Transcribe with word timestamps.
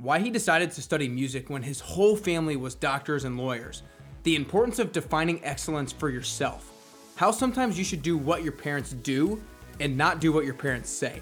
why 0.00 0.20
he 0.20 0.30
decided 0.30 0.70
to 0.70 0.82
study 0.82 1.08
music 1.08 1.50
when 1.50 1.62
his 1.62 1.80
whole 1.80 2.16
family 2.16 2.56
was 2.56 2.74
doctors 2.74 3.24
and 3.24 3.36
lawyers, 3.36 3.82
the 4.22 4.36
importance 4.36 4.78
of 4.78 4.92
defining 4.92 5.44
excellence 5.44 5.92
for 5.92 6.08
yourself, 6.08 6.72
how 7.16 7.30
sometimes 7.32 7.76
you 7.76 7.84
should 7.84 8.02
do 8.02 8.16
what 8.16 8.44
your 8.44 8.52
parents 8.52 8.92
do 8.92 9.42
and 9.80 9.96
not 9.96 10.20
do 10.20 10.32
what 10.32 10.44
your 10.44 10.54
parents 10.54 10.88
say, 10.88 11.20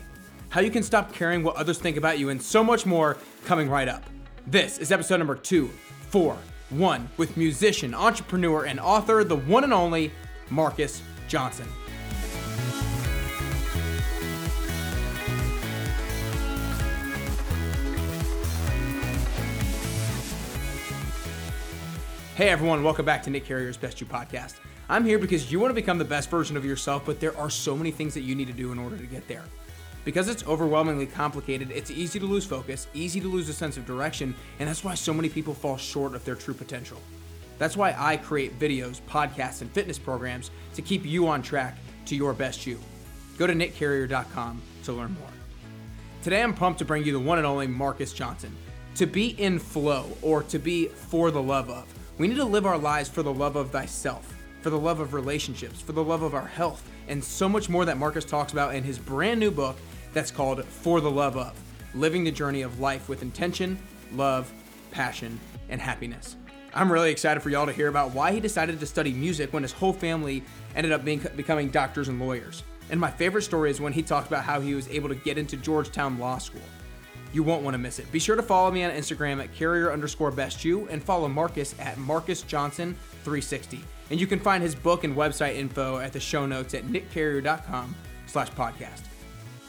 how 0.51 0.61
you 0.61 0.71
can 0.71 0.83
stop 0.83 1.13
caring 1.13 1.43
what 1.43 1.57
others 1.57 1.79
think 1.79 1.97
about 1.97 2.19
you, 2.19 2.29
and 2.29 2.41
so 2.41 2.63
much 2.63 2.85
more 2.85 3.17
coming 3.47 3.69
right 3.69 3.89
up. 3.89 4.05
This 4.47 4.79
is 4.79 4.93
episode 4.93 5.19
number 5.19 5.37
two, 5.37 5.71
four, 6.11 6.37
one, 6.71 7.09
with 7.17 7.37
musician, 7.37 7.95
entrepreneur, 7.95 8.65
and 8.65 8.79
author, 8.79 9.25
the 9.25 9.37
one 9.37 9.65
and 9.65 9.73
only 9.73 10.13
Marcus 10.51 11.01
Johnson. 11.29 11.67
Hey 22.37 22.51
everyone, 22.51 22.83
welcome 22.83 23.07
back 23.07 23.23
to 23.23 23.31
Nick 23.31 23.47
Carrier's 23.47 23.79
Best 23.79 23.99
You 23.99 24.07
podcast. 24.07 24.57
I'm 24.91 25.07
here 25.07 25.19
because 25.19 25.51
you 25.51 25.59
want 25.59 25.71
to 25.71 25.75
become 25.75 25.97
the 25.97 26.05
best 26.05 26.29
version 26.29 26.55
of 26.55 26.67
yourself, 26.67 27.07
but 27.07 27.19
there 27.19 27.35
are 27.39 27.49
so 27.49 27.75
many 27.75 27.91
things 27.91 28.13
that 28.13 28.25
you 28.25 28.35
need 28.35 28.49
to 28.49 28.53
do 28.53 28.73
in 28.73 28.79
order 28.79 28.99
to 28.99 29.07
get 29.07 29.27
there. 29.27 29.45
Because 30.05 30.29
it's 30.29 30.47
overwhelmingly 30.47 31.07
complicated, 31.07 31.71
it's 31.71 31.91
easy 31.91 32.21
to 32.21 32.27
lose 32.27 32.45
focus, 32.45 32.89
easy 32.93 33.23
to 33.23 33.27
lose 33.27 33.49
a 33.49 33.55
sense 33.55 33.79
of 33.79 33.87
direction, 33.87 34.35
and 34.59 34.69
that's 34.69 34.85
why 34.85 34.95
so 34.95 35.15
many 35.15 35.31
people 35.31 35.55
fall 35.55 35.79
short 35.79 36.15
of 36.15 36.27
their 36.27 36.35
true 36.35 36.53
potential. 36.53 37.01
That's 37.57 37.75
why 37.75 37.95
I 37.97 38.19
create 38.19 38.59
videos, 38.59 39.01
podcasts, 39.09 39.63
and 39.63 39.71
fitness 39.71 39.99
programs 39.99 40.51
to 40.75 40.83
keep 40.83 41.07
you 41.07 41.29
on 41.29 41.41
track 41.41 41.79
to 42.05 42.15
your 42.15 42.35
best 42.35 42.67
you. 42.67 42.79
Go 43.39 43.47
to 43.47 43.55
nickcarrier.com 43.55 44.61
to 44.85 44.93
learn 44.93 45.15
more. 45.15 45.31
Today 46.23 46.43
I'm 46.43 46.53
pumped 46.53 46.81
to 46.81 46.85
bring 46.85 47.03
you 47.03 47.13
the 47.13 47.19
one 47.19 47.39
and 47.39 47.47
only 47.47 47.67
Marcus 47.67 48.13
Johnson. 48.13 48.55
To 48.97 49.07
be 49.07 49.29
in 49.41 49.59
flow, 49.59 50.11
or 50.21 50.43
to 50.43 50.59
be 50.59 50.89
for 50.89 51.31
the 51.31 51.41
love 51.41 51.71
of. 51.71 51.87
We 52.19 52.29
need 52.29 52.37
to 52.37 52.45
live 52.47 52.65
our 52.65 52.79
lives 52.79 53.11
for 53.11 53.23
the 53.23 53.33
love 53.33 53.57
of 53.57 53.71
thyself, 53.71 54.35
for 54.63 54.71
the 54.71 54.79
love 54.79 55.01
of 55.01 55.13
relationships, 55.13 55.83
for 55.83 55.93
the 55.93 56.03
love 56.03 56.23
of 56.23 56.35
our 56.35 56.47
health, 56.47 56.83
and 57.09 57.23
so 57.23 57.47
much 57.47 57.69
more 57.69 57.85
that 57.85 57.99
Marcus 57.99 58.25
talks 58.25 58.53
about 58.53 58.75
in 58.75 58.83
his 58.83 58.99
brand 58.99 59.39
new 59.39 59.51
book 59.51 59.77
that's 60.15 60.31
called 60.31 60.65
For 60.65 61.03
the 61.03 61.11
Love 61.11 61.37
of 61.37 61.55
Living 61.95 62.25
the 62.25 62.31
Journey 62.31 62.63
of 62.63 62.81
Life 62.81 63.11
with 63.11 63.21
Intention, 63.21 63.79
Love, 64.13 64.51
Passion, 64.93 65.39
and 65.69 65.79
Happiness. 65.79 66.37
I'm 66.73 66.91
really 66.91 67.11
excited 67.11 67.41
for 67.43 67.51
y'all 67.51 67.67
to 67.67 67.73
hear 67.73 67.89
about 67.89 68.13
why 68.13 68.33
he 68.33 68.41
decided 68.41 68.81
to 68.81 68.87
study 68.87 69.13
music 69.13 69.53
when 69.53 69.63
his 69.63 69.73
whole 69.73 69.93
family 69.93 70.43
ended 70.75 70.93
up 70.93 71.05
being, 71.05 71.23
becoming 71.37 71.69
doctors 71.69 72.09
and 72.09 72.19
lawyers. 72.19 72.63
And 72.89 72.99
my 72.99 73.11
favorite 73.11 73.43
story 73.43 73.71
is 73.71 73.79
when 73.79 73.93
he 73.93 74.03
talked 74.03 74.29
about 74.29 74.45
how 74.45 74.63
he 74.63 74.75
was 74.75 74.89
able 74.89 75.11
to 75.11 75.15
get 75.15 75.37
into 75.37 75.59
Georgetown 75.59 76.19
Law 76.19 76.39
School. 76.39 76.63
You 77.33 77.43
won't 77.43 77.63
want 77.63 77.75
to 77.75 77.79
miss 77.79 77.99
it. 77.99 78.11
Be 78.13 78.19
sure 78.19 78.37
to 78.37 78.43
follow 78.43 78.71
me 78.71 78.85
on 78.85 78.91
Instagram 78.91 79.43
at 79.43 79.53
carrier 79.55 79.93
underscore 79.93 80.31
best 80.31 80.65
you 80.65 80.89
and 80.89 81.03
follow 81.03 81.29
Marcus 81.29 81.75
at 81.79 81.99
Marcus 81.99 82.43
Johnson 82.43 82.97
360. 83.25 83.81
And 84.11 84.21
you 84.21 84.27
can 84.27 84.39
find 84.39 84.63
his 84.63 84.75
book 84.75 85.05
and 85.05 85.17
website 85.17 85.57
info 85.57 85.99
at 85.99 86.13
the 86.13 86.21
show 86.21 86.47
notes 86.47 86.75
at 86.75 86.85
nickcarrier.com 86.85 87.95
slash 88.27 88.51
podcast. 88.51 89.03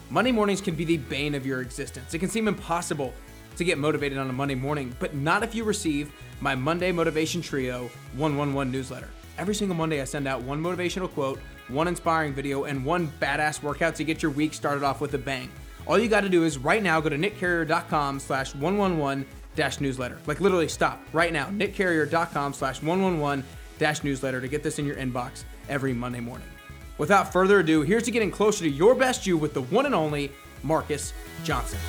Monday 0.10 0.32
mornings 0.32 0.62
can 0.62 0.76
be 0.76 0.86
the 0.86 0.98
bane 0.98 1.36
of 1.36 1.46
your 1.46 1.62
existence. 1.62 2.14
It 2.14 2.20
can 2.20 2.30
seem 2.30 2.48
impossible 2.48 3.14
to 3.58 3.64
get 3.64 3.78
motivated 3.78 4.18
on 4.18 4.30
a 4.30 4.34
Monday 4.34 4.56
morning, 4.56 4.96
but 5.00 5.16
not 5.16 5.44
if 5.44 5.54
you 5.56 5.64
receive 5.64 6.12
my 6.40 6.56
Monday 6.56 6.92
Motivation 6.92 7.42
Trio 7.42 7.90
111 8.16 8.72
newsletter. 8.72 9.10
Every 9.38 9.54
single 9.54 9.76
Monday, 9.76 10.02
I 10.02 10.06
send 10.06 10.28
out 10.28 10.42
one 10.42 10.62
motivational 10.62 11.12
quote, 11.12 11.40
one 11.68 11.88
inspiring 11.88 12.34
video, 12.34 12.64
and 12.64 12.86
one 12.86 13.08
badass 13.20 13.62
workout 13.62 13.96
to 13.96 14.04
get 14.04 14.24
your 14.24 14.32
week 14.32 14.54
started 14.54 14.84
off 14.84 15.02
with 15.02 15.14
a 15.14 15.18
bang. 15.18 15.50
All 15.88 15.98
you 15.98 16.10
got 16.10 16.22
to 16.22 16.30
do 16.30 16.44
is 16.44 16.58
right 16.58 16.84
now 16.84 17.00
go 17.00 17.10
to 17.10 17.18
nickcarrier.com 17.18 18.20
slash 18.20 18.54
111 18.54 19.26
dash 19.56 19.80
newsletter. 19.80 20.20
Like 20.28 20.42
literally 20.42 20.68
stop 20.68 21.02
right 21.14 21.32
now, 21.32 21.48
nickcarrier.com 21.48 22.54
slash 22.54 22.82
111 22.82 23.44
dash 23.80 24.04
newsletter 24.04 24.42
to 24.42 24.48
get 24.48 24.64
this 24.64 24.80
in 24.80 24.86
your 24.86 24.98
inbox 24.98 25.44
every 25.70 25.94
Monday 25.94 26.20
morning. 26.20 26.48
Without 26.98 27.32
further 27.32 27.60
ado, 27.60 27.82
here's 27.82 28.04
to 28.04 28.12
getting 28.12 28.32
closer 28.32 28.64
to 28.64 28.70
your 28.70 28.96
best 28.96 29.28
you 29.28 29.38
with 29.38 29.54
the 29.54 29.62
one 29.64 29.86
and 29.86 29.96
only 29.96 30.32
Marcus 30.64 31.14
Johnson. 31.44 31.80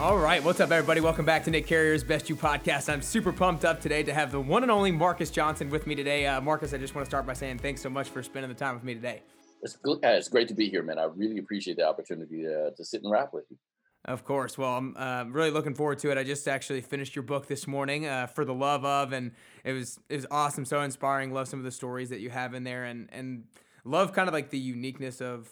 All 0.00 0.16
right, 0.16 0.42
what's 0.42 0.60
up, 0.60 0.70
everybody? 0.70 1.02
Welcome 1.02 1.26
back 1.26 1.44
to 1.44 1.50
Nick 1.50 1.66
Carrier's 1.66 2.02
Best 2.02 2.30
You 2.30 2.34
podcast. 2.34 2.90
I'm 2.90 3.02
super 3.02 3.34
pumped 3.34 3.66
up 3.66 3.82
today 3.82 4.02
to 4.04 4.14
have 4.14 4.32
the 4.32 4.40
one 4.40 4.62
and 4.62 4.72
only 4.72 4.90
Marcus 4.90 5.28
Johnson 5.28 5.68
with 5.68 5.86
me 5.86 5.94
today. 5.94 6.24
Uh, 6.24 6.40
Marcus, 6.40 6.72
I 6.72 6.78
just 6.78 6.94
want 6.94 7.04
to 7.04 7.10
start 7.10 7.26
by 7.26 7.34
saying 7.34 7.58
thanks 7.58 7.82
so 7.82 7.90
much 7.90 8.08
for 8.08 8.22
spending 8.22 8.48
the 8.48 8.54
time 8.54 8.74
with 8.74 8.82
me 8.82 8.94
today. 8.94 9.20
It's, 9.60 9.76
it's 9.84 10.28
great 10.30 10.48
to 10.48 10.54
be 10.54 10.70
here, 10.70 10.82
man. 10.82 10.98
I 10.98 11.04
really 11.04 11.36
appreciate 11.36 11.76
the 11.76 11.86
opportunity 11.86 12.44
to, 12.44 12.70
to 12.74 12.82
sit 12.82 13.02
and 13.02 13.12
rap 13.12 13.34
with 13.34 13.44
you. 13.50 13.58
Of 14.06 14.24
course. 14.24 14.56
Well, 14.56 14.74
I'm 14.74 14.96
uh, 14.96 15.24
really 15.28 15.50
looking 15.50 15.74
forward 15.74 15.98
to 15.98 16.10
it. 16.10 16.16
I 16.16 16.24
just 16.24 16.48
actually 16.48 16.80
finished 16.80 17.14
your 17.14 17.22
book 17.22 17.46
this 17.46 17.66
morning, 17.66 18.06
uh, 18.06 18.26
"For 18.26 18.46
the 18.46 18.54
Love 18.54 18.86
of," 18.86 19.12
and 19.12 19.32
it 19.64 19.74
was 19.74 20.00
it 20.08 20.16
was 20.16 20.26
awesome, 20.30 20.64
so 20.64 20.80
inspiring. 20.80 21.34
Love 21.34 21.46
some 21.46 21.60
of 21.60 21.64
the 21.66 21.70
stories 21.70 22.08
that 22.08 22.20
you 22.20 22.30
have 22.30 22.54
in 22.54 22.64
there, 22.64 22.84
and 22.84 23.10
and 23.12 23.44
love 23.84 24.14
kind 24.14 24.28
of 24.28 24.32
like 24.32 24.48
the 24.48 24.58
uniqueness 24.58 25.20
of 25.20 25.50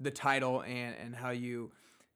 the 0.00 0.10
title 0.10 0.62
and 0.62 0.96
and 0.96 1.14
how 1.14 1.28
you 1.28 1.70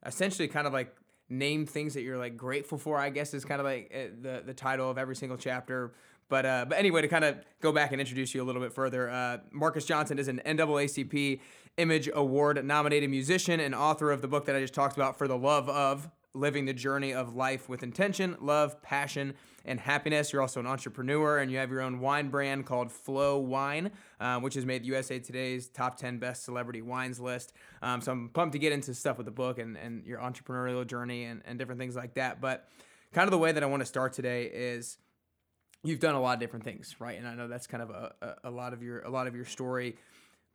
essentially 0.06 0.48
kind 0.48 0.66
of 0.66 0.72
like 0.72 0.94
name 1.28 1.66
things 1.66 1.94
that 1.94 2.02
you're 2.02 2.18
like 2.18 2.36
grateful 2.36 2.78
for. 2.78 2.98
I 2.98 3.10
guess 3.10 3.34
is 3.34 3.44
kind 3.44 3.60
of 3.60 3.66
like 3.66 3.92
uh, 3.94 4.14
the 4.20 4.42
the 4.44 4.54
title 4.54 4.90
of 4.90 4.98
every 4.98 5.16
single 5.16 5.38
chapter. 5.38 5.92
But 6.28 6.46
uh, 6.46 6.64
but 6.68 6.78
anyway, 6.78 7.02
to 7.02 7.08
kind 7.08 7.24
of 7.24 7.36
go 7.60 7.72
back 7.72 7.92
and 7.92 8.00
introduce 8.00 8.34
you 8.34 8.42
a 8.42 8.46
little 8.46 8.62
bit 8.62 8.72
further, 8.72 9.10
uh, 9.10 9.38
Marcus 9.52 9.84
Johnson 9.84 10.18
is 10.18 10.28
an 10.28 10.40
NAACP 10.44 11.40
Image 11.76 12.08
Award 12.14 12.64
nominated 12.64 13.10
musician 13.10 13.60
and 13.60 13.74
author 13.74 14.10
of 14.10 14.22
the 14.22 14.28
book 14.28 14.46
that 14.46 14.56
I 14.56 14.60
just 14.60 14.74
talked 14.74 14.96
about, 14.96 15.18
For 15.18 15.28
the 15.28 15.36
Love 15.36 15.68
of 15.68 16.08
Living 16.32 16.64
the 16.64 16.72
Journey 16.72 17.12
of 17.12 17.34
Life 17.34 17.68
with 17.68 17.82
Intention, 17.82 18.36
Love, 18.40 18.80
Passion, 18.82 19.34
and 19.64 19.80
Happiness. 19.80 20.32
You're 20.32 20.42
also 20.42 20.60
an 20.60 20.66
entrepreneur 20.66 21.38
and 21.38 21.50
you 21.50 21.58
have 21.58 21.70
your 21.70 21.80
own 21.80 22.00
wine 22.00 22.28
brand 22.28 22.66
called 22.66 22.92
Flow 22.92 23.38
Wine, 23.38 23.90
uh, 24.20 24.40
which 24.40 24.54
has 24.54 24.66
made 24.66 24.84
USA 24.84 25.18
Today's 25.18 25.68
top 25.68 25.96
10 25.96 26.18
best 26.18 26.44
celebrity 26.44 26.82
wines 26.82 27.20
list. 27.20 27.52
Um, 27.82 28.00
so 28.00 28.12
I'm 28.12 28.28
pumped 28.28 28.52
to 28.52 28.58
get 28.58 28.72
into 28.72 28.94
stuff 28.94 29.16
with 29.16 29.26
the 29.26 29.32
book 29.32 29.58
and, 29.58 29.76
and 29.76 30.04
your 30.04 30.18
entrepreneurial 30.18 30.86
journey 30.86 31.24
and, 31.24 31.42
and 31.44 31.58
different 31.58 31.80
things 31.80 31.96
like 31.96 32.14
that. 32.14 32.40
But 32.40 32.68
kind 33.12 33.26
of 33.26 33.30
the 33.30 33.38
way 33.38 33.52
that 33.52 33.62
I 33.62 33.66
want 33.66 33.80
to 33.80 33.86
start 33.86 34.12
today 34.12 34.44
is 34.52 34.98
you've 35.82 36.00
done 36.00 36.14
a 36.14 36.20
lot 36.20 36.34
of 36.34 36.40
different 36.40 36.64
things, 36.64 36.96
right? 36.98 37.18
And 37.18 37.28
I 37.28 37.34
know 37.34 37.48
that's 37.48 37.66
kind 37.66 37.82
of 37.82 37.90
a, 37.90 38.14
a, 38.20 38.48
a 38.48 38.50
lot 38.50 38.72
of 38.72 38.82
your 38.82 39.02
a 39.02 39.10
lot 39.10 39.26
of 39.26 39.36
your 39.36 39.44
story, 39.44 39.96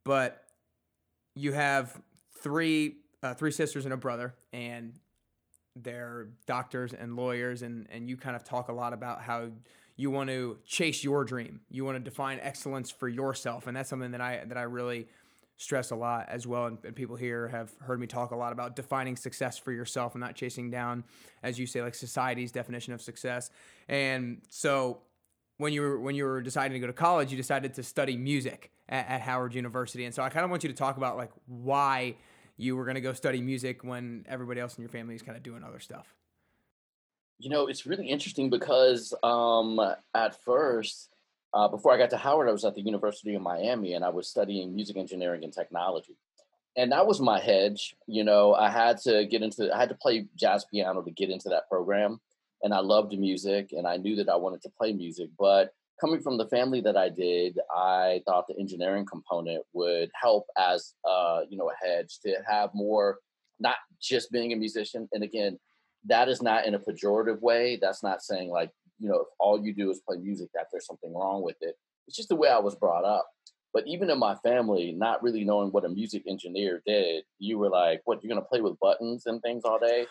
but 0.04 0.44
you 1.36 1.54
have 1.54 2.00
three 2.42 2.98
uh, 3.24 3.34
three 3.34 3.52
sisters 3.52 3.86
and 3.86 3.94
a 3.94 3.98
brother, 3.98 4.34
and 4.52 4.94
they're 5.84 6.28
doctors 6.46 6.94
and 6.94 7.16
lawyers, 7.16 7.62
and 7.62 7.88
and 7.90 8.10
you 8.10 8.18
kind 8.18 8.36
of 8.36 8.44
talk 8.44 8.70
a 8.70 8.74
lot 8.74 8.94
about 8.94 9.22
how 9.22 9.50
you 9.96 10.10
want 10.10 10.30
to 10.30 10.58
chase 10.66 11.04
your 11.04 11.26
dream, 11.26 11.60
you 11.70 11.84
want 11.84 11.98
to 11.98 12.04
define 12.04 12.40
excellence 12.42 12.90
for 12.90 13.10
yourself, 13.10 13.68
and 13.68 13.76
that's 13.76 13.90
something 13.90 14.12
that 14.12 14.22
I 14.22 14.44
that 14.46 14.58
I 14.58 14.64
really 14.64 15.08
stress 15.58 15.92
a 15.92 15.96
lot 15.96 16.28
as 16.30 16.48
well. 16.48 16.68
And, 16.68 16.78
and, 16.86 16.96
people 16.96 17.18
here 17.18 17.50
have 17.50 17.70
heard 17.82 18.00
me 18.00 18.08
talk 18.08 18.32
a 18.32 18.36
lot 18.36 18.54
about 18.54 18.78
defining 18.78 19.18
success 19.18 19.58
for 19.58 19.74
yourself 19.74 20.16
and 20.16 20.22
not 20.22 20.34
chasing 20.34 20.72
down, 20.72 21.04
as 21.44 21.60
you 21.60 21.68
say, 21.68 21.82
like 21.82 21.96
society's 21.96 22.54
definition 22.54 22.94
of 22.94 23.02
success. 23.02 23.52
And 23.90 24.42
so 24.50 25.00
when 25.58 25.74
you 25.74 25.82
were 25.82 26.00
when 26.00 26.16
you 26.16 26.24
were 26.24 26.42
deciding 26.42 26.76
to 26.76 26.80
go 26.80 26.88
to 26.88 26.94
college, 26.94 27.30
you 27.30 27.38
decided 27.38 27.74
to 27.74 27.84
study 27.84 28.16
music 28.16 28.72
at, 28.88 29.08
at 29.10 29.22
Howard 29.22 29.54
University, 29.54 30.06
and 30.06 30.16
so 30.16 30.24
I 30.24 30.30
kind 30.30 30.46
of 30.46 30.50
want 30.50 30.64
you 30.64 30.70
to 30.70 30.76
talk 30.76 30.98
about 30.98 31.18
like 31.18 31.32
why 31.46 32.16
you 32.60 32.76
were 32.76 32.84
going 32.84 32.96
to 32.96 33.02
go 33.02 33.14
study 33.14 33.42
music 33.42 33.84
when 33.84 34.26
everybody 34.28 34.60
else 34.60 34.78
in 34.78 34.82
your 34.82 34.90
family 34.90 35.16
is 35.16 35.22
kind 35.22 35.38
of 35.38 35.44
doing 35.44 35.64
other 35.64 35.80
stuff. 35.80 36.14
You 37.40 37.50
know, 37.50 37.68
it's 37.68 37.86
really 37.86 38.08
interesting 38.08 38.50
because 38.50 39.14
um, 39.24 39.80
at 40.14 40.44
first, 40.44 41.10
uh, 41.54 41.70
before 41.70 41.94
I 41.94 41.98
got 41.98 42.10
to 42.10 42.18
Howard, 42.18 42.50
I 42.50 42.52
was 42.52 42.66
at 42.66 42.76
the 42.76 42.82
University 42.82 43.34
of 43.34 43.42
Miami, 43.42 43.94
and 43.94 44.04
I 44.04 44.10
was 44.10 44.28
studying 44.28 44.76
music 44.76 44.98
engineering 44.98 45.44
and 45.46 45.54
technology, 45.54 46.18
and 46.76 46.92
that 46.92 47.08
was 47.08 47.22
my 47.22 47.40
hedge. 47.40 47.96
You 48.08 48.26
know, 48.26 48.54
I 48.54 48.70
had 48.70 48.98
to 49.04 49.26
get 49.26 49.42
into, 49.42 49.74
I 49.74 49.80
had 49.80 49.90
to 49.90 49.96
play 49.96 50.28
jazz 50.36 50.66
piano 50.70 51.02
to 51.02 51.12
get 51.12 51.30
into 51.30 51.50
that 51.50 51.70
program 51.70 52.20
and 52.62 52.74
I 52.74 52.80
loved 52.80 53.18
music 53.18 53.72
and 53.72 53.88
I 53.88 53.98
knew 53.98 54.16
that 54.18 54.30
I 54.30 54.36
wanted 54.36 54.62
to 54.64 54.70
play 54.70 54.94
music. 54.94 55.30
But 55.38 55.74
coming 56.00 56.22
from 56.22 56.38
the 56.38 56.48
family 56.48 56.82
that 56.82 56.98
I 56.98 57.10
did, 57.10 57.60
I 57.76 58.22
thought 58.26 58.48
the 58.48 58.58
engineering 58.60 59.06
component 59.06 59.64
would 59.74 60.10
help 60.20 60.46
as 60.58 60.94
uh, 61.08 61.42
you 61.50 61.58
know 61.58 61.70
a 61.70 61.86
hedge 61.86 62.20
to 62.26 62.36
have 62.48 62.70
more, 62.74 63.20
not 63.60 63.76
just 64.02 64.32
being 64.32 64.54
a 64.54 64.56
musician. 64.56 65.08
And 65.12 65.24
again, 65.24 65.60
that 66.06 66.30
is 66.30 66.42
not 66.42 66.66
in 66.66 66.76
a 66.76 66.80
pejorative 66.80 67.42
way. 67.42 67.78
That's 67.82 68.04
not 68.04 68.22
saying 68.22 68.50
like 68.50 68.72
you 69.00 69.10
know 69.10 69.22
if 69.22 69.28
all 69.40 69.64
you 69.64 69.74
do 69.74 69.90
is 69.92 70.02
play 70.08 70.18
music 70.18 70.50
that 70.54 70.68
there's 70.72 70.86
something 70.86 71.14
wrong 71.14 71.44
with 71.44 71.58
it. 71.62 71.76
It's 72.08 72.18
just 72.18 72.30
the 72.30 72.36
way 72.36 72.50
I 72.50 72.60
was 72.60 72.76
brought 72.76 73.06
up. 73.06 73.28
But 73.72 73.86
even 73.86 74.10
in 74.10 74.18
my 74.18 74.36
family, 74.38 74.94
not 74.94 75.22
really 75.22 75.44
knowing 75.44 75.70
what 75.70 75.86
a 75.86 75.90
music 75.90 76.24
engineer 76.28 76.82
did, 76.88 77.24
you 77.38 77.60
were 77.60 77.70
like, 77.70 78.02
"What? 78.06 78.24
You're 78.24 78.34
gonna 78.34 78.46
play 78.46 78.62
with 78.62 78.80
buttons 78.80 79.26
and 79.26 79.42
things 79.42 79.64
all 79.66 79.80
day?" 79.80 80.08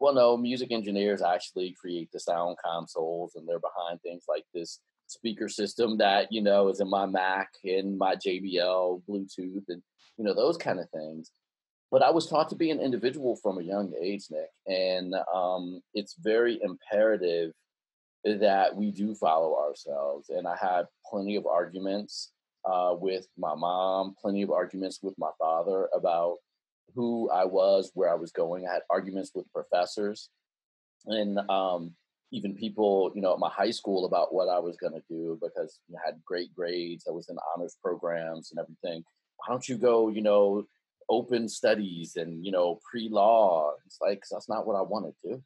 Well, 0.00 0.14
no, 0.14 0.36
music 0.36 0.72
engineers 0.72 1.20
actually 1.20 1.76
create 1.78 2.10
the 2.10 2.20
sound 2.20 2.56
consoles 2.64 3.34
and 3.34 3.46
they're 3.46 3.60
behind 3.60 4.00
things 4.00 4.24
like 4.28 4.44
this 4.54 4.80
speaker 5.10 5.48
system 5.48 5.98
that 5.98 6.30
you 6.30 6.42
know 6.42 6.68
is 6.68 6.80
in 6.80 6.88
my 6.88 7.06
Mac 7.06 7.50
and 7.64 7.98
my 7.98 8.16
JBL 8.16 9.02
Bluetooth 9.08 9.64
and 9.68 9.82
you 10.16 10.24
know 10.24 10.34
those 10.34 10.56
kind 10.56 10.78
of 10.78 10.88
things. 10.90 11.30
But 11.90 12.02
I 12.02 12.10
was 12.10 12.28
taught 12.28 12.48
to 12.50 12.54
be 12.54 12.70
an 12.70 12.80
individual 12.80 13.36
from 13.36 13.58
a 13.58 13.62
young 13.62 13.92
age, 14.00 14.26
Nick, 14.30 14.50
and 14.66 15.14
um, 15.34 15.80
it's 15.92 16.14
very 16.20 16.60
imperative 16.62 17.52
that 18.24 18.76
we 18.76 18.92
do 18.92 19.14
follow 19.14 19.56
ourselves. 19.58 20.28
And 20.28 20.46
I 20.46 20.56
had 20.60 20.86
plenty 21.10 21.36
of 21.36 21.46
arguments 21.46 22.30
uh, 22.64 22.94
with 22.98 23.26
my 23.36 23.54
mom, 23.56 24.14
plenty 24.20 24.42
of 24.42 24.50
arguments 24.50 25.00
with 25.02 25.14
my 25.18 25.30
father 25.38 25.88
about 25.94 26.36
who 26.94 27.30
I 27.30 27.44
was, 27.44 27.90
where 27.94 28.10
I 28.10 28.14
was 28.14 28.30
going. 28.30 28.68
I 28.68 28.74
had 28.74 28.82
arguments 28.90 29.32
with 29.34 29.50
professors 29.52 30.28
and 31.06 31.38
um, 31.50 31.94
even 32.32 32.54
people, 32.54 33.12
you 33.14 33.20
know, 33.20 33.32
at 33.32 33.38
my 33.38 33.50
high 33.50 33.70
school 33.70 34.04
about 34.04 34.32
what 34.32 34.48
I 34.48 34.58
was 34.58 34.76
going 34.76 34.92
to 34.92 35.02
do 35.08 35.38
because 35.42 35.80
I 35.92 35.98
had 36.04 36.24
great 36.24 36.54
grades. 36.54 37.06
I 37.08 37.12
was 37.12 37.28
in 37.28 37.36
honors 37.54 37.76
programs 37.82 38.50
and 38.50 38.60
everything. 38.60 39.04
Why 39.36 39.46
don't 39.48 39.68
you 39.68 39.76
go, 39.76 40.08
you 40.08 40.22
know, 40.22 40.64
open 41.08 41.48
studies 41.48 42.16
and, 42.16 42.44
you 42.44 42.52
know, 42.52 42.80
pre 42.88 43.08
law? 43.08 43.72
It's 43.86 43.98
like, 44.00 44.22
that's 44.30 44.48
not 44.48 44.66
what 44.66 44.76
I 44.76 44.82
want 44.82 45.14
to. 45.24 45.42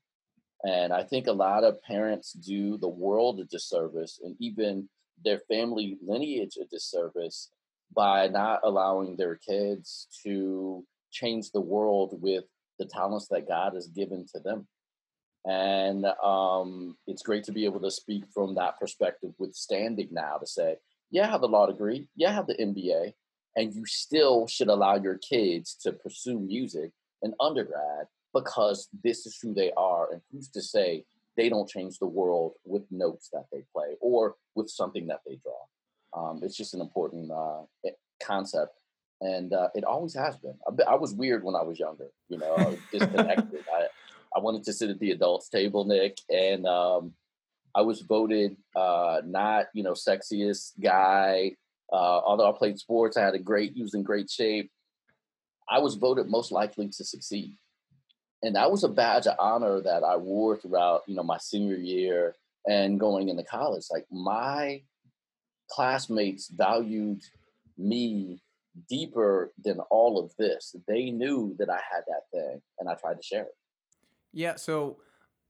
And 0.64 0.92
I 0.92 1.02
think 1.02 1.26
a 1.26 1.32
lot 1.32 1.64
of 1.64 1.82
parents 1.82 2.32
do 2.32 2.78
the 2.78 2.88
world 2.88 3.40
a 3.40 3.44
disservice 3.44 4.20
and 4.22 4.36
even 4.38 4.88
their 5.22 5.40
family 5.48 5.98
lineage 6.02 6.56
a 6.60 6.64
disservice 6.66 7.50
by 7.94 8.28
not 8.28 8.60
allowing 8.64 9.16
their 9.16 9.36
kids 9.36 10.08
to 10.24 10.84
change 11.10 11.50
the 11.50 11.60
world 11.60 12.18
with 12.20 12.44
the 12.78 12.86
talents 12.86 13.28
that 13.28 13.46
God 13.46 13.74
has 13.74 13.86
given 13.88 14.26
to 14.34 14.40
them. 14.40 14.66
And 15.46 16.06
um, 16.22 16.96
it's 17.06 17.22
great 17.22 17.44
to 17.44 17.52
be 17.52 17.64
able 17.64 17.80
to 17.80 17.90
speak 17.90 18.24
from 18.32 18.54
that 18.54 18.78
perspective 18.78 19.32
with 19.38 19.54
standing 19.54 20.08
now 20.10 20.38
to 20.38 20.46
say, 20.46 20.76
yeah, 21.10 21.26
I 21.26 21.30
have 21.30 21.42
the 21.42 21.48
law 21.48 21.66
degree, 21.66 22.08
yeah, 22.16 22.30
I 22.30 22.32
have 22.32 22.46
the 22.46 22.54
MBA, 22.54 23.12
and 23.56 23.74
you 23.74 23.84
still 23.86 24.46
should 24.46 24.68
allow 24.68 24.96
your 24.96 25.18
kids 25.18 25.76
to 25.82 25.92
pursue 25.92 26.40
music 26.40 26.92
in 27.22 27.34
undergrad 27.40 28.06
because 28.32 28.88
this 29.04 29.26
is 29.26 29.38
who 29.40 29.54
they 29.54 29.70
are. 29.76 30.12
And 30.12 30.22
who's 30.32 30.48
to 30.50 30.62
say 30.62 31.04
they 31.36 31.48
don't 31.48 31.68
change 31.68 31.98
the 31.98 32.06
world 32.06 32.54
with 32.64 32.82
notes 32.90 33.28
that 33.32 33.44
they 33.52 33.64
play 33.72 33.96
or 34.00 34.36
with 34.54 34.70
something 34.70 35.06
that 35.08 35.20
they 35.26 35.38
draw? 35.42 36.30
Um, 36.30 36.40
it's 36.42 36.56
just 36.56 36.74
an 36.74 36.80
important 36.80 37.30
uh, 37.30 37.62
concept 38.22 38.78
and 39.20 39.52
uh, 39.52 39.68
it 39.74 39.84
always 39.84 40.14
has 40.14 40.36
been. 40.36 40.54
I, 40.66 40.92
I, 40.92 40.94
was 40.96 41.14
weird 41.14 41.44
when 41.44 41.54
I 41.54 41.62
was 41.62 41.78
younger, 41.78 42.08
you 42.28 42.38
know, 42.38 42.76
disconnected. 42.92 43.64
I, 43.72 43.86
I 44.34 44.40
wanted 44.40 44.64
to 44.64 44.72
sit 44.72 44.90
at 44.90 44.98
the 44.98 45.12
adults 45.12 45.48
table, 45.48 45.84
Nick, 45.84 46.18
and 46.28 46.66
um, 46.66 47.12
I 47.74 47.82
was 47.82 48.00
voted 48.00 48.56
uh, 48.74 49.20
not, 49.24 49.66
you 49.74 49.82
know, 49.82 49.92
sexiest 49.92 50.72
guy. 50.82 51.52
Uh, 51.92 52.20
although 52.26 52.50
I 52.50 52.56
played 52.56 52.78
sports, 52.78 53.16
I 53.16 53.24
had 53.24 53.34
a 53.34 53.38
great, 53.38 53.74
was 53.78 53.94
in 53.94 54.02
great 54.02 54.30
shape. 54.30 54.70
I 55.68 55.78
was 55.78 55.94
voted 55.94 56.28
most 56.28 56.50
likely 56.52 56.88
to 56.88 57.04
succeed, 57.04 57.56
and 58.42 58.56
that 58.56 58.70
was 58.70 58.84
a 58.84 58.88
badge 58.88 59.26
of 59.26 59.36
honor 59.38 59.80
that 59.80 60.02
I 60.02 60.16
wore 60.16 60.56
throughout, 60.56 61.02
you 61.06 61.14
know, 61.14 61.22
my 61.22 61.38
senior 61.38 61.76
year 61.76 62.34
and 62.66 63.00
going 63.00 63.28
into 63.28 63.44
college. 63.44 63.84
Like 63.90 64.06
my 64.10 64.82
classmates 65.70 66.48
valued 66.48 67.22
me 67.78 68.42
deeper 68.88 69.52
than 69.62 69.78
all 69.90 70.18
of 70.22 70.32
this. 70.38 70.74
They 70.88 71.10
knew 71.10 71.54
that 71.58 71.70
I 71.70 71.80
had 71.90 72.02
that 72.08 72.22
thing, 72.32 72.60
and 72.78 72.88
I 72.88 72.94
tried 72.94 73.14
to 73.14 73.22
share 73.22 73.44
it. 73.44 73.54
Yeah. 74.34 74.56
So, 74.56 74.98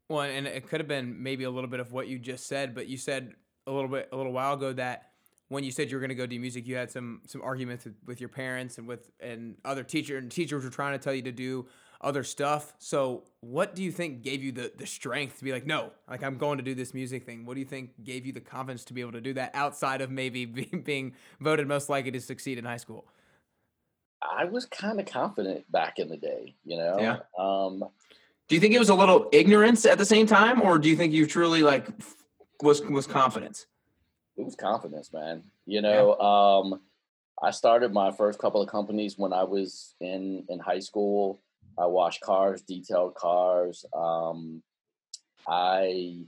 well, 0.08 0.20
and 0.20 0.46
it 0.46 0.68
could 0.68 0.80
have 0.80 0.88
been 0.88 1.22
maybe 1.22 1.44
a 1.44 1.50
little 1.50 1.70
bit 1.70 1.80
of 1.80 1.92
what 1.92 2.08
you 2.08 2.18
just 2.18 2.46
said, 2.46 2.74
but 2.74 2.86
you 2.86 2.96
said 2.96 3.32
a 3.66 3.72
little 3.72 3.88
bit 3.88 4.08
a 4.12 4.16
little 4.16 4.32
while 4.32 4.54
ago 4.54 4.72
that 4.74 5.10
when 5.48 5.64
you 5.64 5.70
said 5.70 5.90
you 5.90 5.96
were 5.96 6.00
going 6.00 6.10
to 6.10 6.14
go 6.14 6.26
do 6.26 6.38
music, 6.38 6.66
you 6.66 6.76
had 6.76 6.90
some 6.90 7.22
some 7.26 7.42
arguments 7.42 7.84
with, 7.84 7.94
with 8.06 8.20
your 8.20 8.28
parents 8.28 8.78
and 8.78 8.86
with 8.86 9.10
and 9.20 9.56
other 9.64 9.82
teacher 9.82 10.18
and 10.18 10.30
teachers 10.30 10.64
were 10.64 10.70
trying 10.70 10.92
to 10.92 11.02
tell 11.02 11.14
you 11.14 11.22
to 11.22 11.32
do 11.32 11.66
other 12.00 12.22
stuff. 12.22 12.74
So, 12.78 13.24
what 13.40 13.74
do 13.74 13.82
you 13.82 13.90
think 13.90 14.22
gave 14.22 14.42
you 14.42 14.52
the 14.52 14.72
the 14.76 14.86
strength 14.86 15.38
to 15.38 15.44
be 15.44 15.52
like, 15.52 15.66
no, 15.66 15.90
like 16.08 16.22
I'm 16.22 16.36
going 16.36 16.58
to 16.58 16.64
do 16.64 16.74
this 16.74 16.94
music 16.94 17.24
thing? 17.24 17.46
What 17.46 17.54
do 17.54 17.60
you 17.60 17.66
think 17.66 18.04
gave 18.04 18.26
you 18.26 18.32
the 18.32 18.40
confidence 18.40 18.84
to 18.86 18.94
be 18.94 19.00
able 19.00 19.12
to 19.12 19.20
do 19.20 19.32
that 19.34 19.52
outside 19.54 20.00
of 20.00 20.10
maybe 20.10 20.44
being, 20.44 20.82
being 20.84 21.14
voted 21.40 21.66
most 21.66 21.88
likely 21.88 22.10
to 22.12 22.20
succeed 22.20 22.58
in 22.58 22.64
high 22.64 22.76
school? 22.76 23.06
I 24.22 24.44
was 24.46 24.64
kind 24.64 24.98
of 25.00 25.06
confident 25.06 25.70
back 25.70 25.98
in 25.98 26.08
the 26.08 26.16
day, 26.16 26.54
you 26.64 26.76
know. 26.78 26.96
Yeah. 26.98 27.18
Um, 27.38 27.84
do 28.48 28.54
you 28.54 28.60
think 28.60 28.74
it 28.74 28.78
was 28.78 28.90
a 28.90 28.94
little 28.94 29.28
ignorance 29.32 29.86
at 29.86 29.98
the 29.98 30.04
same 30.04 30.26
time, 30.26 30.60
or 30.60 30.78
do 30.78 30.88
you 30.88 30.96
think 30.96 31.12
you 31.12 31.26
truly 31.26 31.62
like 31.62 31.86
was 32.62 32.82
was 32.82 33.06
confidence? 33.06 33.66
It 34.36 34.44
was 34.44 34.54
confidence, 34.54 35.12
man. 35.12 35.44
You 35.66 35.80
know, 35.80 36.16
yeah. 36.18 36.74
um, 36.74 36.80
I 37.42 37.50
started 37.50 37.92
my 37.92 38.10
first 38.12 38.38
couple 38.38 38.60
of 38.60 38.68
companies 38.68 39.18
when 39.18 39.32
I 39.32 39.44
was 39.44 39.94
in 40.00 40.44
in 40.48 40.58
high 40.58 40.80
school. 40.80 41.40
I 41.78 41.86
washed 41.86 42.20
cars, 42.20 42.62
detailed 42.62 43.14
cars. 43.14 43.84
Um, 43.92 44.62
I, 45.48 46.24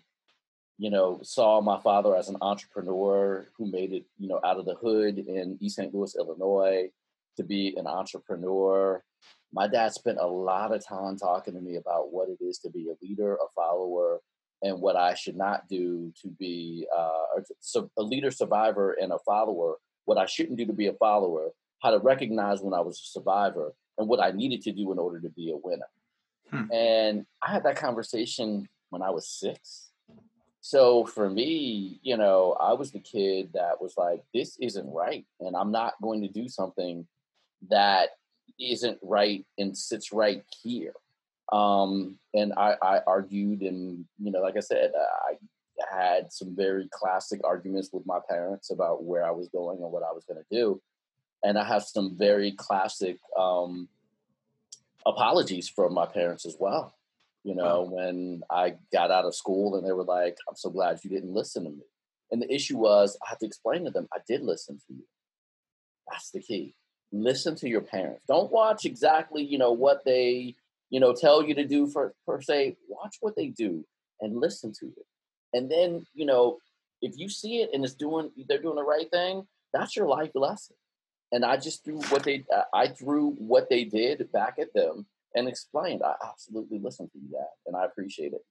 you 0.78 0.90
know, 0.90 1.20
saw 1.22 1.60
my 1.60 1.80
father 1.80 2.16
as 2.16 2.28
an 2.28 2.36
entrepreneur 2.40 3.48
who 3.56 3.70
made 3.70 3.92
it, 3.92 4.04
you 4.18 4.28
know, 4.28 4.40
out 4.44 4.58
of 4.58 4.64
the 4.64 4.74
hood 4.74 5.18
in 5.18 5.56
East 5.60 5.76
St. 5.76 5.94
Louis, 5.94 6.16
Illinois, 6.16 6.90
to 7.36 7.44
be 7.44 7.76
an 7.76 7.86
entrepreneur 7.86 9.02
my 9.56 9.66
dad 9.66 9.90
spent 9.90 10.18
a 10.20 10.26
lot 10.26 10.74
of 10.74 10.86
time 10.86 11.16
talking 11.16 11.54
to 11.54 11.60
me 11.62 11.76
about 11.76 12.12
what 12.12 12.28
it 12.28 12.44
is 12.44 12.58
to 12.58 12.68
be 12.68 12.90
a 12.90 13.04
leader, 13.04 13.36
a 13.36 13.48
follower, 13.54 14.20
and 14.60 14.82
what 14.82 14.96
I 14.96 15.14
should 15.14 15.34
not 15.34 15.66
do 15.66 16.12
to 16.20 16.28
be 16.28 16.86
uh, 16.94 17.40
a 17.96 18.02
leader, 18.02 18.30
survivor, 18.30 18.92
and 19.00 19.12
a 19.12 19.18
follower. 19.20 19.76
What 20.04 20.18
I 20.18 20.26
shouldn't 20.26 20.58
do 20.58 20.66
to 20.66 20.74
be 20.74 20.88
a 20.88 20.92
follower, 20.92 21.48
how 21.82 21.90
to 21.90 21.98
recognize 21.98 22.60
when 22.60 22.74
I 22.74 22.80
was 22.80 22.98
a 23.00 23.06
survivor, 23.06 23.72
and 23.96 24.08
what 24.08 24.20
I 24.20 24.30
needed 24.30 24.60
to 24.62 24.72
do 24.72 24.92
in 24.92 24.98
order 24.98 25.20
to 25.20 25.30
be 25.30 25.50
a 25.50 25.56
winner. 25.56 25.88
Hmm. 26.50 26.70
And 26.70 27.26
I 27.42 27.50
had 27.50 27.64
that 27.64 27.76
conversation 27.76 28.68
when 28.90 29.00
I 29.00 29.08
was 29.08 29.26
six. 29.26 29.90
So 30.60 31.06
for 31.06 31.30
me, 31.30 31.98
you 32.02 32.18
know, 32.18 32.58
I 32.60 32.74
was 32.74 32.90
the 32.90 33.00
kid 33.00 33.54
that 33.54 33.80
was 33.80 33.94
like, 33.96 34.22
this 34.34 34.58
isn't 34.60 34.92
right. 34.92 35.24
And 35.40 35.56
I'm 35.56 35.72
not 35.72 35.94
going 36.02 36.20
to 36.20 36.28
do 36.28 36.46
something 36.46 37.06
that 37.70 38.10
isn't 38.58 38.98
right 39.02 39.44
and 39.58 39.76
sits 39.76 40.12
right 40.12 40.42
here. 40.62 40.94
Um, 41.52 42.18
and 42.34 42.52
I, 42.56 42.76
I 42.82 43.00
argued, 43.06 43.62
and 43.62 44.04
you 44.18 44.32
know, 44.32 44.40
like 44.40 44.56
I 44.56 44.60
said, 44.60 44.92
I 44.96 45.34
had 45.94 46.32
some 46.32 46.56
very 46.56 46.88
classic 46.90 47.40
arguments 47.44 47.90
with 47.92 48.04
my 48.06 48.18
parents 48.28 48.70
about 48.70 49.04
where 49.04 49.24
I 49.24 49.30
was 49.30 49.48
going 49.48 49.80
and 49.80 49.92
what 49.92 50.02
I 50.02 50.12
was 50.12 50.24
going 50.24 50.42
to 50.42 50.54
do, 50.54 50.80
and 51.44 51.58
I 51.58 51.64
have 51.64 51.84
some 51.84 52.16
very 52.18 52.52
classic 52.52 53.18
um, 53.38 53.88
apologies 55.04 55.68
from 55.68 55.94
my 55.94 56.06
parents 56.06 56.46
as 56.46 56.56
well. 56.58 56.94
You 57.44 57.54
know, 57.54 57.88
when 57.88 58.42
I 58.50 58.74
got 58.92 59.12
out 59.12 59.24
of 59.24 59.36
school 59.36 59.76
and 59.76 59.86
they 59.86 59.92
were 59.92 60.02
like, 60.02 60.36
"I'm 60.48 60.56
so 60.56 60.70
glad 60.70 60.98
you 61.04 61.10
didn't 61.10 61.32
listen 61.32 61.62
to 61.62 61.70
me," 61.70 61.84
and 62.32 62.42
the 62.42 62.52
issue 62.52 62.76
was 62.76 63.16
I 63.24 63.30
had 63.30 63.38
to 63.38 63.46
explain 63.46 63.84
to 63.84 63.90
them 63.92 64.08
I 64.12 64.18
did 64.26 64.42
listen 64.42 64.78
to 64.78 64.94
you. 64.94 65.04
That's 66.10 66.30
the 66.30 66.40
key 66.40 66.74
listen 67.12 67.54
to 67.56 67.68
your 67.68 67.80
parents. 67.80 68.22
Don't 68.28 68.52
watch 68.52 68.84
exactly, 68.84 69.42
you 69.42 69.58
know, 69.58 69.72
what 69.72 70.04
they, 70.04 70.54
you 70.90 71.00
know, 71.00 71.14
tell 71.14 71.42
you 71.42 71.54
to 71.54 71.66
do 71.66 71.86
for 71.88 72.14
per 72.26 72.40
se. 72.40 72.76
Watch 72.88 73.16
what 73.20 73.36
they 73.36 73.48
do 73.48 73.84
and 74.20 74.40
listen 74.40 74.72
to 74.80 74.86
it. 74.86 75.06
And 75.52 75.70
then, 75.70 76.06
you 76.14 76.26
know, 76.26 76.58
if 77.02 77.16
you 77.16 77.28
see 77.28 77.58
it 77.62 77.70
and 77.72 77.84
it's 77.84 77.94
doing 77.94 78.30
they're 78.48 78.60
doing 78.60 78.76
the 78.76 78.84
right 78.84 79.10
thing, 79.10 79.46
that's 79.72 79.96
your 79.96 80.08
life 80.08 80.30
lesson. 80.34 80.76
And 81.32 81.44
I 81.44 81.56
just 81.56 81.84
threw 81.84 82.00
what 82.08 82.22
they 82.24 82.44
uh, 82.54 82.62
I 82.72 82.88
threw 82.88 83.32
what 83.38 83.68
they 83.68 83.84
did 83.84 84.30
back 84.32 84.58
at 84.58 84.72
them 84.74 85.06
and 85.34 85.48
explained. 85.48 86.02
I 86.02 86.14
absolutely 86.26 86.78
listened 86.78 87.10
to 87.12 87.18
that 87.32 87.50
and 87.66 87.76
I 87.76 87.84
appreciate 87.84 88.32
it. 88.32 88.42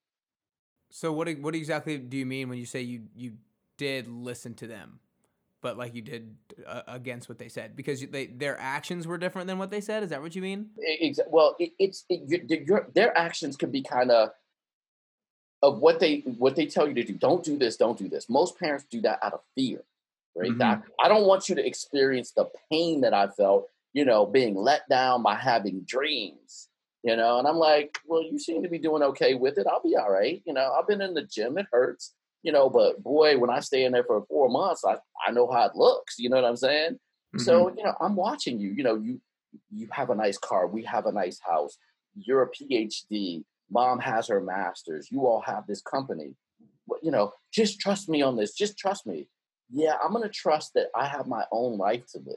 So 0.91 1.12
what 1.12 1.29
what 1.39 1.55
exactly 1.55 1.97
do 1.97 2.17
you 2.17 2.25
mean 2.25 2.50
when 2.50 2.57
you 2.57 2.65
say 2.65 2.81
you 2.81 3.03
you 3.15 3.33
did 3.77 4.07
listen 4.07 4.53
to 4.55 4.67
them? 4.67 5.00
But 5.65 5.79
like 5.79 5.95
you 5.95 6.03
did 6.03 6.36
uh, 6.67 6.84
against 6.88 7.27
what 7.27 7.39
they 7.39 7.50
said 7.50 7.75
because 7.75 8.00
they 8.12 8.27
their 8.27 8.55
actions 8.62 9.07
were 9.07 9.17
different 9.17 9.48
than 9.48 9.57
what 9.57 9.72
they 9.72 9.81
said. 9.81 10.03
Is 10.03 10.12
that 10.12 10.22
what 10.22 10.36
you 10.36 10.43
mean? 10.43 10.69
Exactly. 10.77 11.31
Well, 11.34 11.55
it, 11.57 11.72
it's 11.79 12.05
it, 12.07 12.67
your, 12.67 12.88
their 12.93 13.17
actions 13.17 13.57
can 13.57 13.72
be 13.72 13.81
kind 13.81 14.12
of 14.12 14.29
of 15.63 15.79
what 15.79 16.00
they 16.00 16.19
what 16.38 16.55
they 16.55 16.67
tell 16.67 16.88
you 16.88 16.93
to 16.93 17.03
do. 17.03 17.13
Don't 17.13 17.43
do 17.43 17.57
this. 17.57 17.77
Don't 17.77 17.98
do 17.98 18.07
this. 18.07 18.29
Most 18.29 18.60
parents 18.60 18.86
do 18.91 19.01
that 19.01 19.17
out 19.24 19.34
of 19.34 19.39
fear, 19.55 19.81
right? 20.36 20.51
Mm-hmm. 20.51 20.60
That, 20.60 20.84
I 21.03 21.07
don't 21.07 21.25
want 21.25 21.50
you 21.50 21.55
to 21.55 21.65
experience 21.65 22.29
the 22.29 22.48
pain 22.72 23.01
that 23.01 23.15
I 23.15 23.29
felt, 23.29 23.67
you 23.91 24.05
know, 24.05 24.27
being 24.27 24.53
let 24.53 24.88
down 24.88 25.24
by 25.24 25.34
having 25.34 25.81
dreams. 25.88 26.69
You 27.01 27.15
know, 27.15 27.39
and 27.39 27.48
I'm 27.48 27.57
like, 27.57 27.98
well, 28.05 28.22
you 28.22 28.38
seem 28.38 28.62
to 28.62 28.69
be 28.69 28.77
doing 28.77 29.01
okay 29.01 29.34
with 29.34 29.57
it. 29.57 29.65
I'll 29.65 29.81
be 29.81 29.95
all 29.95 30.12
right. 30.12 30.43
You 30.45 30.53
know, 30.53 30.75
I've 30.77 30.88
been 30.88 31.01
in 31.01 31.15
the 31.15 31.24
gym. 31.24 31.57
It 31.57 31.65
hurts 31.72 32.13
you 32.46 32.52
know, 32.52 32.70
but 32.70 33.02
boy, 33.02 33.40
when 33.40 33.50
I 33.50 33.60
stay 33.60 33.86
in 33.86 33.92
there 33.92 34.04
for 34.04 34.24
four 34.28 34.50
months, 34.50 34.86
I, 34.86 34.98
I 35.28 35.32
know 35.32 35.52
how 35.52 35.66
it 35.66 35.75
looks. 35.75 36.20
You 36.20 36.30
know 36.30 36.36
what 36.36 36.46
I'm 36.46 36.56
saying? 36.56 36.92
Mm-hmm. 36.92 37.40
So, 37.40 37.74
you 37.75 37.84
know, 37.84 37.96
I'm 38.00 38.16
watching 38.16 38.60
you. 38.60 38.70
You 38.70 38.84
know, 38.84 38.96
you 38.96 39.20
you 39.72 39.88
have 39.92 40.12
a 40.12 40.16
nice 40.16 40.38
car, 40.38 40.68
we 40.68 40.84
have 40.84 41.08
a 41.08 41.12
nice 41.12 41.40
house, 41.40 41.78
you're 42.16 42.44
a 42.44 42.52
PhD, 42.52 43.44
mom 43.72 44.00
has 44.00 44.28
her 44.28 44.42
master's, 44.42 45.12
you 45.12 45.25
all 45.25 45.42
have 45.42 45.66
this 45.66 45.82
company. 45.82 46.36
you 47.02 47.10
know, 47.10 47.34
just 47.52 47.80
trust 47.80 48.10
me 48.10 48.22
on 48.22 48.36
this. 48.36 48.54
Just 48.54 48.78
trust 48.78 49.08
me. 49.08 49.28
Yeah, 49.72 49.96
I'm 50.04 50.12
going 50.12 50.22
to 50.24 50.30
trust 50.30 50.75
that 50.75 50.90
I 50.96 51.08
have 51.08 51.25
my 51.25 51.46
own 51.52 51.80
life 51.80 52.06
to 52.12 52.20
live. 52.20 52.36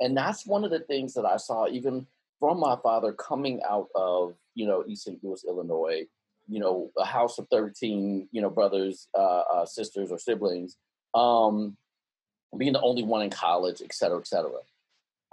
And 0.00 0.16
that's 0.16 0.46
one 0.46 0.62
of 0.62 0.70
the 0.70 0.80
things 0.80 1.14
that 1.14 1.24
I 1.24 1.38
saw 1.38 1.66
even 1.66 2.06
from 2.38 2.60
my 2.60 2.76
father 2.82 3.12
coming 3.12 3.60
out 3.68 3.88
of, 3.96 4.34
you 4.54 4.66
know, 4.66 4.84
East 4.86 5.04
St. 5.04 5.18
Louis, 5.24 5.44
Illinois, 5.48 6.06
you 6.48 6.60
know, 6.60 6.90
a 6.98 7.04
house 7.04 7.38
of 7.38 7.46
13, 7.50 8.28
you 8.30 8.42
know, 8.42 8.50
brothers, 8.50 9.08
uh, 9.16 9.42
uh, 9.52 9.66
sisters, 9.66 10.10
or 10.10 10.18
siblings, 10.18 10.76
um, 11.14 11.76
being 12.56 12.72
the 12.72 12.80
only 12.80 13.02
one 13.02 13.22
in 13.22 13.30
college, 13.30 13.80
et 13.82 13.94
cetera, 13.94 14.18
et 14.18 14.26
cetera. 14.26 14.60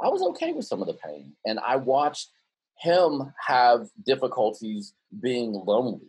I 0.02 0.08
was 0.10 0.22
okay 0.22 0.54
with 0.54 0.66
some 0.66 0.82
of 0.82 0.88
the 0.88 0.94
pain. 0.94 1.34
And 1.46 1.60
I 1.60 1.76
watched 1.76 2.30
him 2.80 3.34
have 3.38 3.90
difficulties 4.04 4.94
being 5.22 5.54
lonely. 5.54 6.08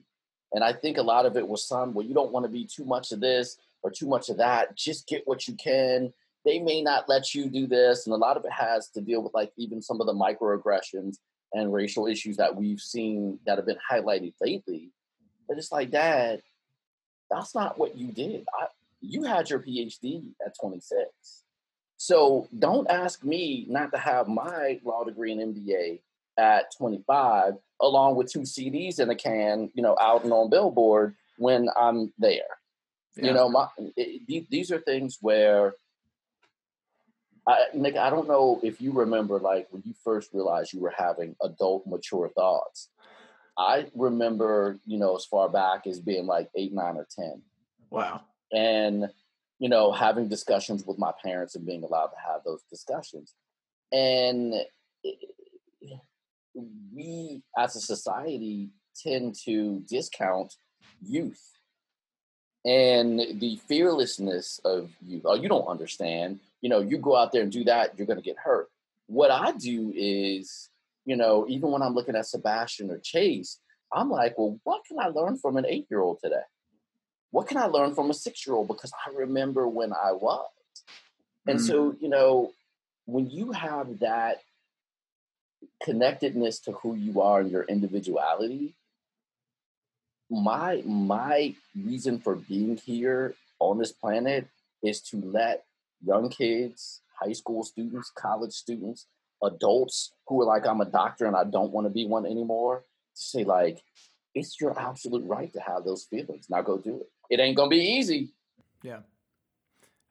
And 0.53 0.65
I 0.65 0.73
think 0.73 0.99
a 0.99 1.03
lot 1.03 1.27
of 1.27 1.37
it 1.37 1.47
was 1.47 1.67
some 1.67 1.95
well, 1.95 2.07
you 2.07 2.15
don't 2.15 2.33
want 2.33 2.45
to 2.45 2.51
be 2.51 2.67
too 2.67 2.85
much 2.85 3.13
of 3.13 3.21
this 3.21 3.57
or 3.83 3.91
too 3.91 4.07
much 4.07 4.29
of 4.29 4.39
that. 4.39 4.77
Just 4.77 5.07
get 5.07 5.23
what 5.27 5.47
you 5.49 5.55
can. 5.55 6.13
They 6.45 6.59
may 6.59 6.83
not 6.83 7.09
let 7.09 7.35
you 7.35 7.49
do 7.49 7.67
this. 7.67 8.07
And 8.07 8.15
a 8.15 8.19
lot 8.19 8.37
of 8.37 8.45
it 8.45 8.53
has 8.53 8.89
to 8.91 9.01
deal 9.01 9.23
with 9.23 9.35
like 9.35 9.53
even 9.57 9.83
some 9.83 10.01
of 10.01 10.07
the 10.07 10.15
microaggressions 10.15 11.17
and 11.53 11.73
racial 11.73 12.07
issues 12.07 12.37
that 12.39 12.57
we've 12.57 12.81
seen 12.81 13.39
that 13.47 13.59
have 13.59 13.67
been 13.67 13.79
highlighted 13.91 14.35
lately. 14.41 14.91
But 15.49 15.59
it's 15.59 15.73
like, 15.73 15.91
Dad, 15.91 16.43
that's 17.31 17.55
not 17.55 17.79
what 17.79 17.97
you 17.97 18.09
did. 18.09 18.45
I, 18.59 18.67
you 19.01 19.25
had 19.25 19.51
your 19.51 19.61
PhD 19.61 20.23
at 20.45 20.55
26. 20.61 21.45
So 21.97 22.49
don't 22.59 22.91
ask 22.91 23.23
me 23.25 23.67
not 23.69 23.93
to 23.93 23.99
have 23.99 24.29
my 24.29 24.81
law 24.85 25.05
degree 25.05 25.33
and 25.33 25.55
MBA 25.55 26.01
at 26.39 26.75
25, 26.77 27.55
along 27.81 28.17
with 28.17 28.33
two 28.33 28.41
CDs 28.41 28.99
in 28.99 29.11
a 29.11 29.15
can, 29.15 29.71
you 29.75 29.83
know, 29.83 29.97
out 30.01 30.25
and 30.25 30.33
on 30.33 30.51
Billboard 30.51 31.15
when 31.39 31.69
I'm 31.79 32.13
there. 32.19 32.43
Yeah. 33.17 33.27
You 33.27 33.33
know, 33.35 33.49
my, 33.49 33.69
it, 33.97 34.49
these 34.51 34.73
are 34.73 34.81
things 34.81 35.19
where 35.21 35.75
I, 37.47 37.65
Nick, 37.75 37.97
I 37.97 38.11
don't 38.11 38.29
know 38.29 38.61
if 38.63 38.81
you 38.81 38.93
remember, 38.93 39.39
like 39.39 39.67
when 39.71 39.83
you 39.85 39.95
first 40.05 40.33
realized 40.33 40.73
you 40.73 40.81
were 40.81 40.95
having 40.97 41.35
adult, 41.43 41.87
mature 41.87 42.29
thoughts. 42.29 42.89
I 43.59 43.87
remember, 43.95 44.79
you 44.87 44.99
know, 44.99 45.17
as 45.17 45.25
far 45.25 45.49
back 45.49 45.87
as 45.87 46.01
being 46.01 46.27
like 46.27 46.49
eight, 46.57 46.73
nine, 46.73 46.97
or 46.97 47.07
ten. 47.15 47.43
Wow. 47.91 48.23
And 48.53 49.09
you 49.59 49.69
know, 49.69 49.93
having 49.93 50.29
discussions 50.29 50.85
with 50.85 50.99
my 50.99 51.13
parents 51.23 51.55
and 51.55 51.65
being 51.65 51.85
allowed 51.85 52.09
to 52.09 52.17
have 52.27 52.43
those 52.45 52.63
discussions, 52.71 53.35
and 53.93 54.55
eh, 55.05 55.97
we 56.93 57.43
as 57.57 57.77
a 57.77 57.81
society 57.81 58.71
tend 59.01 59.35
to 59.45 59.81
discount 59.89 60.55
youth 61.01 61.53
and 62.65 63.21
the 63.41 63.61
fearlessness 63.69 64.61
of 64.65 64.91
youth. 65.05 65.23
Oh, 65.25 65.35
you 65.35 65.49
don't 65.49 65.67
understand 65.67 66.41
you 66.63 66.71
know, 66.71 66.81
you 66.81 66.97
go 66.97 67.17
out 67.17 67.33
there 67.33 67.43
and 67.43 67.53
do 67.53 67.65
that, 67.65 67.99
you're 67.99 68.07
going 68.07 68.19
to 68.19 68.25
get 68.25 68.39
hurt. 68.39 68.69
What 69.09 69.31
I 69.31 69.53
do 69.53 69.93
is, 69.95 70.71
you 71.05 71.17
know, 71.17 71.45
even 71.49 71.71
when 71.71 71.83
I'm 71.83 71.95
looking 71.95 72.17
at 72.17 72.27
Sebastian 72.27 72.91
or 72.91 72.99
Chase, 72.99 73.59
I'm 73.93 74.09
like, 74.09 74.39
well, 74.39 74.59
what 74.65 74.85
can 74.87 74.99
I 74.99 75.09
learn 75.09 75.37
from 75.37 75.57
an 75.59 75.67
eight 75.67 75.87
year 75.91 76.01
old 76.01 76.21
today? 76.23 76.47
What 77.31 77.49
can 77.49 77.59
I 77.59 77.67
learn 77.67 77.95
from 77.95 78.11
a 78.11 78.15
six 78.15 78.47
year 78.47 78.57
old? 78.57 78.69
Because 78.69 78.93
I 79.07 79.11
remember 79.11 79.69
when 79.69 79.93
I 79.93 80.13
was. 80.13 80.47
And 81.47 81.59
mm-hmm. 81.59 81.67
so, 81.67 81.97
you 82.01 82.09
know, 82.09 82.53
when 83.07 83.29
you 83.29 83.53
have 83.53 83.99
that 83.99 84.41
connectedness 85.83 86.61
to 86.61 86.73
who 86.73 86.95
you 86.95 87.21
are 87.21 87.41
and 87.41 87.51
your 87.51 87.65
individuality, 87.65 88.75
my 90.31 90.83
my 90.87 91.55
reason 91.77 92.19
for 92.19 92.37
being 92.37 92.77
here 92.77 93.35
on 93.59 93.79
this 93.79 93.93
planet 93.93 94.47
is 94.83 95.01
to 95.01 95.17
let 95.19 95.65
young 96.05 96.29
kids, 96.29 97.03
high 97.21 97.33
school 97.33 97.63
students, 97.63 98.11
college 98.17 98.53
students, 98.53 99.07
adults 99.43 100.13
who 100.27 100.41
are 100.41 100.45
like, 100.45 100.67
I'm 100.67 100.81
a 100.81 100.87
doctor 100.87 101.27
and 101.27 101.37
I 101.37 101.45
don't 101.45 101.73
want 101.73 101.87
to 101.87 101.91
be 101.91 102.07
one 102.07 102.27
anymore, 102.27 102.85
to 103.15 103.23
say, 103.23 103.45
like, 103.45 103.83
it's 104.35 104.61
your 104.61 104.79
absolute 104.79 105.25
right 105.27 105.53
to 105.53 105.61
have 105.61 105.85
those 105.85 106.05
feelings. 106.05 106.47
Now 106.49 106.63
go 106.63 106.79
do 106.79 107.01
it. 107.01 107.11
It 107.31 107.41
ain't 107.41 107.57
gonna 107.57 107.69
be 107.69 107.77
easy. 107.77 108.33
Yeah. 108.83 109.01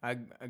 I, 0.03 0.11
I 0.11 0.49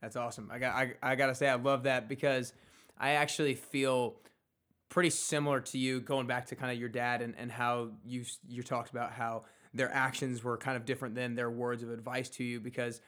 that's 0.00 0.16
awesome. 0.16 0.50
I 0.52 0.58
got 0.58 0.74
I, 0.74 0.94
I 1.02 1.14
gotta 1.14 1.34
say 1.34 1.48
I 1.48 1.54
love 1.54 1.84
that 1.84 2.08
because 2.08 2.52
I 2.98 3.12
actually 3.12 3.54
feel 3.54 4.16
pretty 4.88 5.10
similar 5.10 5.60
to 5.60 5.78
you 5.78 6.00
going 6.00 6.26
back 6.26 6.46
to 6.46 6.56
kind 6.56 6.70
of 6.70 6.78
your 6.78 6.88
dad 6.88 7.22
and, 7.22 7.34
and 7.38 7.50
how 7.50 7.88
you 8.04 8.24
you 8.48 8.62
talked 8.62 8.90
about 8.90 9.12
how 9.12 9.44
their 9.74 9.90
actions 9.92 10.44
were 10.44 10.58
kind 10.58 10.76
of 10.76 10.84
different 10.84 11.14
than 11.14 11.34
their 11.34 11.50
words 11.50 11.82
of 11.82 11.90
advice 11.90 12.28
to 12.28 12.44
you 12.44 12.60
because 12.60 13.00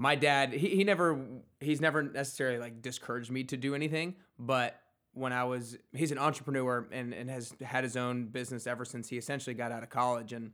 my 0.00 0.14
dad 0.14 0.54
he, 0.54 0.70
he 0.70 0.82
never 0.82 1.18
he's 1.60 1.80
never 1.80 2.02
necessarily 2.02 2.58
like 2.58 2.80
discouraged 2.80 3.30
me 3.30 3.44
to 3.44 3.56
do 3.56 3.74
anything 3.74 4.14
but 4.38 4.80
when 5.12 5.32
i 5.32 5.44
was 5.44 5.76
he's 5.92 6.10
an 6.10 6.18
entrepreneur 6.18 6.88
and, 6.90 7.12
and 7.12 7.28
has 7.28 7.52
had 7.60 7.84
his 7.84 7.98
own 7.98 8.24
business 8.24 8.66
ever 8.66 8.86
since 8.86 9.10
he 9.10 9.18
essentially 9.18 9.54
got 9.54 9.72
out 9.72 9.82
of 9.82 9.90
college. 9.90 10.32
And 10.32 10.52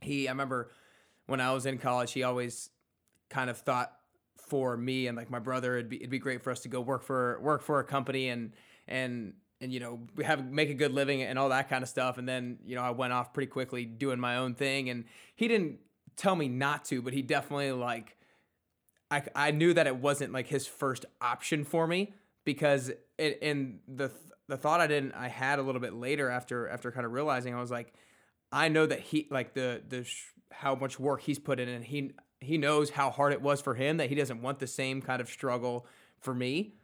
he 0.00 0.26
i 0.28 0.30
remember 0.30 0.70
when 1.26 1.40
i 1.40 1.52
was 1.52 1.66
in 1.66 1.76
college 1.76 2.12
he 2.12 2.22
always 2.22 2.70
kind 3.28 3.50
of 3.50 3.58
thought 3.58 3.92
for 4.38 4.76
me 4.76 5.06
and 5.06 5.16
like 5.16 5.30
my 5.30 5.38
brother 5.38 5.76
it'd 5.76 5.90
be, 5.90 5.96
it'd 5.96 6.10
be 6.10 6.18
great 6.18 6.42
for 6.42 6.50
us 6.50 6.60
to 6.60 6.68
go 6.68 6.80
work 6.80 7.02
for 7.02 7.38
work 7.40 7.62
for 7.62 7.80
a 7.80 7.84
company 7.84 8.30
and 8.30 8.52
and 8.88 9.34
and 9.60 9.74
you 9.74 9.78
know 9.78 10.00
have 10.24 10.50
make 10.50 10.70
a 10.70 10.74
good 10.74 10.94
living 10.94 11.22
and 11.22 11.38
all 11.38 11.50
that 11.50 11.68
kind 11.68 11.82
of 11.82 11.88
stuff. 11.88 12.16
And 12.16 12.26
then 12.26 12.60
you 12.64 12.76
know 12.76 12.82
i 12.82 12.90
went 12.90 13.12
off 13.12 13.34
pretty 13.34 13.50
quickly 13.50 13.84
doing 13.84 14.18
my 14.18 14.38
own 14.38 14.54
thing. 14.54 14.88
And 14.88 15.04
he 15.36 15.48
didn't 15.48 15.80
tell 16.16 16.34
me 16.34 16.48
not 16.48 16.86
to 16.86 17.02
but 17.02 17.12
he 17.12 17.20
definitely 17.20 17.72
like 17.72 18.16
I, 19.10 19.22
I 19.34 19.50
knew 19.50 19.74
that 19.74 19.86
it 19.86 19.96
wasn't 19.96 20.32
like 20.32 20.46
his 20.46 20.66
first 20.66 21.04
option 21.20 21.64
for 21.64 21.86
me 21.86 22.12
because 22.44 22.90
it 23.18 23.38
and 23.42 23.80
the 23.88 24.10
the 24.48 24.56
thought 24.56 24.80
I 24.80 24.86
didn't 24.86 25.12
I 25.12 25.28
had 25.28 25.58
a 25.58 25.62
little 25.62 25.80
bit 25.80 25.94
later 25.94 26.28
after 26.30 26.68
after 26.68 26.90
kind 26.90 27.06
of 27.06 27.12
realizing 27.12 27.54
I 27.54 27.60
was 27.60 27.70
like 27.70 27.92
I 28.52 28.68
know 28.68 28.86
that 28.86 29.00
he 29.00 29.26
like 29.30 29.54
the 29.54 29.82
the 29.88 30.04
sh- 30.04 30.32
how 30.52 30.74
much 30.74 30.98
work 30.98 31.22
he's 31.22 31.38
put 31.38 31.60
in 31.60 31.68
and 31.68 31.84
he 31.84 32.12
he 32.40 32.56
knows 32.56 32.90
how 32.90 33.10
hard 33.10 33.32
it 33.32 33.42
was 33.42 33.60
for 33.60 33.74
him 33.74 33.98
that 33.98 34.08
he 34.08 34.14
doesn't 34.14 34.42
want 34.42 34.58
the 34.58 34.66
same 34.66 35.02
kind 35.02 35.20
of 35.20 35.28
struggle 35.28 35.86
for 36.20 36.34
me. 36.34 36.74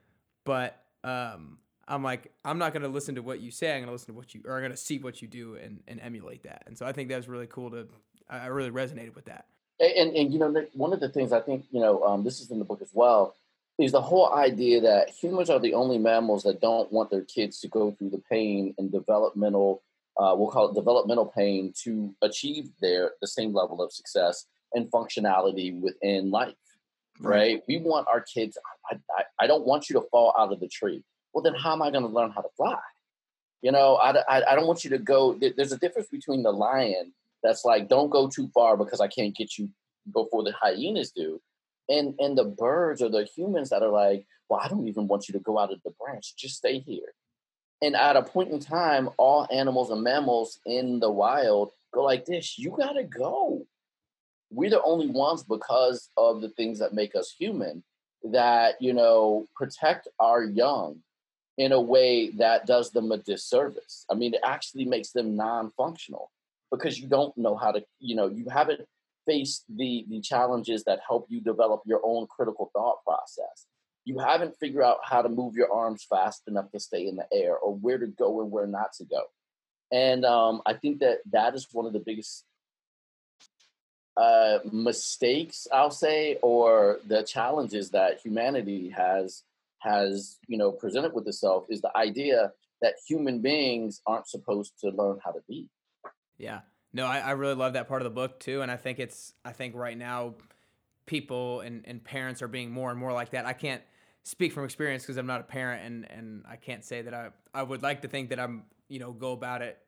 But 0.44 0.82
um 1.04 1.58
I'm 1.88 2.02
like 2.02 2.32
I'm 2.44 2.58
not 2.58 2.72
going 2.72 2.82
to 2.82 2.88
listen 2.88 3.14
to 3.14 3.22
what 3.22 3.40
you 3.40 3.52
say. 3.52 3.70
I'm 3.70 3.78
going 3.78 3.86
to 3.86 3.92
listen 3.92 4.08
to 4.08 4.14
what 4.14 4.34
you 4.34 4.42
or 4.44 4.56
I'm 4.56 4.60
going 4.60 4.72
to 4.72 4.76
see 4.76 4.98
what 4.98 5.22
you 5.22 5.28
do 5.28 5.56
and 5.56 5.80
and 5.86 6.00
emulate 6.00 6.42
that. 6.42 6.64
And 6.66 6.76
so 6.76 6.84
I 6.86 6.92
think 6.92 7.08
that 7.08 7.16
was 7.16 7.28
really 7.28 7.46
cool 7.46 7.70
to 7.70 7.86
I 8.28 8.46
really 8.46 8.70
resonated 8.70 9.14
with 9.14 9.26
that 9.26 9.46
and, 9.80 10.16
and 10.16 10.32
you 10.32 10.38
know, 10.38 10.50
Nick, 10.50 10.70
one 10.74 10.92
of 10.92 11.00
the 11.00 11.08
things 11.08 11.32
I 11.32 11.40
think 11.40 11.64
you 11.70 11.80
know, 11.80 12.02
um, 12.04 12.24
this 12.24 12.40
is 12.40 12.50
in 12.50 12.58
the 12.58 12.64
book 12.64 12.80
as 12.82 12.90
well, 12.92 13.34
is 13.78 13.92
the 13.92 14.00
whole 14.00 14.32
idea 14.32 14.80
that 14.80 15.10
humans 15.10 15.50
are 15.50 15.58
the 15.58 15.74
only 15.74 15.98
mammals 15.98 16.44
that 16.44 16.60
don't 16.60 16.90
want 16.92 17.10
their 17.10 17.22
kids 17.22 17.60
to 17.60 17.68
go 17.68 17.90
through 17.92 18.10
the 18.10 18.22
pain 18.30 18.74
and 18.78 18.90
developmental, 18.90 19.82
uh, 20.18 20.34
we'll 20.36 20.50
call 20.50 20.70
it 20.70 20.74
developmental 20.74 21.26
pain, 21.26 21.72
to 21.84 22.14
achieve 22.22 22.70
their 22.80 23.12
the 23.20 23.26
same 23.26 23.52
level 23.52 23.82
of 23.82 23.92
success 23.92 24.46
and 24.72 24.90
functionality 24.90 25.78
within 25.78 26.30
life. 26.30 26.54
Right? 27.18 27.62
We 27.66 27.78
want 27.78 28.08
our 28.08 28.20
kids. 28.20 28.58
I, 28.90 28.96
I, 29.18 29.44
I 29.44 29.46
don't 29.46 29.66
want 29.66 29.88
you 29.88 29.94
to 29.94 30.06
fall 30.10 30.34
out 30.38 30.52
of 30.52 30.60
the 30.60 30.68
tree. 30.68 31.02
Well, 31.32 31.42
then 31.42 31.54
how 31.54 31.72
am 31.72 31.80
I 31.80 31.90
going 31.90 32.02
to 32.02 32.10
learn 32.10 32.30
how 32.30 32.42
to 32.42 32.48
fly? 32.56 32.78
You 33.62 33.72
know, 33.72 33.96
I, 33.96 34.10
I, 34.28 34.52
I 34.52 34.54
don't 34.54 34.66
want 34.66 34.84
you 34.84 34.90
to 34.90 34.98
go. 34.98 35.34
There's 35.34 35.72
a 35.72 35.78
difference 35.78 36.08
between 36.08 36.42
the 36.42 36.52
lion 36.52 37.12
that's 37.46 37.64
like 37.64 37.88
don't 37.88 38.10
go 38.10 38.28
too 38.28 38.48
far 38.52 38.76
because 38.76 39.00
I 39.00 39.08
can't 39.08 39.36
get 39.36 39.56
you 39.56 39.70
before 40.12 40.42
the 40.42 40.52
hyenas 40.52 41.12
do. 41.12 41.40
And 41.88 42.14
and 42.18 42.36
the 42.36 42.44
birds 42.44 43.00
or 43.00 43.08
the 43.08 43.24
humans 43.24 43.70
that 43.70 43.82
are 43.82 43.90
like, 43.90 44.26
well, 44.48 44.60
I 44.62 44.68
don't 44.68 44.88
even 44.88 45.06
want 45.06 45.28
you 45.28 45.32
to 45.34 45.40
go 45.40 45.58
out 45.58 45.72
of 45.72 45.80
the 45.84 45.92
branch, 46.00 46.34
just 46.36 46.56
stay 46.56 46.80
here. 46.80 47.14
And 47.82 47.94
at 47.94 48.16
a 48.16 48.22
point 48.22 48.50
in 48.50 48.58
time, 48.58 49.10
all 49.18 49.46
animals 49.52 49.90
and 49.90 50.02
mammals 50.02 50.58
in 50.66 50.98
the 50.98 51.10
wild 51.10 51.70
go 51.92 52.02
like 52.02 52.24
this, 52.24 52.58
you 52.58 52.74
gotta 52.76 53.04
go. 53.04 53.66
We're 54.50 54.70
the 54.70 54.82
only 54.82 55.08
ones 55.08 55.42
because 55.42 56.08
of 56.16 56.40
the 56.40 56.50
things 56.50 56.78
that 56.78 56.94
make 56.94 57.14
us 57.14 57.34
human 57.38 57.84
that, 58.24 58.80
you 58.80 58.92
know, 58.92 59.46
protect 59.54 60.08
our 60.18 60.42
young 60.44 61.00
in 61.58 61.72
a 61.72 61.80
way 61.80 62.30
that 62.32 62.66
does 62.66 62.90
them 62.90 63.12
a 63.12 63.18
disservice. 63.18 64.04
I 64.10 64.14
mean, 64.14 64.34
it 64.34 64.40
actually 64.44 64.84
makes 64.84 65.12
them 65.12 65.36
non-functional 65.36 66.30
because 66.70 66.98
you 66.98 67.08
don't 67.08 67.36
know 67.36 67.56
how 67.56 67.72
to, 67.72 67.84
you 68.00 68.16
know, 68.16 68.28
you 68.28 68.46
haven't 68.50 68.80
faced 69.26 69.64
the 69.68 70.06
the 70.08 70.20
challenges 70.20 70.84
that 70.84 71.00
help 71.06 71.26
you 71.28 71.40
develop 71.40 71.82
your 71.84 72.00
own 72.04 72.26
critical 72.28 72.70
thought 72.72 72.98
process. 73.04 73.66
You 74.04 74.18
haven't 74.18 74.56
figured 74.60 74.84
out 74.84 74.98
how 75.02 75.22
to 75.22 75.28
move 75.28 75.54
your 75.54 75.72
arms 75.72 76.06
fast 76.08 76.42
enough 76.46 76.70
to 76.70 76.80
stay 76.80 77.08
in 77.08 77.16
the 77.16 77.26
air 77.32 77.56
or 77.56 77.74
where 77.74 77.98
to 77.98 78.06
go 78.06 78.40
and 78.40 78.50
where 78.50 78.66
not 78.66 78.92
to 78.98 79.04
go. 79.04 79.24
And 79.92 80.24
um, 80.24 80.62
I 80.64 80.74
think 80.74 81.00
that 81.00 81.18
that 81.32 81.54
is 81.54 81.66
one 81.72 81.86
of 81.86 81.92
the 81.92 82.00
biggest 82.00 82.44
uh, 84.16 84.58
mistakes, 84.72 85.66
I'll 85.72 85.90
say, 85.90 86.38
or 86.42 87.00
the 87.06 87.22
challenges 87.22 87.90
that 87.90 88.20
humanity 88.20 88.90
has 88.90 89.42
has 89.80 90.38
you 90.48 90.56
know 90.56 90.72
presented 90.72 91.12
with 91.12 91.28
itself 91.28 91.66
is 91.68 91.80
the 91.80 91.96
idea 91.96 92.52
that 92.82 92.94
human 93.06 93.40
beings 93.40 94.00
aren't 94.06 94.28
supposed 94.28 94.72
to 94.80 94.90
learn 94.90 95.18
how 95.24 95.32
to 95.32 95.40
be. 95.48 95.68
Yeah. 96.38 96.60
No, 96.92 97.06
I, 97.06 97.18
I 97.18 97.30
really 97.32 97.54
love 97.54 97.74
that 97.74 97.88
part 97.88 98.00
of 98.00 98.04
the 98.04 98.14
book 98.14 98.40
too, 98.40 98.62
and 98.62 98.70
I 98.70 98.76
think 98.76 98.98
it's 98.98 99.34
I 99.44 99.52
think 99.52 99.74
right 99.74 99.96
now 99.96 100.34
people 101.06 101.60
and, 101.60 101.84
and 101.86 102.02
parents 102.02 102.42
are 102.42 102.48
being 102.48 102.70
more 102.70 102.90
and 102.90 102.98
more 102.98 103.12
like 103.12 103.30
that. 103.30 103.46
I 103.46 103.52
can't 103.52 103.82
speak 104.24 104.52
from 104.52 104.64
experience 104.64 105.04
because 105.04 105.16
I'm 105.16 105.26
not 105.26 105.40
a 105.40 105.44
parent 105.44 105.84
and, 105.84 106.10
and 106.10 106.44
I 106.48 106.56
can't 106.56 106.84
say 106.84 107.02
that 107.02 107.14
I, 107.14 107.28
I 107.54 107.62
would 107.62 107.82
like 107.82 108.02
to 108.02 108.08
think 108.08 108.30
that 108.30 108.40
I'm, 108.40 108.64
you 108.88 108.98
know, 108.98 109.12
go 109.12 109.30
about 109.32 109.62
it 109.62 109.78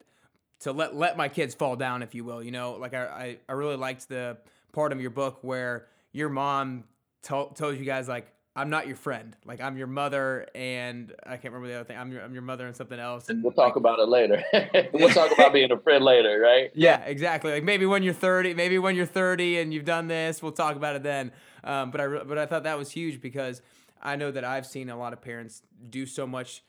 to 0.61 0.73
let, 0.73 0.95
let 0.95 1.17
my 1.17 1.29
kids 1.29 1.55
fall 1.55 1.75
down, 1.75 2.03
if 2.03 2.15
you 2.15 2.25
will, 2.25 2.41
you 2.43 2.53
know, 2.53 2.75
like 2.75 2.95
I, 2.95 3.05
I, 3.05 3.39
I 3.49 3.53
really 3.53 3.77
liked 3.77 4.09
the 4.09 4.39
part 4.73 4.93
of 4.93 5.01
your 5.01 5.11
book 5.11 5.39
where 5.43 5.87
your 6.13 6.29
mom 6.29 6.85
told, 7.23 7.57
told 7.57 7.77
you 7.79 7.85
guys 7.85 8.09
like, 8.09 8.33
I'm 8.59 8.71
not 8.71 8.89
your 8.89 8.97
friend. 8.97 9.37
Like 9.47 9.61
I'm 9.61 9.79
your 9.79 9.87
mother, 9.87 10.49
and 10.53 11.15
I 11.25 11.37
can't 11.37 11.55
remember 11.55 11.69
the 11.69 11.75
other 11.75 11.85
thing. 11.85 11.97
I'm 11.97 12.11
your 12.11 12.23
I'm 12.23 12.33
your 12.33 12.43
mother 12.43 12.67
and 12.67 12.75
something 12.75 12.99
else. 12.99 13.29
And 13.29 13.41
we'll 13.41 13.53
talk 13.53 13.69
like, 13.69 13.77
about 13.77 14.01
it 14.01 14.09
later. 14.09 14.43
we'll 14.93 15.11
talk 15.11 15.31
about 15.31 15.53
being 15.55 15.71
a 15.71 15.79
friend 15.79 16.05
later, 16.05 16.41
right? 16.41 16.73
Yeah, 16.75 16.99
exactly. 17.05 17.53
Like 17.53 17.63
maybe 17.63 17.87
when 17.87 18.03
you're 18.03 18.15
30, 18.15 18.55
maybe 18.55 18.77
when 18.81 18.97
you're 18.97 19.07
30 19.07 19.61
and 19.61 19.73
you've 19.73 19.85
done 19.85 20.09
this, 20.09 20.43
we'll 20.43 20.51
talk 20.51 20.75
about 20.75 20.97
it 20.97 21.05
then. 21.05 21.31
Um, 21.63 21.93
but 21.93 22.01
I 22.01 22.09
but 22.09 22.37
I 22.37 22.47
thought 22.47 22.65
that 22.65 22.77
was 22.77 22.91
huge 22.91 23.21
because 23.21 23.63
I 24.03 24.17
know 24.17 24.33
that 24.33 24.45
I've 24.45 24.67
seen 24.67 24.91
a 24.91 24.99
lot 24.99 25.13
of 25.13 25.23
parents 25.23 25.63
do 25.89 26.05
so 26.05 26.27
much 26.27 26.65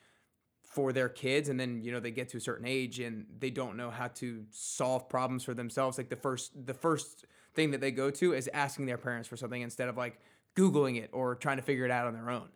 for 0.61 0.93
their 0.93 1.09
kids 1.09 1.49
and 1.49 1.59
then 1.59 1.81
you 1.81 1.91
know 1.91 1.99
they 1.99 2.11
get 2.11 2.29
to 2.29 2.37
a 2.37 2.39
certain 2.39 2.67
age 2.67 2.99
and 2.99 3.25
they 3.39 3.49
don't 3.49 3.75
know 3.75 3.89
how 3.89 4.07
to 4.07 4.45
solve 4.51 5.09
problems 5.09 5.43
for 5.43 5.55
themselves 5.55 5.97
like 5.97 6.09
the 6.09 6.15
first 6.15 6.51
the 6.67 6.75
first 6.75 7.25
thing 7.55 7.71
that 7.71 7.81
they 7.81 7.89
go 7.89 8.11
to 8.11 8.33
is 8.33 8.47
asking 8.53 8.85
their 8.85 8.99
parents 8.99 9.27
for 9.27 9.35
something 9.35 9.63
instead 9.63 9.89
of 9.89 9.97
like 9.97 10.19
googling 10.59 11.01
it 11.01 11.09
or 11.13 11.35
trying 11.35 11.57
to 11.57 11.63
figure 11.63 11.85
it 11.85 11.91
out 11.91 12.07
on 12.07 12.13
their 12.13 12.29
own 12.29 12.47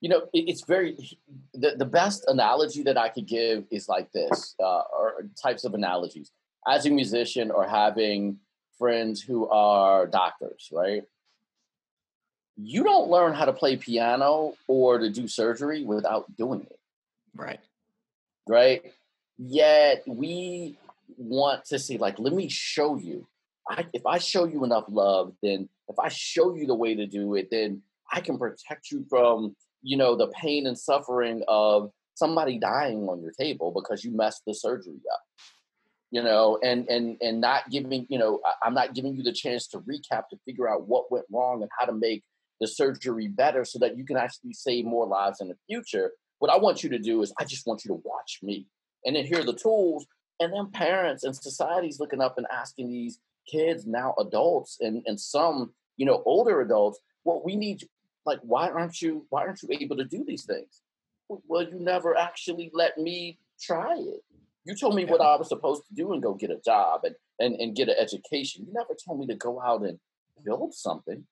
you 0.00 0.08
know 0.08 0.22
it's 0.32 0.64
very 0.64 0.96
the, 1.54 1.74
the 1.76 1.84
best 1.84 2.24
analogy 2.28 2.82
that 2.82 2.96
i 2.96 3.08
could 3.08 3.26
give 3.26 3.64
is 3.70 3.88
like 3.88 4.10
this 4.12 4.54
uh, 4.62 4.82
or 4.96 5.28
types 5.40 5.64
of 5.64 5.74
analogies 5.74 6.30
as 6.66 6.86
a 6.86 6.90
musician 6.90 7.50
or 7.50 7.66
having 7.66 8.38
friends 8.78 9.20
who 9.20 9.48
are 9.48 10.06
doctors 10.06 10.68
right 10.72 11.02
you 12.60 12.82
don't 12.82 13.08
learn 13.08 13.34
how 13.34 13.44
to 13.44 13.52
play 13.52 13.76
piano 13.76 14.54
or 14.66 14.98
to 14.98 15.08
do 15.08 15.28
surgery 15.28 15.84
without 15.84 16.34
doing 16.36 16.62
it. 16.62 16.78
Right. 17.34 17.60
Right. 18.48 18.82
Yet 19.38 20.02
we 20.06 20.76
want 21.16 21.66
to 21.66 21.78
see, 21.78 21.98
like, 21.98 22.18
let 22.18 22.32
me 22.32 22.48
show 22.48 22.96
you. 22.96 23.28
I, 23.70 23.86
if 23.92 24.04
I 24.04 24.18
show 24.18 24.44
you 24.44 24.64
enough 24.64 24.86
love, 24.88 25.34
then 25.40 25.68
if 25.88 25.98
I 25.98 26.08
show 26.08 26.54
you 26.54 26.66
the 26.66 26.74
way 26.74 26.94
to 26.94 27.06
do 27.06 27.34
it, 27.34 27.48
then 27.50 27.82
I 28.12 28.20
can 28.20 28.38
protect 28.38 28.90
you 28.90 29.04
from, 29.08 29.54
you 29.82 29.96
know, 29.96 30.16
the 30.16 30.28
pain 30.28 30.66
and 30.66 30.78
suffering 30.78 31.42
of 31.48 31.90
somebody 32.14 32.58
dying 32.58 33.08
on 33.08 33.22
your 33.22 33.32
table 33.32 33.72
because 33.72 34.04
you 34.04 34.16
messed 34.16 34.42
the 34.46 34.54
surgery 34.54 35.00
up 35.12 35.20
you 36.10 36.22
know 36.22 36.58
and 36.64 36.88
and 36.88 37.18
and 37.20 37.38
not 37.38 37.68
giving 37.70 38.06
you 38.08 38.18
know 38.18 38.40
i'm 38.62 38.72
not 38.72 38.94
giving 38.94 39.14
you 39.14 39.22
the 39.22 39.30
chance 39.30 39.68
to 39.68 39.78
recap 39.80 40.22
to 40.30 40.38
figure 40.46 40.66
out 40.66 40.88
what 40.88 41.12
went 41.12 41.26
wrong 41.30 41.60
and 41.60 41.70
how 41.78 41.84
to 41.84 41.92
make 41.92 42.24
the 42.60 42.66
surgery 42.66 43.28
better 43.28 43.64
so 43.64 43.78
that 43.78 43.96
you 43.96 44.04
can 44.04 44.16
actually 44.16 44.52
save 44.52 44.84
more 44.84 45.06
lives 45.06 45.40
in 45.40 45.48
the 45.48 45.56
future. 45.66 46.12
What 46.38 46.50
I 46.50 46.58
want 46.58 46.82
you 46.82 46.90
to 46.90 46.98
do 46.98 47.22
is 47.22 47.32
I 47.38 47.44
just 47.44 47.66
want 47.66 47.84
you 47.84 47.88
to 47.90 48.00
watch 48.04 48.40
me. 48.42 48.66
And 49.04 49.16
then 49.16 49.24
here 49.24 49.40
are 49.40 49.44
the 49.44 49.54
tools. 49.54 50.06
And 50.40 50.52
then 50.52 50.70
parents 50.70 51.24
and 51.24 51.34
societies 51.34 51.98
looking 51.98 52.20
up 52.20 52.38
and 52.38 52.46
asking 52.52 52.90
these 52.90 53.18
kids, 53.50 53.86
now 53.86 54.14
adults 54.18 54.78
and, 54.80 55.02
and 55.06 55.18
some, 55.18 55.72
you 55.98 56.06
know, 56.06 56.22
older 56.24 56.62
adults, 56.62 56.98
well, 57.24 57.42
we 57.44 57.56
need 57.56 57.86
like 58.24 58.40
why 58.42 58.68
aren't 58.68 59.02
you 59.02 59.26
why 59.28 59.42
aren't 59.42 59.62
you 59.62 59.68
able 59.78 59.96
to 59.96 60.04
do 60.04 60.24
these 60.26 60.44
things? 60.44 60.82
Well, 61.28 61.62
you 61.62 61.78
never 61.78 62.16
actually 62.16 62.70
let 62.72 62.96
me 62.96 63.38
try 63.60 63.96
it. 63.98 64.22
You 64.64 64.74
told 64.74 64.94
me 64.94 65.04
what 65.04 65.20
I 65.20 65.36
was 65.36 65.48
supposed 65.48 65.86
to 65.88 65.94
do 65.94 66.12
and 66.12 66.22
go 66.22 66.34
get 66.34 66.50
a 66.50 66.60
job 66.64 67.02
and, 67.04 67.14
and, 67.38 67.54
and 67.60 67.76
get 67.76 67.88
an 67.88 67.96
education. 67.98 68.66
You 68.66 68.72
never 68.72 68.94
told 68.94 69.18
me 69.18 69.26
to 69.26 69.34
go 69.34 69.60
out 69.60 69.82
and 69.82 69.98
build 70.44 70.74
something. 70.74 71.24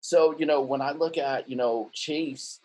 So, 0.00 0.34
you 0.38 0.44
know, 0.44 0.60
when 0.60 0.80
I 0.80 0.92
look 0.92 1.16
at, 1.16 1.48
you 1.48 1.56
know, 1.56 1.90
Chase, 1.92 2.60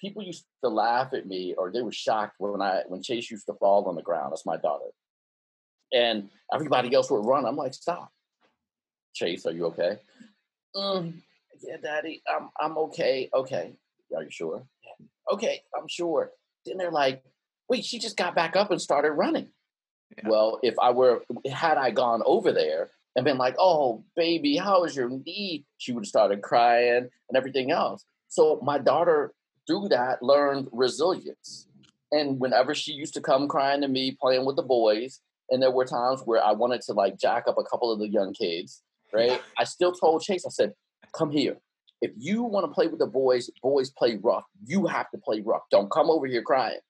people 0.00 0.22
used 0.22 0.44
to 0.62 0.68
laugh 0.68 1.14
at 1.14 1.26
me 1.26 1.54
or 1.56 1.70
they 1.70 1.80
were 1.80 1.92
shocked 1.92 2.34
when 2.38 2.60
I 2.60 2.82
when 2.88 3.02
Chase 3.02 3.30
used 3.30 3.46
to 3.46 3.54
fall 3.54 3.84
on 3.84 3.94
the 3.94 4.02
ground. 4.02 4.32
That's 4.32 4.46
my 4.46 4.56
daughter. 4.56 4.90
And 5.92 6.28
everybody 6.52 6.92
else 6.94 7.10
would 7.10 7.24
run. 7.24 7.46
I'm 7.46 7.56
like, 7.56 7.74
stop. 7.74 8.12
Chase, 9.14 9.46
are 9.46 9.52
you 9.52 9.66
okay? 9.66 9.98
Mm, 10.76 11.14
yeah, 11.62 11.76
daddy, 11.82 12.22
I'm 12.28 12.50
I'm 12.60 12.78
okay. 12.78 13.30
Okay. 13.34 13.74
Are 14.14 14.22
you 14.22 14.30
sure? 14.30 14.64
Yeah. 14.82 15.06
Okay, 15.32 15.62
I'm 15.76 15.88
sure. 15.88 16.30
Then 16.66 16.76
they're 16.78 16.90
like, 16.90 17.22
wait, 17.68 17.84
she 17.84 17.98
just 17.98 18.16
got 18.16 18.34
back 18.34 18.56
up 18.56 18.70
and 18.70 18.80
started 18.80 19.12
running. 19.12 19.48
Yeah. 20.16 20.28
Well, 20.28 20.58
if 20.62 20.74
I 20.80 20.90
were 20.90 21.22
had 21.50 21.78
I 21.78 21.90
gone 21.90 22.22
over 22.26 22.52
there 22.52 22.90
and 23.16 23.24
been 23.24 23.38
like, 23.38 23.56
"Oh, 23.58 24.04
baby, 24.16 24.56
how 24.56 24.84
is 24.84 24.94
your 24.94 25.08
knee?" 25.08 25.64
She 25.78 25.92
would 25.92 26.04
have 26.04 26.08
started 26.08 26.42
crying 26.42 27.08
and 27.28 27.36
everything 27.36 27.70
else. 27.70 28.04
So 28.28 28.60
my 28.62 28.78
daughter, 28.78 29.32
through 29.66 29.88
that, 29.88 30.22
learned 30.22 30.68
resilience. 30.72 31.68
And 32.12 32.38
whenever 32.38 32.74
she 32.74 32.92
used 32.92 33.14
to 33.14 33.20
come 33.20 33.48
crying 33.48 33.80
to 33.80 33.88
me, 33.88 34.16
playing 34.20 34.44
with 34.44 34.56
the 34.56 34.62
boys, 34.62 35.20
and 35.50 35.62
there 35.62 35.70
were 35.70 35.84
times 35.84 36.20
where 36.24 36.42
I 36.42 36.52
wanted 36.52 36.82
to 36.82 36.92
like 36.92 37.18
jack 37.18 37.44
up 37.48 37.58
a 37.58 37.64
couple 37.64 37.90
of 37.90 37.98
the 37.98 38.08
young 38.08 38.32
kids, 38.34 38.82
right? 39.14 39.40
I 39.58 39.64
still 39.64 39.92
told 39.92 40.22
Chase, 40.22 40.44
I 40.46 40.50
said, 40.50 40.72
"Come 41.12 41.30
here. 41.30 41.58
If 42.00 42.12
you 42.16 42.42
want 42.42 42.64
to 42.66 42.72
play 42.72 42.88
with 42.88 42.98
the 42.98 43.06
boys, 43.06 43.50
boys 43.62 43.90
play 43.90 44.18
rough. 44.22 44.44
You 44.64 44.86
have 44.86 45.10
to 45.12 45.18
play 45.18 45.40
rough. 45.40 45.62
Don't 45.70 45.90
come 45.90 46.10
over 46.10 46.26
here 46.26 46.42
crying." 46.42 46.80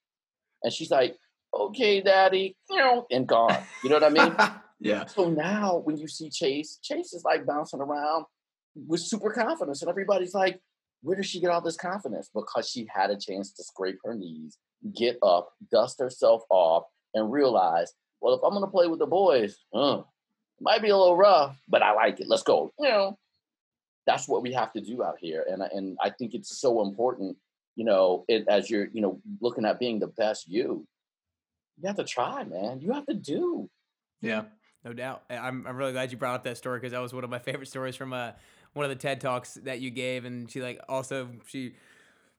And 0.62 0.72
she's 0.72 0.90
like, 0.90 1.16
"Okay, 1.52 2.00
daddy," 2.00 2.56
and 3.10 3.26
gone. 3.26 3.58
You 3.82 3.90
know 3.90 3.96
what 3.96 4.04
I 4.04 4.08
mean? 4.10 4.37
Yeah. 4.80 5.06
So 5.06 5.30
now 5.30 5.78
when 5.84 5.96
you 5.96 6.08
see 6.08 6.28
Chase, 6.28 6.78
Chase 6.82 7.14
is 7.14 7.24
like 7.24 7.46
bouncing 7.46 7.80
around 7.80 8.26
with 8.74 9.00
super 9.00 9.30
confidence, 9.30 9.80
and 9.80 9.88
everybody's 9.88 10.34
like, 10.34 10.60
where 11.04 11.16
does 11.16 11.26
she 11.26 11.40
get 11.40 11.50
all 11.50 11.60
this 11.60 11.76
confidence? 11.76 12.30
Because 12.34 12.68
she 12.68 12.87
had 12.92 13.10
a 13.10 13.16
chance 13.16 13.52
to 13.52 13.62
scrape 13.62 13.98
her 14.04 14.14
knees, 14.14 14.58
get 14.96 15.18
up, 15.22 15.50
dust 15.70 16.00
herself 16.00 16.42
off, 16.50 16.84
and 17.14 17.30
realize, 17.30 17.92
well, 18.20 18.34
if 18.34 18.40
I'm 18.42 18.54
gonna 18.54 18.66
play 18.66 18.87
with 18.87 18.98
the 18.98 19.06
boys, 19.06 19.56
uh, 19.74 20.02
might 20.60 20.82
be 20.82 20.90
a 20.90 20.96
little 20.96 21.16
rough, 21.16 21.56
but 21.68 21.82
I 21.82 21.92
like 21.92 22.20
it. 22.20 22.28
Let's 22.28 22.42
go. 22.42 22.72
You 22.78 22.88
know, 22.88 23.18
that's 24.06 24.28
what 24.28 24.42
we 24.42 24.52
have 24.52 24.72
to 24.74 24.80
do 24.80 25.02
out 25.02 25.16
here, 25.20 25.44
and 25.48 25.62
and 25.62 25.98
I 26.02 26.10
think 26.10 26.34
it's 26.34 26.58
so 26.58 26.82
important. 26.82 27.36
You 27.76 27.84
know, 27.84 28.24
it, 28.28 28.46
as 28.48 28.70
you're 28.70 28.88
you 28.92 29.00
know 29.00 29.20
looking 29.40 29.64
at 29.64 29.78
being 29.78 29.98
the 29.98 30.06
best 30.06 30.48
you, 30.48 30.86
you 31.80 31.86
have 31.86 31.96
to 31.96 32.04
try, 32.04 32.44
man. 32.44 32.80
You 32.80 32.92
have 32.92 33.06
to 33.06 33.14
do. 33.14 33.68
Yeah. 34.20 34.44
No 34.84 34.92
doubt. 34.92 35.22
I'm, 35.30 35.66
I'm 35.66 35.76
really 35.76 35.92
glad 35.92 36.12
you 36.12 36.18
brought 36.18 36.34
up 36.34 36.44
that 36.44 36.58
story 36.58 36.78
because 36.78 36.92
that 36.92 37.00
was 37.00 37.14
one 37.14 37.24
of 37.24 37.30
my 37.30 37.38
favorite 37.40 37.68
stories 37.68 37.96
from 37.96 38.12
uh, 38.12 38.32
one 38.74 38.84
of 38.84 38.90
the 38.90 38.96
TED 38.96 39.20
Talks 39.20 39.54
that 39.54 39.80
you 39.80 39.90
gave. 39.90 40.24
And 40.24 40.50
she, 40.50 40.60
like, 40.60 40.80
also, 40.88 41.28
she 41.46 41.74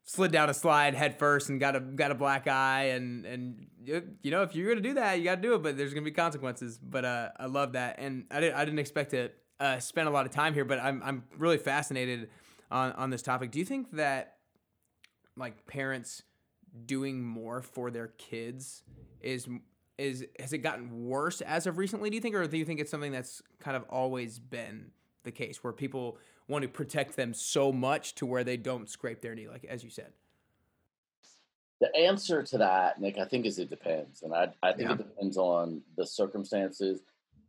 slid 0.06 0.32
down 0.32 0.50
a 0.50 0.54
slide 0.54 0.94
head 0.94 1.18
first 1.18 1.50
and 1.50 1.60
got 1.60 1.76
a 1.76 1.80
got 1.80 2.12
a 2.12 2.16
black 2.16 2.48
eye 2.48 2.86
and 2.90 3.26
and 3.26 3.68
you 3.84 4.32
know 4.32 4.44
if 4.44 4.56
you're 4.56 4.70
gonna 4.70 4.80
do 4.80 4.94
that 4.94 5.18
you 5.18 5.24
got 5.24 5.36
to 5.36 5.42
do 5.42 5.56
it 5.56 5.64
but 5.64 5.76
there's 5.78 5.94
gonna 5.94 6.06
be 6.06 6.12
consequences. 6.12 6.78
But 6.78 7.04
uh, 7.04 7.30
I 7.38 7.48
love 7.48 7.74
that. 7.74 7.96
And 8.00 8.26
I 8.32 8.40
didn't 8.40 8.56
I 8.56 8.66
didn't 8.66 8.80
expect 8.80 9.12
to 9.12 9.32
uh, 9.60 9.80
spend 9.80 10.08
a 10.08 10.12
lot 10.12 10.26
of 10.26 10.32
time 10.32 10.54
here 10.54 10.66
but 10.66 10.80
I'm 10.80 11.02
I'm 11.04 11.24
really 11.38 11.58
fascinated 11.58 12.30
on 12.72 12.92
on 12.94 13.10
this 13.10 13.24
topic. 13.24 13.52
Do 13.52 13.60
you 13.60 13.66
think 13.66 13.92
that 13.92 14.38
like 15.36 15.66
parents 15.66 16.22
doing 16.86 17.24
more 17.24 17.62
for 17.62 17.90
their 17.90 18.08
kids 18.08 18.84
is 19.22 19.48
is 19.98 20.26
has 20.40 20.54
it 20.54 20.60
gotten 20.60 21.08
worse 21.08 21.42
as 21.42 21.66
of 21.66 21.80
recently 21.80 22.12
do 22.12 22.16
you 22.16 22.22
think? 22.22 22.36
Or 22.36 22.46
do 22.46 22.58
you 22.58 22.66
think 22.66 22.80
it's 22.80 22.92
something 22.92 23.12
that's 23.12 23.42
kind 23.60 23.76
of 23.76 23.84
always 23.90 24.38
been 24.38 24.92
the 25.24 25.32
case 25.32 25.64
where 25.64 25.74
people 25.74 26.20
want 26.48 26.64
to 26.64 26.68
protect 26.68 27.16
them 27.16 27.34
so 27.34 27.72
much 27.72 28.16
to 28.16 28.26
where 28.26 28.44
they 28.44 28.58
don't 28.58 28.90
scrape 28.90 29.22
their 29.22 29.36
knee 29.36 29.48
like 29.48 29.66
as 29.66 29.84
you 29.84 29.90
said. 29.90 30.12
The 31.82 31.94
answer 31.96 32.42
to 32.42 32.58
that 32.60 33.02
nick 33.02 33.18
i 33.18 33.26
think 33.26 33.46
is 33.46 33.60
it 33.60 33.70
depends 33.70 34.24
and 34.24 34.34
i, 34.34 34.48
I 34.64 34.74
think 34.74 34.90
yeah. 34.90 34.96
it 34.96 34.98
depends 34.98 35.38
on 35.38 35.82
the 35.98 36.06
circumstances 36.06 37.02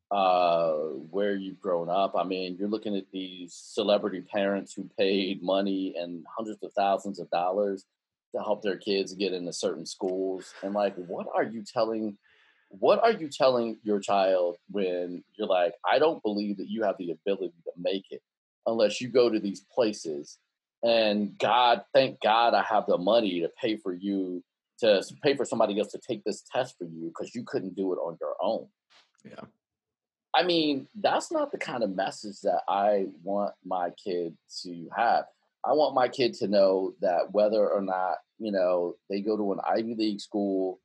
uh, 0.08 0.72
where 1.10 1.34
you've 1.34 1.60
grown 1.60 1.88
up. 1.90 2.14
I 2.16 2.22
mean 2.22 2.56
you're 2.58 2.68
looking 2.68 2.96
at 2.96 3.10
these 3.12 3.52
celebrity 3.52 4.20
parents 4.20 4.72
who 4.72 4.88
paid 4.96 5.42
money 5.42 5.94
and 5.98 6.24
hundreds 6.36 6.62
of 6.62 6.72
thousands 6.74 7.18
of 7.18 7.28
dollars 7.30 7.84
to 8.34 8.42
help 8.42 8.62
their 8.62 8.76
kids 8.76 9.14
get 9.14 9.32
into 9.32 9.52
certain 9.52 9.86
schools 9.86 10.54
and 10.62 10.74
like 10.74 10.94
what 10.96 11.26
are 11.34 11.44
you 11.44 11.62
telling 11.62 12.18
what 12.68 13.02
are 13.02 13.12
you 13.12 13.28
telling 13.28 13.78
your 13.82 14.00
child 14.00 14.56
when 14.70 15.22
you're 15.36 15.46
like, 15.46 15.74
I 15.88 15.98
don't 15.98 16.22
believe 16.22 16.56
that 16.58 16.68
you 16.68 16.82
have 16.82 16.96
the 16.98 17.12
ability 17.12 17.54
to 17.64 17.72
make 17.78 18.06
it 18.10 18.22
unless 18.66 19.00
you 19.00 19.08
go 19.08 19.30
to 19.30 19.38
these 19.38 19.60
places 19.60 20.38
and 20.82 21.36
God, 21.38 21.82
thank 21.92 22.20
God 22.20 22.54
I 22.54 22.62
have 22.62 22.86
the 22.86 22.98
money 22.98 23.40
to 23.40 23.48
pay 23.60 23.76
for 23.76 23.92
you 23.92 24.42
to 24.80 25.02
pay 25.22 25.34
for 25.34 25.44
somebody 25.44 25.78
else 25.78 25.90
to 25.92 25.98
take 25.98 26.22
this 26.24 26.42
test 26.52 26.76
for 26.78 26.84
you 26.84 27.06
because 27.06 27.34
you 27.34 27.42
couldn't 27.44 27.74
do 27.74 27.92
it 27.92 27.96
on 27.96 28.18
your 28.20 28.34
own. 28.40 28.66
Yeah. 29.24 29.40
I 30.34 30.42
mean, 30.42 30.86
that's 31.00 31.32
not 31.32 31.50
the 31.50 31.58
kind 31.58 31.82
of 31.82 31.96
message 31.96 32.42
that 32.42 32.60
I 32.68 33.06
want 33.22 33.54
my 33.64 33.90
kid 33.90 34.36
to 34.62 34.88
have. 34.94 35.24
I 35.64 35.72
want 35.72 35.94
my 35.94 36.08
kid 36.08 36.34
to 36.34 36.46
know 36.46 36.92
that 37.00 37.32
whether 37.32 37.68
or 37.68 37.80
not, 37.80 38.18
you 38.38 38.52
know, 38.52 38.96
they 39.08 39.22
go 39.22 39.36
to 39.36 39.52
an 39.52 39.60
Ivy 39.66 39.94
League 39.94 40.20
school 40.20 40.78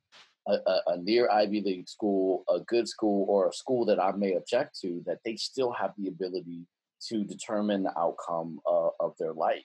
a, 0.48 0.54
a, 0.54 0.80
a, 0.88 0.96
near 0.96 1.30
Ivy 1.30 1.60
League 1.60 1.88
school, 1.88 2.44
a 2.48 2.60
good 2.60 2.88
school, 2.88 3.26
or 3.28 3.48
a 3.48 3.52
school 3.52 3.84
that 3.86 4.00
I 4.00 4.10
may 4.12 4.32
object 4.32 4.80
to, 4.80 5.02
that 5.06 5.18
they 5.24 5.36
still 5.36 5.70
have 5.72 5.92
the 5.96 6.08
ability 6.08 6.66
to 7.08 7.24
determine 7.24 7.82
the 7.82 7.98
outcome 7.98 8.60
uh, 8.66 8.90
of 9.00 9.14
their 9.18 9.32
life. 9.32 9.64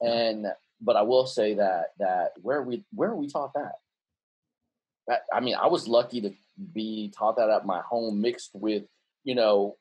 And 0.00 0.46
but 0.80 0.96
I 0.96 1.02
will 1.02 1.26
say 1.26 1.54
that 1.54 1.88
that 1.98 2.32
where 2.40 2.62
we 2.62 2.84
where 2.92 3.10
are 3.10 3.16
we 3.16 3.28
taught 3.28 3.52
that? 3.54 3.72
I, 5.08 5.36
I 5.36 5.40
mean, 5.40 5.56
I 5.56 5.66
was 5.66 5.88
lucky 5.88 6.20
to 6.22 6.32
be 6.72 7.12
taught 7.16 7.36
that 7.36 7.50
at 7.50 7.66
my 7.66 7.80
home, 7.80 8.20
mixed 8.20 8.50
with 8.54 8.84
you 9.24 9.34
know 9.34 9.76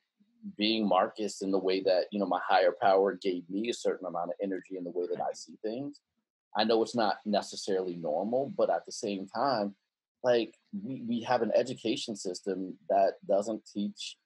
being 0.58 0.88
Marcus 0.88 1.41
in 1.41 1.52
the 1.52 1.60
way 1.60 1.82
that 1.82 2.06
you 2.12 2.19
know 2.19 2.25
my 2.25 2.39
higher 2.47 2.73
power 2.82 3.17
gave 3.21 3.49
me 3.49 3.69
a 3.69 3.73
certain 3.73 4.08
amount 4.08 4.30
of 4.30 4.36
energy 4.41 4.78
in 4.78 4.84
the 4.84 4.91
way 4.91 5.06
that 5.13 5.21
I 5.21 5.34
see 5.34 5.58
things. 5.63 5.99
I 6.56 6.63
know 6.63 6.82
it's 6.82 6.95
not 6.95 7.17
necessarily 7.25 7.95
normal, 7.95 8.52
but 8.58 8.69
at 8.69 8.86
the 8.86 8.91
same 8.91 9.28
time, 9.28 9.75
like 10.23 10.56
we, 10.84 11.04
we 11.08 11.21
have 11.21 11.41
an 11.41 11.52
education 11.56 12.15
system 12.15 12.75
that 12.89 13.13
doesn't 13.28 13.69
teach 13.71 14.17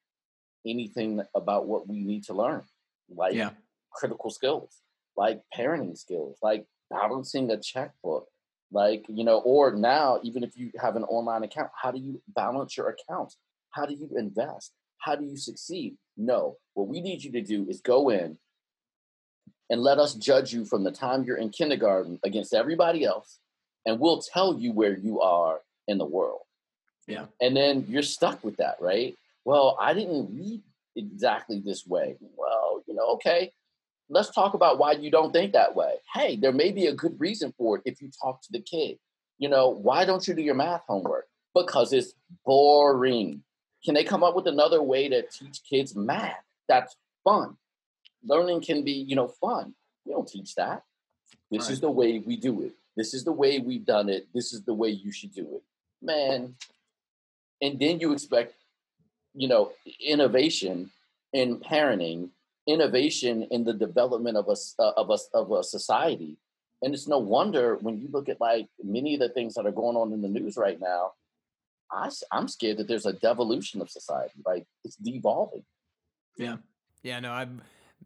anything 0.65 1.21
about 1.35 1.67
what 1.67 1.87
we 1.87 2.03
need 2.03 2.23
to 2.25 2.33
learn, 2.33 2.63
like 3.09 3.33
yeah. 3.33 3.51
critical 3.91 4.29
skills, 4.29 4.81
like 5.17 5.41
parenting 5.57 5.97
skills, 5.97 6.37
like 6.41 6.65
balancing 6.89 7.51
a 7.51 7.57
checkbook, 7.57 8.27
like 8.71 9.05
you 9.07 9.23
know, 9.23 9.39
or 9.39 9.71
now 9.71 10.19
even 10.23 10.43
if 10.43 10.55
you 10.55 10.71
have 10.81 10.95
an 10.95 11.03
online 11.03 11.43
account, 11.43 11.69
how 11.81 11.91
do 11.91 11.99
you 11.99 12.21
balance 12.27 12.77
your 12.77 12.89
accounts? 12.89 13.37
How 13.71 13.85
do 13.85 13.93
you 13.93 14.09
invest? 14.17 14.71
How 14.99 15.15
do 15.15 15.25
you 15.25 15.37
succeed? 15.37 15.97
No, 16.15 16.57
what 16.73 16.87
we 16.87 17.01
need 17.01 17.23
you 17.23 17.31
to 17.33 17.41
do 17.41 17.65
is 17.67 17.81
go 17.81 18.09
in 18.09 18.37
and 19.69 19.81
let 19.81 19.97
us 19.97 20.13
judge 20.13 20.53
you 20.53 20.65
from 20.65 20.83
the 20.83 20.91
time 20.91 21.23
you're 21.23 21.37
in 21.37 21.49
kindergarten 21.49 22.19
against 22.23 22.53
everybody 22.53 23.03
else, 23.03 23.39
and 23.85 23.99
we'll 23.99 24.21
tell 24.21 24.57
you 24.59 24.71
where 24.71 24.95
you 24.95 25.21
are 25.21 25.61
in 25.87 25.97
the 25.97 26.05
world. 26.05 26.41
Yeah. 27.07 27.25
And 27.41 27.55
then 27.55 27.85
you're 27.89 28.03
stuck 28.03 28.43
with 28.43 28.57
that, 28.57 28.77
right? 28.79 29.15
Well, 29.45 29.77
I 29.79 29.93
didn't 29.93 30.33
read 30.33 30.61
exactly 30.95 31.59
this 31.59 31.85
way. 31.85 32.17
Well, 32.37 32.83
you 32.87 32.93
know, 32.93 33.07
okay, 33.15 33.51
let's 34.09 34.31
talk 34.31 34.53
about 34.53 34.77
why 34.77 34.93
you 34.93 35.11
don't 35.11 35.33
think 35.33 35.53
that 35.53 35.75
way. 35.75 35.95
Hey, 36.13 36.35
there 36.35 36.51
may 36.51 36.71
be 36.71 36.87
a 36.87 36.93
good 36.93 37.19
reason 37.19 37.53
for 37.57 37.77
it 37.77 37.83
if 37.85 38.01
you 38.01 38.09
talk 38.21 38.41
to 38.43 38.51
the 38.51 38.61
kid. 38.61 38.99
You 39.37 39.49
know, 39.49 39.69
why 39.69 40.05
don't 40.05 40.27
you 40.27 40.33
do 40.33 40.41
your 40.41 40.55
math 40.55 40.83
homework? 40.87 41.27
Because 41.53 41.93
it's 41.93 42.13
boring. 42.45 43.43
Can 43.83 43.95
they 43.95 44.03
come 44.03 44.23
up 44.23 44.35
with 44.35 44.47
another 44.47 44.81
way 44.81 45.09
to 45.09 45.23
teach 45.23 45.61
kids 45.69 45.95
math 45.95 46.43
that's 46.69 46.95
fun? 47.23 47.57
Learning 48.23 48.61
can 48.61 48.83
be, 48.83 48.93
you 48.93 49.15
know, 49.15 49.27
fun. 49.27 49.73
We 50.05 50.13
don't 50.13 50.27
teach 50.27 50.55
that. 50.55 50.83
This 51.51 51.63
right. 51.63 51.71
is 51.71 51.81
the 51.81 51.91
way 51.91 52.19
we 52.19 52.37
do 52.37 52.61
it. 52.61 52.73
This 52.95 53.13
is 53.13 53.23
the 53.23 53.31
way 53.31 53.59
we've 53.59 53.85
done 53.85 54.07
it. 54.07 54.27
This 54.33 54.53
is 54.53 54.63
the 54.63 54.73
way 54.73 54.89
you 54.89 55.11
should 55.11 55.33
do 55.33 55.47
it. 55.55 55.63
Man. 56.01 56.55
And 57.61 57.79
then 57.79 57.99
you 57.99 58.13
expect, 58.13 58.55
you 59.33 59.47
know, 59.47 59.71
innovation 59.99 60.91
in 61.31 61.59
parenting, 61.59 62.29
innovation 62.67 63.43
in 63.51 63.63
the 63.63 63.73
development 63.73 64.37
of 64.37 64.47
a, 64.47 64.55
uh, 64.81 64.91
of 64.97 65.09
a, 65.09 65.17
of 65.37 65.51
a 65.51 65.63
society. 65.63 66.37
And 66.81 66.93
it's 66.93 67.07
no 67.07 67.17
wonder 67.17 67.77
when 67.77 67.99
you 67.99 68.09
look 68.11 68.29
at 68.29 68.41
like 68.41 68.67
many 68.83 69.13
of 69.13 69.19
the 69.19 69.29
things 69.29 69.55
that 69.55 69.65
are 69.65 69.71
going 69.71 69.95
on 69.95 70.11
in 70.13 70.21
the 70.21 70.27
news 70.27 70.57
right 70.57 70.79
now, 70.79 71.13
I, 71.91 72.09
I'm 72.31 72.47
scared 72.47 72.77
that 72.77 72.87
there's 72.87 73.05
a 73.05 73.13
devolution 73.13 73.81
of 73.81 73.89
society. 73.89 74.41
Like 74.45 74.65
it's 74.83 74.95
devolving. 74.97 75.63
Yeah. 76.37 76.57
Yeah, 77.03 77.19
no, 77.19 77.31
I 77.31 77.47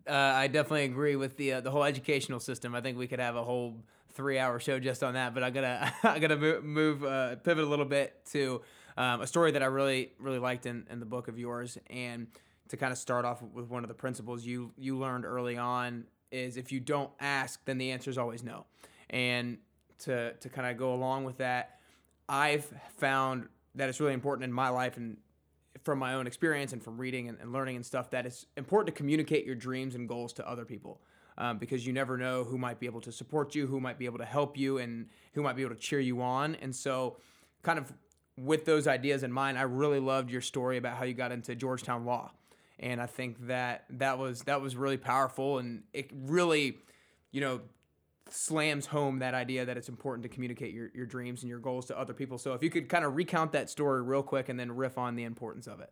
uh, 0.08 0.12
I 0.12 0.48
definitely 0.48 0.86
agree 0.86 1.16
with 1.16 1.38
the 1.38 1.54
uh, 1.54 1.62
the 1.62 1.72
whole 1.72 1.84
educational 1.84 2.40
system. 2.40 2.76
I 2.76 2.82
think 2.82 2.98
we 2.98 3.08
could 3.08 3.20
have 3.20 3.36
a 3.36 3.44
whole 3.44 3.76
three 4.13 4.40
hour 4.40 4.60
show 4.60 4.80
just 4.80 5.04
on 5.04 5.13
that. 5.13 5.34
But 5.34 5.44
I'm 5.44 5.54
gonna 5.54 5.94
I'm 6.04 6.20
gonna 6.20 6.38
move, 6.38 6.63
move 6.63 7.04
uh, 7.04 7.36
pivot 7.38 7.63
a 7.63 7.68
little 7.68 7.86
bit 7.86 8.26
to 8.32 8.62
um, 8.98 9.22
a 9.22 9.28
story 9.28 9.52
that 9.52 9.64
I 9.64 9.68
really 9.68 10.12
really 10.20 10.40
liked 10.40 10.66
in, 10.66 10.86
in 10.90 11.00
the 11.00 11.06
book 11.06 11.28
of 11.28 11.40
yours, 11.40 11.78
and 11.90 12.28
to 12.70 12.78
kind 12.78 12.92
of 12.92 12.98
start 12.98 13.24
off 13.26 13.42
with 13.42 13.70
one 13.70 13.84
of 13.84 13.88
the 13.88 13.94
principles 13.94 14.46
you 14.46 14.72
you 14.78 14.98
learned 14.98 15.26
early 15.26 15.58
on 15.58 16.06
is 16.32 16.58
if 16.58 16.72
you 16.72 16.80
don't 16.80 17.12
ask, 17.20 17.64
then 17.66 17.78
the 17.78 17.92
answer 17.92 18.10
is 18.10 18.18
always 18.18 18.44
no. 18.44 18.66
And 19.10 19.60
to 20.00 20.34
to 20.34 20.50
kind 20.50 20.70
of 20.70 20.78
go 20.78 20.94
along 20.94 21.24
with 21.24 21.38
that, 21.38 21.80
I've 22.28 22.66
found 22.98 23.48
that 23.76 23.90
it's 23.90 24.00
really 24.00 24.14
important 24.14 24.44
in 24.44 24.52
my 24.52 24.70
life 24.70 24.98
and 24.98 25.18
from 25.84 26.00
my 26.00 26.16
own 26.16 26.28
experience 26.28 26.74
and 26.74 26.84
from 26.84 26.98
reading 26.98 27.30
and, 27.30 27.38
and 27.40 27.54
learning 27.54 27.76
and 27.76 27.86
stuff 27.86 28.10
that 28.10 28.26
it's 28.26 28.46
important 28.58 28.88
to 28.88 28.98
communicate 28.98 29.46
your 29.46 29.56
dreams 29.56 29.96
and 29.96 30.10
goals 30.10 30.34
to 30.34 30.50
other 30.50 30.66
people 30.66 31.00
um, 31.38 31.58
because 31.58 31.86
you 31.86 31.94
never 31.94 32.18
know 32.18 32.44
who 32.44 32.58
might 32.58 32.80
be 32.80 32.86
able 32.86 33.02
to 33.02 33.12
support 33.12 33.54
you, 33.56 33.68
who 33.68 33.80
might 33.80 33.98
be 33.98 34.06
able 34.06 34.18
to 34.18 34.26
help 34.26 34.58
you, 34.58 34.80
and 34.80 35.08
who 35.34 35.44
might 35.44 35.56
be 35.56 35.62
able 35.62 35.76
to 35.76 35.80
cheer 35.80 36.00
you 36.00 36.22
on. 36.22 36.56
And 36.56 36.76
so, 36.76 37.18
kind 37.64 37.78
of 37.78 37.94
with 38.38 38.65
those 38.65 38.88
ideas 38.88 39.23
in 39.23 39.32
mind, 39.32 39.58
I 39.58 39.63
really 39.63 40.00
loved 40.00 40.30
your 40.30 40.41
story 40.41 40.78
about 40.78 40.97
how 40.97 41.06
you 41.06 41.13
got 41.13 41.32
into 41.32 41.56
Georgetown 41.56 42.06
Law, 42.06 42.32
and 42.80 43.02
I 43.02 43.08
think 43.08 43.47
that 43.47 43.86
that 43.89 44.19
was 44.19 44.41
that 44.41 44.62
was 44.62 44.76
really 44.76 44.97
powerful, 44.97 45.58
and 45.58 45.84
it 45.93 46.12
really, 46.13 46.78
you 47.32 47.41
know, 47.41 47.62
slams 48.30 48.86
home 48.86 49.19
that 49.19 49.34
idea 49.34 49.65
that 49.65 49.78
it's 49.78 49.89
important 49.89 50.23
to 50.23 50.30
communicate 50.30 50.73
your, 50.73 50.89
your 50.93 51.06
dreams 51.06 51.43
and 51.43 51.50
your 51.50 51.60
goals 51.60 51.86
to 51.88 51.97
other 51.97 52.13
people. 52.13 52.38
So 52.38 52.54
if 52.54 52.62
you 52.62 52.69
could 52.69 52.89
kind 52.89 53.06
of 53.06 53.15
recount 53.15 53.54
that 53.54 53.69
story 53.69 54.02
real 54.02 54.23
quick 54.23 54.50
and 54.50 54.60
then 54.60 54.71
riff 54.76 54.97
on 54.97 55.15
the 55.15 55.23
importance 55.23 55.65
of 55.67 55.80
it. 55.80 55.91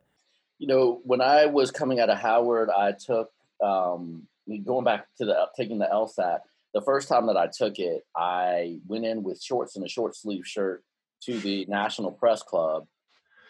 You 0.57 0.67
know, 0.67 1.01
when 1.03 1.21
I 1.21 1.45
was 1.45 1.71
coming 1.71 1.99
out 1.99 2.09
of 2.09 2.17
Howard, 2.17 2.69
I 2.69 2.93
took 2.93 3.31
um, 3.63 4.27
going 4.63 4.85
back 4.85 5.07
to 5.17 5.25
the 5.25 5.47
taking 5.55 5.79
the 5.79 5.87
LSAT, 5.91 6.39
the 6.73 6.81
first 6.81 7.07
time 7.07 7.27
that 7.27 7.37
I 7.37 7.47
took 7.47 7.79
it, 7.79 8.05
I 8.15 8.79
went 8.87 9.05
in 9.05 9.23
with 9.23 9.41
shorts 9.41 9.75
and 9.75 9.85
a 9.85 9.89
short 9.89 10.15
sleeve 10.15 10.45
shirt 10.45 10.83
to 11.25 11.39
the 11.39 11.65
National 11.67 12.11
Press 12.11 12.41
Club. 12.43 12.87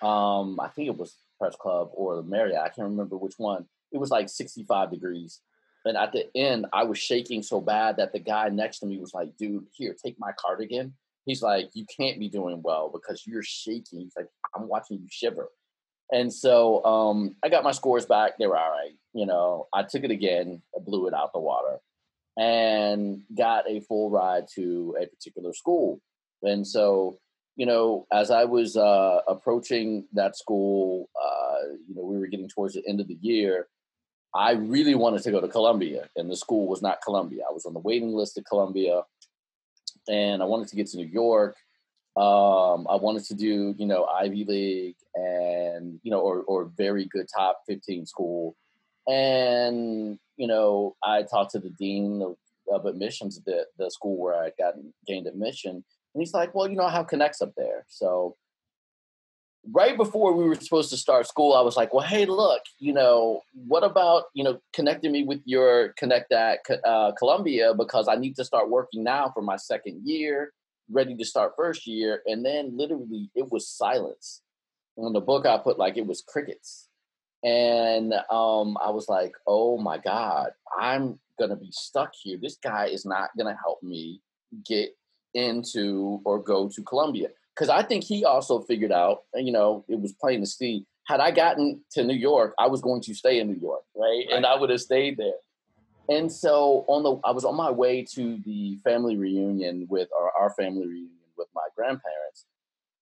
Um, 0.02 0.60
I 0.60 0.68
think 0.70 0.88
it 0.88 0.98
was 0.98 1.16
Press 1.40 1.56
Club 1.56 1.90
or 1.94 2.16
the 2.16 2.24
Marriott. 2.24 2.62
I 2.62 2.70
can't 2.70 2.90
remember 2.90 3.18
which 3.18 3.36
one. 3.38 3.66
It 3.92 3.98
was 3.98 4.12
like 4.12 4.30
65 4.30 4.92
degrees. 4.92 5.42
And 5.86 5.98
at 5.98 6.12
the 6.12 6.26
end, 6.36 6.66
I 6.74 6.84
was 6.84 6.98
shaking 6.98 7.44
so 7.44 7.62
bad 7.62 7.98
that 7.98 8.12
the 8.12 8.20
guy 8.20 8.50
next 8.50 8.80
to 8.80 8.88
me 8.88 8.98
was 8.98 9.14
like, 9.14 9.38
dude, 9.38 9.66
here, 9.72 9.96
take 10.04 10.16
my 10.20 10.32
cardigan. 10.38 10.94
He's 11.26 11.42
like, 11.42 11.70
you 11.74 11.86
can't 11.96 12.20
be 12.20 12.28
doing 12.28 12.62
well 12.64 12.90
because 12.92 13.26
you're 13.26 13.44
shaking. 13.44 14.02
He's 14.02 14.16
like, 14.16 14.28
I'm 14.56 14.68
watching 14.68 14.98
you 14.98 15.08
shiver. 15.10 15.50
And 16.12 16.32
so 16.32 16.84
um, 16.86 17.36
I 17.44 17.50
got 17.50 17.64
my 17.64 17.72
scores 17.72 18.06
back. 18.06 18.38
They 18.38 18.48
were 18.48 18.58
all 18.58 18.72
right. 18.72 18.94
You 19.14 19.26
know, 19.26 19.68
I 19.74 19.84
took 19.84 20.04
it 20.04 20.12
again, 20.12 20.62
I 20.76 20.80
blew 20.84 21.08
it 21.08 21.14
out 21.14 21.34
the 21.34 21.40
water, 21.40 21.80
and 22.38 23.22
got 23.36 23.70
a 23.70 23.80
full 23.80 24.10
ride 24.10 24.46
to 24.56 24.96
a 25.02 25.08
particular 25.08 25.54
school. 25.54 26.00
And 26.44 26.68
so, 26.68 27.18
you 27.56 27.66
know, 27.66 28.06
as 28.12 28.32
I 28.32 28.46
was 28.46 28.76
uh, 28.76 29.20
approaching 29.28 30.06
that 30.14 30.36
school, 30.36 31.10
uh, 31.16 31.74
you 31.88 31.96
know, 31.96 32.04
we 32.04 32.18
were 32.18 32.28
getting 32.28 32.50
towards 32.50 32.74
the 32.74 32.84
end 32.88 33.00
of 33.00 33.08
the 33.08 33.18
year. 33.22 33.68
I 34.34 34.52
really 34.52 34.96
wanted 34.96 35.24
to 35.24 35.32
go 35.32 35.40
to 35.40 35.48
Columbia, 35.48 36.10
and 36.18 36.30
the 36.30 36.36
school 36.36 36.68
was 36.68 36.82
not 36.82 37.02
Columbia. 37.02 37.44
I 37.50 37.54
was 37.54 37.66
on 37.66 37.74
the 37.74 37.80
waiting 37.80 38.14
list 38.14 38.38
at 38.38 38.46
Columbia, 38.46 39.04
and 40.10 40.42
I 40.42 40.46
wanted 40.46 40.68
to 40.68 40.76
get 40.76 40.88
to 40.88 40.98
New 40.98 41.08
York. 41.08 41.56
Um, 42.18 42.88
I 42.90 42.96
wanted 42.96 43.26
to 43.26 43.36
do, 43.36 43.76
you 43.78 43.86
know, 43.86 44.06
Ivy 44.06 44.46
League 44.46 44.96
and, 45.16 46.00
you 46.04 46.12
know, 46.12 46.20
or, 46.20 46.42
or 46.44 46.72
very 46.78 47.06
good 47.06 47.28
top 47.34 47.62
15 47.68 48.06
school. 48.06 48.56
And, 49.08 50.18
you 50.38 50.48
know, 50.48 50.96
I 51.04 51.24
talked 51.24 51.52
to 51.52 51.60
the 51.60 51.72
dean 51.72 52.22
of, 52.22 52.38
of 52.74 52.86
admissions 52.86 53.38
at 53.38 53.46
the, 53.46 53.66
the 53.78 53.92
school 53.92 54.18
where 54.18 54.36
I 54.36 54.52
got 54.58 54.76
gained 55.06 55.28
admission. 55.28 55.84
And 56.16 56.22
he's 56.22 56.34
like, 56.34 56.56
well, 56.56 56.68
you 56.68 56.76
know, 56.76 56.86
I 56.86 56.92
have 56.92 57.08
connects 57.08 57.42
up 57.42 57.52
there. 57.56 57.86
So 57.88 58.38
right 59.72 59.98
before 59.98 60.34
we 60.34 60.46
were 60.46 60.56
supposed 60.56 60.90
to 60.92 60.98
start 60.98 61.28
school, 61.28 61.54
I 61.54 61.62
was 61.62 61.76
like, 61.76 61.94
well, 61.94 62.06
hey, 62.06 62.26
look, 62.26 62.62
you 62.80 62.94
know, 62.94 63.42
what 63.54 63.84
about, 63.84 64.24
you 64.34 64.44
know, 64.44 64.60
connecting 64.74 65.12
me 65.12 65.24
with 65.24 65.42
your 65.46 65.90
connect 65.98 66.32
at 66.32 66.60
uh, 66.84 67.12
Columbia 67.20 67.74
because 67.78 68.08
I 68.08 68.16
need 68.16 68.36
to 68.38 68.46
start 68.46 68.70
working 68.70 69.04
now 69.04 69.30
for 69.36 69.44
my 69.44 69.58
second 69.58 70.02
year 70.08 70.52
ready 70.90 71.16
to 71.16 71.26
start 71.26 71.54
first 71.58 71.88
year, 71.88 72.22
and 72.26 72.46
then 72.46 72.78
literally 72.78 73.30
it 73.36 73.52
was 73.52 73.68
silence. 73.68 74.42
On 74.98 75.14
the 75.14 75.22
book, 75.22 75.46
I 75.46 75.58
put 75.58 75.78
like 75.78 75.98
it 75.98 76.08
was 76.08 76.24
crickets, 76.26 76.88
and 77.44 78.14
um, 78.30 78.78
I 78.82 78.92
was 78.92 79.08
like, 79.10 79.34
"Oh 79.46 79.78
my 79.78 79.98
god, 79.98 80.52
I'm 80.80 81.20
gonna 81.40 81.56
be 81.56 81.72
stuck 81.72 82.14
here. 82.22 82.38
This 82.42 82.58
guy 82.58 82.88
is 82.88 83.06
not 83.06 83.32
gonna 83.38 83.58
help 83.62 83.84
me 83.84 84.22
get 84.66 84.96
into 85.36 86.22
or 86.26 86.42
go 86.42 86.68
to 86.70 86.82
Columbia." 86.82 87.30
Because 87.54 87.70
I 87.70 87.84
think 87.84 88.04
he 88.04 88.26
also 88.26 88.62
figured 88.62 88.92
out, 88.92 89.24
you 89.36 89.52
know, 89.52 89.86
it 89.88 90.00
was 90.02 90.12
plain 90.14 90.42
to 90.42 90.46
see. 90.48 90.86
Had 91.06 91.20
I 91.20 91.32
gotten 91.32 91.82
to 91.92 92.04
New 92.04 92.16
York, 92.16 92.56
I 92.58 92.68
was 92.68 92.82
going 92.82 93.02
to 93.04 93.14
stay 93.14 93.40
in 93.40 93.48
New 93.48 93.60
York, 93.62 93.84
right? 93.96 94.08
right. 94.08 94.26
And 94.32 94.46
I 94.46 94.56
would 94.60 94.72
have 94.72 94.82
stayed 94.82 95.18
there. 95.18 95.40
And 96.10 96.32
so 96.32 96.86
on 96.88 97.04
the 97.04 97.16
I 97.24 97.32
was 97.32 97.46
on 97.46 97.56
my 97.56 97.72
way 97.72 98.04
to 98.14 98.40
the 98.46 98.78
family 98.84 99.18
reunion 99.18 99.88
with 99.90 100.10
our, 100.18 100.32
our 100.40 100.50
family 100.52 100.88
reunion 100.88 101.12
with 101.38 101.48
my 101.56 101.68
grandparents. 101.76 102.46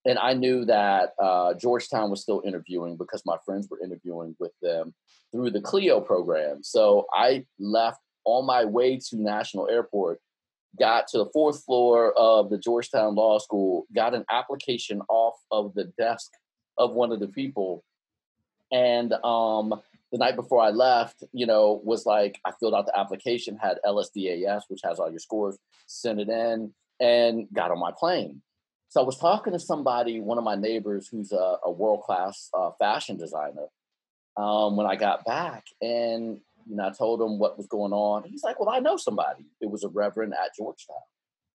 And 0.05 0.19
I 0.19 0.33
knew 0.33 0.65
that 0.65 1.13
uh, 1.21 1.53
Georgetown 1.53 2.09
was 2.09 2.21
still 2.21 2.41
interviewing 2.45 2.97
because 2.97 3.23
my 3.25 3.37
friends 3.45 3.69
were 3.69 3.81
interviewing 3.81 4.35
with 4.39 4.51
them 4.61 4.93
through 5.31 5.51
the 5.51 5.61
CLEO 5.61 6.05
program. 6.05 6.61
So 6.61 7.05
I 7.13 7.45
left 7.57 7.99
on 8.25 8.45
my 8.45 8.65
way 8.65 8.99
to 9.09 9.17
National 9.17 9.69
Airport 9.69 10.19
got 10.79 11.07
to 11.09 11.17
the 11.19 11.29
fourth 11.31 11.63
floor 11.63 12.13
of 12.17 12.49
the 12.49 12.57
Georgetown 12.57 13.15
Law 13.15 13.39
School, 13.39 13.85
got 13.95 14.13
an 14.13 14.25
application 14.31 15.01
off 15.09 15.35
of 15.51 15.73
the 15.73 15.85
desk 15.97 16.31
of 16.77 16.93
one 16.93 17.11
of 17.11 17.19
the 17.19 17.27
people. 17.27 17.83
And 18.71 19.13
um, 19.23 19.81
the 20.11 20.17
night 20.17 20.35
before 20.35 20.61
I 20.61 20.69
left, 20.69 21.23
you 21.31 21.45
know, 21.45 21.81
was 21.83 22.05
like, 22.05 22.39
I 22.45 22.51
filled 22.59 22.73
out 22.73 22.87
the 22.87 22.97
application, 22.97 23.57
had 23.57 23.77
LSDAS, 23.85 24.63
which 24.67 24.81
has 24.83 24.99
all 24.99 25.09
your 25.09 25.19
scores, 25.19 25.57
sent 25.85 26.19
it 26.19 26.29
in, 26.29 26.73
and 26.99 27.47
got 27.53 27.71
on 27.71 27.79
my 27.79 27.91
plane. 27.97 28.41
So 28.89 29.01
I 29.01 29.05
was 29.05 29.17
talking 29.17 29.53
to 29.53 29.59
somebody, 29.59 30.19
one 30.19 30.37
of 30.37 30.43
my 30.43 30.55
neighbors, 30.55 31.07
who's 31.07 31.31
a, 31.31 31.57
a 31.63 31.71
world 31.71 32.01
class 32.03 32.49
uh, 32.53 32.71
fashion 32.79 33.17
designer, 33.17 33.67
um, 34.37 34.75
when 34.75 34.85
I 34.85 34.95
got 34.95 35.25
back, 35.25 35.65
and 35.81 36.39
you 36.67 36.75
know, 36.75 36.87
I 36.87 36.91
told 36.91 37.21
him 37.21 37.39
what 37.39 37.57
was 37.57 37.67
going 37.67 37.93
on. 37.93 38.23
He's 38.23 38.43
like, 38.43 38.59
"Well, 38.59 38.69
I 38.69 38.79
know 38.79 38.97
somebody. 38.97 39.45
It 39.61 39.69
was 39.69 39.83
a 39.83 39.89
reverend 39.89 40.33
at 40.33 40.55
Georgetown, 40.55 40.97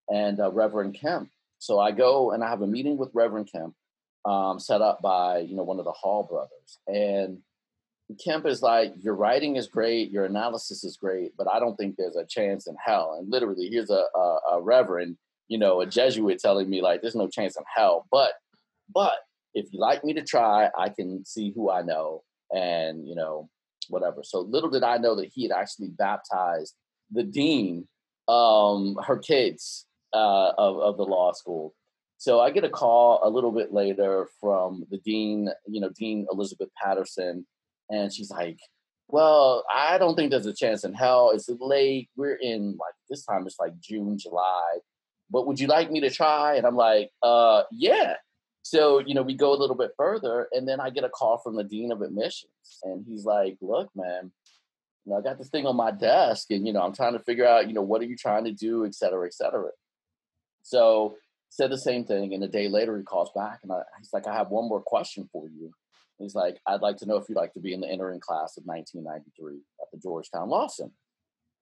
and 0.08 0.40
uh, 0.40 0.50
Reverend 0.50 0.94
Kemp." 0.94 1.30
So 1.58 1.78
I 1.78 1.92
go 1.92 2.32
and 2.32 2.44
I 2.44 2.48
have 2.48 2.62
a 2.62 2.66
meeting 2.66 2.96
with 2.96 3.10
Reverend 3.14 3.50
Kemp, 3.52 3.74
um, 4.24 4.60
set 4.60 4.80
up 4.80 5.00
by 5.02 5.38
you 5.38 5.56
know 5.56 5.62
one 5.64 5.78
of 5.78 5.84
the 5.84 5.92
Hall 5.92 6.22
brothers, 6.22 6.78
and 6.86 7.38
Kemp 8.22 8.46
is 8.46 8.62
like, 8.62 8.92
"Your 9.02 9.14
writing 9.14 9.56
is 9.56 9.66
great, 9.66 10.10
your 10.10 10.24
analysis 10.24 10.84
is 10.84 10.96
great, 10.96 11.36
but 11.36 11.48
I 11.48 11.58
don't 11.58 11.76
think 11.76 11.96
there's 11.96 12.16
a 12.16 12.24
chance 12.24 12.66
in 12.66 12.76
hell." 12.82 13.16
And 13.18 13.30
literally, 13.30 13.68
here's 13.68 13.90
a, 13.90 14.04
a, 14.14 14.38
a 14.52 14.62
reverend, 14.62 15.16
you 15.48 15.58
know, 15.58 15.80
a 15.80 15.86
Jesuit 15.86 16.38
telling 16.38 16.68
me 16.68 16.82
like, 16.82 17.02
"There's 17.02 17.14
no 17.14 17.28
chance 17.28 17.56
in 17.56 17.64
hell," 17.74 18.06
but 18.10 18.32
but 18.92 19.18
if 19.54 19.72
you 19.72 19.80
like 19.80 20.04
me 20.04 20.14
to 20.14 20.22
try, 20.22 20.70
I 20.76 20.88
can 20.88 21.24
see 21.24 21.50
who 21.50 21.70
I 21.70 21.82
know 21.82 22.22
and 22.52 23.06
you 23.06 23.14
know 23.14 23.48
whatever. 23.88 24.22
So 24.22 24.40
little 24.40 24.70
did 24.70 24.82
I 24.82 24.98
know 24.98 25.14
that 25.16 25.30
he 25.32 25.42
had 25.44 25.52
actually 25.52 25.88
baptized 25.88 26.74
the 27.10 27.22
dean, 27.22 27.88
um, 28.26 28.96
her 29.04 29.18
kids 29.18 29.86
uh, 30.12 30.52
of 30.58 30.78
of 30.78 30.96
the 30.96 31.04
law 31.04 31.32
school. 31.32 31.74
So 32.18 32.40
I 32.40 32.50
get 32.50 32.64
a 32.64 32.70
call 32.70 33.20
a 33.22 33.30
little 33.30 33.52
bit 33.52 33.72
later 33.72 34.28
from 34.40 34.84
the 34.90 34.98
dean, 34.98 35.50
you 35.66 35.80
know, 35.80 35.90
Dean 35.90 36.26
Elizabeth 36.32 36.68
Patterson, 36.82 37.46
and 37.90 38.12
she's 38.12 38.30
like, 38.30 38.58
"Well, 39.08 39.64
I 39.72 39.98
don't 39.98 40.16
think 40.16 40.30
there's 40.30 40.46
a 40.46 40.54
chance 40.54 40.84
in 40.84 40.94
hell. 40.94 41.30
It's 41.32 41.48
late. 41.60 42.10
We're 42.16 42.34
in 42.34 42.76
like 42.78 42.94
this 43.08 43.24
time. 43.24 43.46
It's 43.46 43.58
like 43.58 43.78
June, 43.80 44.18
July." 44.18 44.78
But 45.30 45.46
would 45.46 45.60
you 45.60 45.66
like 45.66 45.90
me 45.90 46.00
to 46.00 46.10
try? 46.10 46.56
And 46.56 46.66
I'm 46.66 46.76
like, 46.76 47.10
uh, 47.22 47.62
yeah. 47.70 48.14
So, 48.68 48.98
you 48.98 49.14
know, 49.14 49.22
we 49.22 49.32
go 49.32 49.54
a 49.54 49.56
little 49.56 49.74
bit 49.74 49.92
further, 49.96 50.46
and 50.52 50.68
then 50.68 50.78
I 50.78 50.90
get 50.90 51.02
a 51.02 51.08
call 51.08 51.38
from 51.38 51.56
the 51.56 51.64
dean 51.64 51.90
of 51.90 52.02
admissions, 52.02 52.52
and 52.82 53.02
he's 53.08 53.24
like, 53.24 53.56
"Look, 53.62 53.88
man, 53.96 54.30
you 55.06 55.10
know, 55.10 55.16
I 55.18 55.22
got 55.22 55.38
this 55.38 55.48
thing 55.48 55.64
on 55.64 55.74
my 55.74 55.90
desk, 55.90 56.50
and 56.50 56.66
you 56.66 56.74
know, 56.74 56.82
I'm 56.82 56.92
trying 56.92 57.14
to 57.14 57.18
figure 57.18 57.46
out, 57.46 57.66
you 57.66 57.72
know, 57.72 57.80
what 57.80 58.02
are 58.02 58.04
you 58.04 58.14
trying 58.14 58.44
to 58.44 58.52
do, 58.52 58.84
et 58.84 58.94
cetera, 58.94 59.26
et 59.26 59.32
cetera." 59.32 59.70
So, 60.60 61.16
said 61.48 61.70
the 61.70 61.78
same 61.78 62.04
thing, 62.04 62.34
and 62.34 62.44
a 62.44 62.48
day 62.48 62.68
later 62.68 62.98
he 62.98 63.04
calls 63.04 63.30
back, 63.34 63.60
and 63.62 63.72
I, 63.72 63.80
he's 64.00 64.12
like, 64.12 64.26
"I 64.26 64.34
have 64.34 64.50
one 64.50 64.68
more 64.68 64.82
question 64.82 65.30
for 65.32 65.48
you." 65.48 65.72
He's 66.18 66.34
like, 66.34 66.60
"I'd 66.66 66.82
like 66.82 66.98
to 66.98 67.06
know 67.06 67.16
if 67.16 67.26
you'd 67.30 67.36
like 67.36 67.54
to 67.54 67.60
be 67.60 67.72
in 67.72 67.80
the 67.80 67.88
entering 67.88 68.20
class 68.20 68.58
of 68.58 68.66
1993 68.66 69.62
at 69.80 69.90
the 69.92 69.96
Georgetown 69.98 70.50
Law 70.50 70.66
Center." 70.66 70.92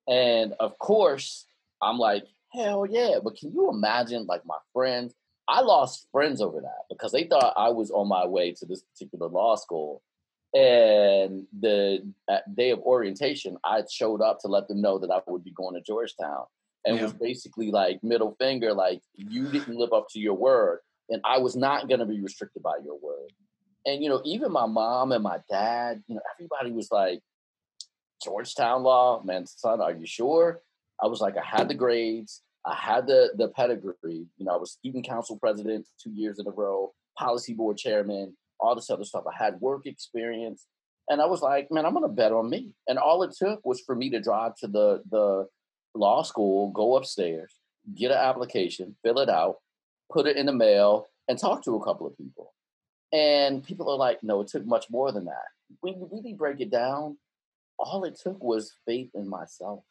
And 0.08 0.54
of 0.54 0.76
course, 0.80 1.46
I'm 1.80 1.98
like, 1.98 2.26
"Hell 2.52 2.84
yeah!" 2.84 3.20
But 3.22 3.36
can 3.36 3.52
you 3.52 3.70
imagine, 3.70 4.26
like, 4.26 4.44
my 4.44 4.58
friends? 4.72 5.14
I 5.48 5.60
lost 5.60 6.08
friends 6.10 6.40
over 6.40 6.60
that 6.60 6.84
because 6.88 7.12
they 7.12 7.24
thought 7.24 7.54
I 7.56 7.68
was 7.70 7.90
on 7.90 8.08
my 8.08 8.26
way 8.26 8.52
to 8.52 8.66
this 8.66 8.82
particular 8.82 9.28
law 9.28 9.56
school. 9.56 10.02
And 10.54 11.46
the 11.58 12.12
day 12.54 12.70
of 12.70 12.80
orientation, 12.80 13.56
I 13.64 13.82
showed 13.90 14.22
up 14.22 14.40
to 14.40 14.48
let 14.48 14.68
them 14.68 14.80
know 14.80 14.98
that 14.98 15.10
I 15.10 15.20
would 15.26 15.44
be 15.44 15.52
going 15.52 15.74
to 15.74 15.82
Georgetown 15.82 16.46
and 16.84 16.96
yeah. 16.96 17.02
was 17.02 17.12
basically 17.12 17.70
like 17.70 18.02
middle 18.02 18.34
finger, 18.38 18.72
like 18.72 19.02
you 19.16 19.48
didn't 19.48 19.76
live 19.76 19.92
up 19.92 20.06
to 20.10 20.20
your 20.20 20.34
word, 20.34 20.80
and 21.10 21.20
I 21.24 21.38
was 21.38 21.56
not 21.56 21.88
going 21.88 22.00
to 22.00 22.06
be 22.06 22.20
restricted 22.20 22.62
by 22.62 22.76
your 22.84 22.98
word. 22.98 23.32
And 23.84 24.02
you 24.02 24.08
know, 24.08 24.22
even 24.24 24.52
my 24.52 24.66
mom 24.66 25.12
and 25.12 25.22
my 25.22 25.40
dad, 25.50 26.02
you 26.06 26.14
know, 26.14 26.22
everybody 26.36 26.72
was 26.72 26.90
like, 26.90 27.20
Georgetown 28.22 28.82
law, 28.82 29.22
man, 29.22 29.46
son, 29.46 29.80
are 29.80 29.92
you 29.92 30.06
sure? 30.06 30.62
I 31.02 31.06
was 31.06 31.20
like, 31.20 31.36
I 31.36 31.44
had 31.44 31.68
the 31.68 31.74
grades. 31.74 32.42
I 32.66 32.74
had 32.74 33.06
the 33.06 33.30
the 33.36 33.48
pedigree. 33.48 34.26
You 34.36 34.44
know, 34.44 34.52
I 34.52 34.56
was 34.56 34.72
student 34.72 35.06
council 35.06 35.38
president 35.38 35.86
two 36.02 36.10
years 36.10 36.38
in 36.38 36.46
a 36.46 36.50
row, 36.50 36.92
policy 37.16 37.54
board 37.54 37.76
chairman, 37.78 38.36
all 38.58 38.74
this 38.74 38.90
other 38.90 39.04
stuff. 39.04 39.24
I 39.26 39.44
had 39.44 39.60
work 39.60 39.86
experience, 39.86 40.66
and 41.08 41.20
I 41.20 41.26
was 41.26 41.42
like, 41.42 41.70
man, 41.70 41.86
I'm 41.86 41.94
gonna 41.94 42.08
bet 42.08 42.32
on 42.32 42.50
me. 42.50 42.72
And 42.88 42.98
all 42.98 43.22
it 43.22 43.34
took 43.38 43.64
was 43.64 43.80
for 43.80 43.94
me 43.94 44.10
to 44.10 44.20
drive 44.20 44.56
to 44.56 44.66
the 44.66 45.02
the 45.10 45.46
law 45.94 46.22
school, 46.22 46.70
go 46.72 46.96
upstairs, 46.96 47.54
get 47.94 48.10
an 48.10 48.18
application, 48.18 48.96
fill 49.04 49.20
it 49.20 49.28
out, 49.28 49.56
put 50.12 50.26
it 50.26 50.36
in 50.36 50.46
the 50.46 50.52
mail, 50.52 51.06
and 51.28 51.38
talk 51.38 51.64
to 51.64 51.76
a 51.76 51.84
couple 51.84 52.06
of 52.06 52.16
people. 52.18 52.52
And 53.12 53.64
people 53.64 53.88
are 53.88 53.96
like, 53.96 54.22
no, 54.22 54.40
it 54.40 54.48
took 54.48 54.66
much 54.66 54.90
more 54.90 55.12
than 55.12 55.26
that. 55.26 55.46
When 55.80 55.94
you 55.94 56.08
really 56.12 56.34
break 56.34 56.60
it 56.60 56.70
down, 56.70 57.16
all 57.78 58.04
it 58.04 58.18
took 58.20 58.42
was 58.42 58.72
faith 58.84 59.10
in 59.14 59.28
myself 59.28 59.84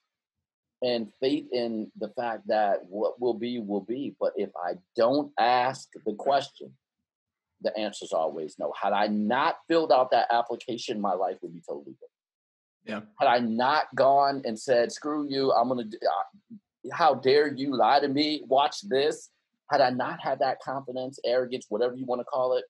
and 0.86 1.12
faith 1.19 1.48
in 1.52 1.91
the 1.98 2.10
fact 2.10 2.48
that 2.48 2.86
what 2.88 3.19
will 3.19 3.34
be 3.34 3.60
will 3.60 3.82
be. 3.82 4.15
But 4.19 4.34
if 4.36 4.52
I 4.56 4.74
don't 4.95 5.32
ask 5.39 5.89
the 6.06 6.13
question, 6.13 6.71
the 7.62 7.76
answer 7.76 8.06
is 8.06 8.13
always 8.13 8.58
no. 8.60 8.71
Had 8.80 8.93
I 8.93 9.08
not 9.08 9.58
filled 9.67 9.91
out 9.91 10.12
that 10.12 10.28
application, 10.32 11.02
my 11.02 11.13
life 11.13 11.38
would 11.41 11.54
be 11.54 11.62
totally 11.67 11.93
different. 11.93 12.12
Yeah. 12.86 13.02
Had 13.19 13.28
I 13.28 13.39
not 13.39 13.86
gone 13.95 14.43
and 14.45 14.60
said, 14.60 14.91
"Screw 14.91 15.28
you," 15.28 15.52
I'm 15.52 15.69
gonna. 15.69 15.84
Uh, 15.84 16.56
how 16.93 17.15
dare 17.15 17.52
you 17.52 17.76
lie 17.76 18.00
to 18.00 18.08
me? 18.08 18.43
Watch 18.45 18.82
this. 18.88 19.32
Had 19.71 19.82
I 19.82 19.89
not 19.89 20.19
had 20.21 20.39
that 20.39 20.60
confidence, 20.62 21.19
arrogance, 21.26 21.65
whatever 21.69 21.95
you 21.95 22.06
want 22.06 22.19
to 22.21 22.26
call 22.26 22.58
it, 22.58 22.65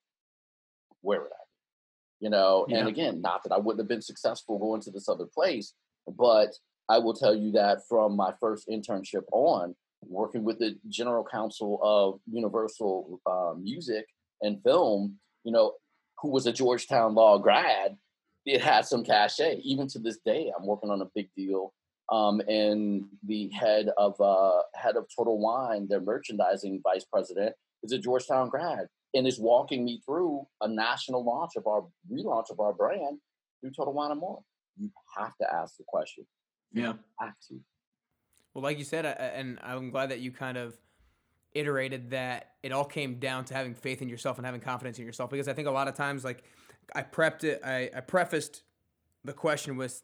where 1.01 1.19
would 1.19 1.31
I 1.33 1.43
be? 1.43 2.25
You 2.25 2.29
know. 2.29 2.65
Yeah. 2.69 2.77
And 2.77 2.87
again, 2.87 3.21
not 3.21 3.43
that 3.43 3.51
I 3.51 3.57
wouldn't 3.57 3.81
have 3.81 3.89
been 3.89 4.01
successful 4.01 4.57
going 4.57 4.79
to 4.83 4.91
this 4.91 5.09
other 5.09 5.25
place, 5.25 5.73
but 6.07 6.55
I 6.89 6.99
will 6.99 7.13
tell 7.13 7.35
you 7.35 7.51
that 7.53 7.87
from 7.87 8.15
my 8.15 8.33
first 8.39 8.67
internship 8.69 9.23
on, 9.31 9.75
working 10.07 10.43
with 10.43 10.59
the 10.59 10.75
general 10.89 11.25
counsel 11.25 11.79
of 11.81 12.19
Universal 12.31 13.19
uh, 13.25 13.53
Music 13.59 14.05
and 14.41 14.61
Film, 14.63 15.17
you 15.43 15.51
know, 15.51 15.73
who 16.19 16.29
was 16.29 16.45
a 16.45 16.53
Georgetown 16.53 17.15
Law 17.15 17.37
grad, 17.37 17.97
it 18.45 18.61
had 18.61 18.85
some 18.85 19.03
cachet. 19.03 19.61
Even 19.63 19.87
to 19.89 19.99
this 19.99 20.19
day, 20.25 20.51
I'm 20.57 20.67
working 20.67 20.91
on 20.91 21.01
a 21.01 21.09
big 21.15 21.29
deal. 21.35 21.73
Um, 22.11 22.39
and 22.47 23.05
the 23.25 23.49
head 23.49 23.89
of 23.97 24.19
uh, 24.21 24.61
head 24.75 24.95
of 24.95 25.07
Total 25.15 25.39
Wine, 25.39 25.87
their 25.89 26.01
merchandising 26.01 26.81
vice 26.83 27.05
president, 27.11 27.55
is 27.81 27.91
a 27.91 27.97
Georgetown 27.97 28.49
grad 28.49 28.87
and 29.15 29.27
is 29.27 29.39
walking 29.39 29.83
me 29.83 30.01
through 30.05 30.45
a 30.61 30.67
national 30.67 31.25
launch 31.25 31.51
of 31.57 31.65
our 31.65 31.83
relaunch 32.11 32.51
of 32.51 32.59
our 32.59 32.73
brand 32.73 33.17
through 33.59 33.71
Total 33.75 33.93
Wine 33.93 34.11
and 34.11 34.19
More. 34.19 34.41
You 34.77 34.91
have 35.17 35.35
to 35.41 35.51
ask 35.51 35.77
the 35.77 35.83
question 35.87 36.25
yeah. 36.75 36.93
Have 37.19 37.33
to. 37.49 37.59
Well, 38.53 38.63
like 38.63 38.77
you 38.77 38.83
said, 38.83 39.05
and 39.05 39.59
I'm 39.63 39.89
glad 39.89 40.11
that 40.11 40.19
you 40.19 40.31
kind 40.31 40.57
of 40.57 40.77
iterated 41.53 42.11
that 42.11 42.51
it 42.63 42.71
all 42.71 42.85
came 42.85 43.15
down 43.15 43.45
to 43.45 43.53
having 43.53 43.73
faith 43.73 44.01
in 44.01 44.09
yourself 44.09 44.37
and 44.37 44.45
having 44.45 44.61
confidence 44.61 44.99
in 44.99 45.05
yourself 45.05 45.29
because 45.29 45.47
I 45.47 45.53
think 45.53 45.69
a 45.69 45.71
lot 45.71 45.87
of 45.87 45.95
times 45.95 46.25
like 46.25 46.43
I 46.93 47.01
prepped 47.01 47.45
it 47.45 47.61
I, 47.63 47.89
I 47.95 48.01
prefaced 48.01 48.63
the 49.23 49.31
question 49.31 49.77
with 49.77 50.03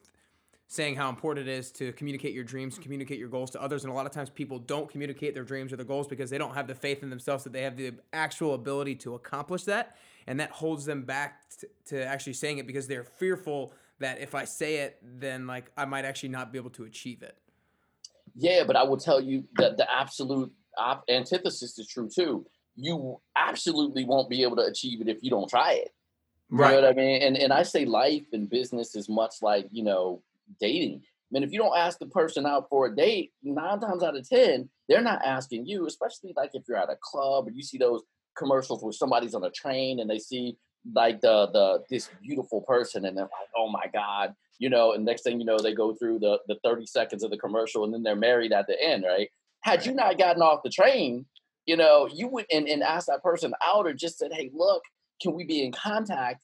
saying 0.72 0.96
how 0.96 1.10
important 1.10 1.50
it 1.50 1.52
is 1.52 1.70
to 1.70 1.92
communicate 1.92 2.34
your 2.34 2.46
dreams, 2.46 2.80
communicate 2.80 3.20
your 3.20 3.28
goals 3.28 3.52
to 3.52 3.62
others. 3.62 3.84
And 3.84 3.92
a 3.92 3.94
lot 3.94 4.06
of 4.06 4.14
times 4.14 4.30
people 4.30 4.58
don't 4.58 4.90
communicate 4.90 5.34
their 5.34 5.44
dreams 5.44 5.74
or 5.74 5.76
their 5.76 5.86
goals 5.86 6.08
because 6.08 6.30
they 6.30 6.38
don't 6.38 6.54
have 6.54 6.66
the 6.66 6.74
faith 6.74 7.04
in 7.04 7.10
themselves 7.10 7.44
that 7.44 7.52
they 7.52 7.64
have 7.64 7.76
the 7.76 7.94
actual 8.14 8.54
ability 8.54 8.96
to 8.96 9.16
accomplish 9.16 9.66
that. 9.66 9.98
And 10.28 10.40
that 10.40 10.50
holds 10.52 10.86
them 10.86 11.04
back 11.04 11.42
to, 11.58 11.68
to 11.88 12.06
actually 12.06 12.32
saying 12.32 12.60
it 12.60 12.68
because 12.68 12.88
they're 12.88 13.04
fearful 13.04 13.74
that 14.02 14.20
if 14.20 14.36
I 14.36 14.46
say 14.46 14.78
it, 14.78 14.98
then 15.02 15.48
like 15.48 15.72
I 15.78 15.86
might 15.86 16.06
actually 16.06 16.30
not 16.30 16.52
be 16.52 16.60
able 16.60 16.70
to 16.72 16.84
achieve 16.84 17.24
it. 17.24 17.38
Yeah, 18.36 18.64
but 18.66 18.76
I 18.76 18.84
will 18.84 18.98
tell 18.98 19.20
you 19.20 19.46
that 19.56 19.78
the 19.78 19.92
absolute 19.92 20.52
op- 20.78 21.06
antithesis 21.10 21.78
is 21.78 21.88
true 21.88 22.10
too. 22.14 22.46
You 22.76 23.20
absolutely 23.36 24.06
won't 24.06 24.30
be 24.30 24.44
able 24.44 24.56
to 24.58 24.64
achieve 24.64 25.02
it 25.02 25.10
if 25.10 25.24
you 25.24 25.30
don't 25.30 25.50
try 25.50 25.74
it. 25.74 25.92
Right. 26.50 26.76
You 26.76 26.82
know 26.82 26.88
what 26.88 26.92
I 26.92 26.96
mean? 26.96 27.22
And 27.22 27.38
and 27.38 27.54
I 27.54 27.64
say 27.64 27.86
life 27.86 28.26
and 28.34 28.50
business 28.50 28.96
is 28.96 29.08
much 29.10 29.36
like, 29.42 29.68
you 29.72 29.84
know, 29.84 30.22
dating. 30.60 31.02
I 31.04 31.30
mean, 31.32 31.44
if 31.44 31.54
you 31.54 31.60
don't 31.60 31.78
ask 31.78 31.98
the 31.98 32.08
person 32.08 32.46
out 32.46 32.68
for 32.70 32.88
a 32.88 32.96
date, 32.96 33.32
nine 33.42 33.80
times 33.80 34.04
out 34.04 34.18
of 34.18 34.28
ten, 34.28 34.70
they're 34.90 35.02
not 35.02 35.24
asking 35.24 35.66
you, 35.66 35.86
especially 35.88 36.34
like 36.36 36.52
if 36.54 36.64
you're 36.68 36.78
at 36.78 36.90
a 36.90 36.98
club 37.02 37.48
or 37.48 37.52
you 37.52 37.64
see 37.64 37.78
those 37.78 38.04
commercials 38.38 38.84
where 38.84 38.92
somebody's 38.92 39.34
on 39.34 39.44
a 39.44 39.52
train 39.52 40.00
and 40.00 40.10
they 40.10 40.20
see 40.20 40.58
like 40.94 41.22
the 41.22 41.48
the 41.54 41.84
this 41.90 42.10
beautiful 42.22 42.62
person 42.62 43.06
and 43.06 43.16
they're 43.16 43.26
like 43.26 43.50
oh 43.58 43.70
my 43.70 43.86
god 43.94 44.34
you 44.60 44.70
know 44.70 44.94
and 44.94 45.06
next 45.06 45.22
thing 45.22 45.40
you 45.40 45.46
know 45.46 45.58
they 45.58 45.74
go 45.74 45.94
through 45.94 46.20
the 46.20 46.40
the 46.48 46.58
30 46.64 46.86
seconds 46.86 47.24
of 47.24 47.30
the 47.30 47.38
commercial 47.38 47.84
and 47.84 47.94
then 47.94 48.04
they're 48.04 48.16
married 48.16 48.52
at 48.52 48.68
the 48.68 48.82
end 48.82 49.04
right 49.08 49.30
had 49.62 49.86
you 49.86 49.94
not 49.94 50.18
gotten 50.18 50.42
off 50.42 50.64
the 50.64 50.70
train 50.70 51.26
you 51.66 51.78
know 51.78 52.10
you 52.12 52.28
would 52.28 52.46
and, 52.52 52.68
and 52.68 52.82
asked 52.82 53.08
that 53.08 53.22
person 53.24 53.54
out 53.66 53.86
or 53.86 53.94
just 53.94 54.18
said 54.18 54.32
hey 54.34 54.50
look 54.54 54.84
can 55.22 55.34
we 55.34 55.44
be 55.44 55.64
in 55.64 55.72
contact 55.72 56.42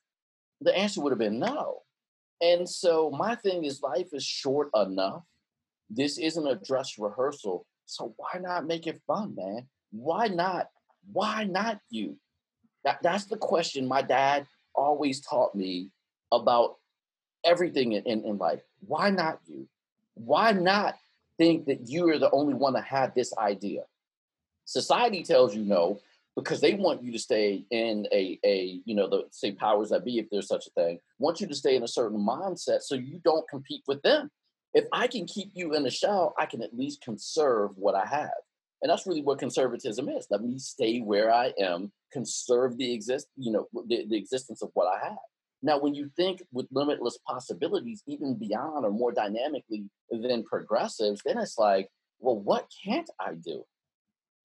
the 0.61 0.75
answer 0.75 1.01
would 1.01 1.11
have 1.11 1.19
been 1.19 1.39
no 1.39 1.79
and 2.41 2.69
so 2.69 3.09
my 3.09 3.33
thing 3.35 3.65
is 3.65 3.81
life 3.81 4.09
is 4.13 4.23
short 4.23 4.69
enough 4.75 5.23
this 5.89 6.17
isn't 6.17 6.47
a 6.47 6.55
dress 6.55 6.99
rehearsal 6.99 7.65
So 7.87 8.13
why 8.17 8.39
not 8.39 8.67
make 8.67 8.85
it 8.85 9.01
fun, 9.07 9.33
man? 9.35 9.67
Why 9.91 10.27
not? 10.27 10.67
Why 11.11 11.45
not 11.45 11.79
you? 11.89 12.17
That, 12.83 12.99
that's 13.01 13.25
the 13.25 13.37
question 13.37 13.87
my 13.87 14.01
dad 14.01 14.47
always 14.75 15.21
taught 15.21 15.55
me 15.55 15.89
about 16.31 16.77
everything 17.43 17.93
in, 17.93 18.03
in, 18.05 18.37
life. 18.37 18.61
Why 18.85 19.09
not 19.09 19.39
you? 19.45 19.67
Why 20.13 20.51
not 20.51 20.95
think 21.37 21.65
that 21.65 21.87
you 21.89 22.09
are 22.09 22.19
the 22.19 22.31
only 22.31 22.53
one 22.53 22.73
that 22.73 22.83
had 22.83 23.13
this 23.15 23.33
idea? 23.37 23.83
Society 24.65 25.23
tells 25.23 25.55
you 25.55 25.63
no 25.63 25.99
because 26.35 26.61
they 26.61 26.75
want 26.75 27.01
you 27.01 27.11
to 27.11 27.19
stay 27.19 27.63
in 27.71 28.07
a, 28.11 28.39
a 28.43 28.79
you 28.85 28.93
know, 28.93 29.07
the 29.07 29.25
say 29.31 29.51
powers 29.51 29.89
that 29.89 30.05
be, 30.05 30.19
if 30.19 30.29
there's 30.29 30.47
such 30.47 30.67
a 30.67 30.71
thing, 30.71 30.99
want 31.17 31.41
you 31.41 31.47
to 31.47 31.55
stay 31.55 31.75
in 31.75 31.83
a 31.83 31.87
certain 31.87 32.19
mindset 32.19 32.81
so 32.81 32.95
you 32.95 33.19
don't 33.23 33.47
compete 33.49 33.81
with 33.87 34.01
them. 34.03 34.29
If 34.73 34.85
I 34.91 35.07
can 35.07 35.25
keep 35.25 35.49
you 35.53 35.73
in 35.73 35.85
a 35.85 35.89
shell, 35.89 36.35
I 36.37 36.45
can 36.45 36.61
at 36.61 36.77
least 36.77 37.01
conserve 37.01 37.71
what 37.75 37.95
I 37.95 38.05
have. 38.05 38.29
And 38.81 38.91
that's 38.91 39.07
really 39.07 39.23
what 39.23 39.39
conservatism 39.39 40.07
is. 40.09 40.27
Let 40.29 40.43
me 40.43 40.59
stay 40.59 40.99
where 40.99 41.31
I 41.31 41.53
am, 41.59 41.91
conserve 42.11 42.77
the 42.77 42.93
exist, 42.93 43.27
you 43.35 43.51
know, 43.51 43.67
the, 43.87 44.05
the 44.07 44.17
existence 44.17 44.61
of 44.61 44.69
what 44.73 44.87
I 44.87 45.03
have. 45.03 45.17
Now, 45.63 45.79
when 45.79 45.95
you 45.95 46.09
think 46.15 46.43
with 46.51 46.67
limitless 46.71 47.17
possibilities, 47.27 48.03
even 48.05 48.35
beyond 48.35 48.85
or 48.85 48.91
more 48.91 49.11
dynamically 49.11 49.85
than 50.11 50.43
progressives, 50.43 51.21
then 51.25 51.39
it's 51.39 51.57
like, 51.57 51.89
well, 52.19 52.37
what 52.37 52.67
can't 52.85 53.09
I 53.19 53.33
do? 53.33 53.63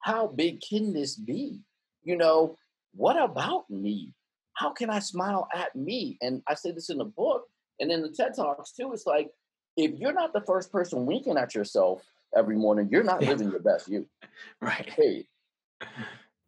How 0.01 0.27
big 0.27 0.63
can 0.67 0.95
this 0.95 1.17
be? 1.17 1.61
You 2.03 2.17
know, 2.17 2.57
what 2.95 3.23
about 3.23 3.69
me? 3.69 4.15
How 4.55 4.71
can 4.71 4.91
I 4.91 4.99
smile 4.99 5.49
at 5.55 5.77
me? 5.77 6.17
And 6.23 6.43
I 6.49 6.55
say 6.55 6.73
this 6.73 6.91
in 6.91 6.99
the 6.99 7.05
book 7.05 7.45
and 7.79 7.91
in 7.91 8.03
the 8.03 8.11
TED 8.11 8.35
Talks 8.35 8.73
too. 8.73 8.91
It's 8.93 9.07
like, 9.07 9.31
if 9.77 9.93
you're 9.99 10.13
not 10.13 10.33
the 10.33 10.43
first 10.47 10.73
person 10.73 11.07
winking 11.07 11.39
at 11.39 11.55
yourself 11.55 12.03
every 12.37 12.57
morning, 12.57 12.89
you're 12.91 13.05
not 13.05 13.23
living 13.23 13.51
your 13.51 13.61
best 13.61 13.89
you. 13.89 14.07
Right. 14.61 14.89
Hey. 14.89 15.27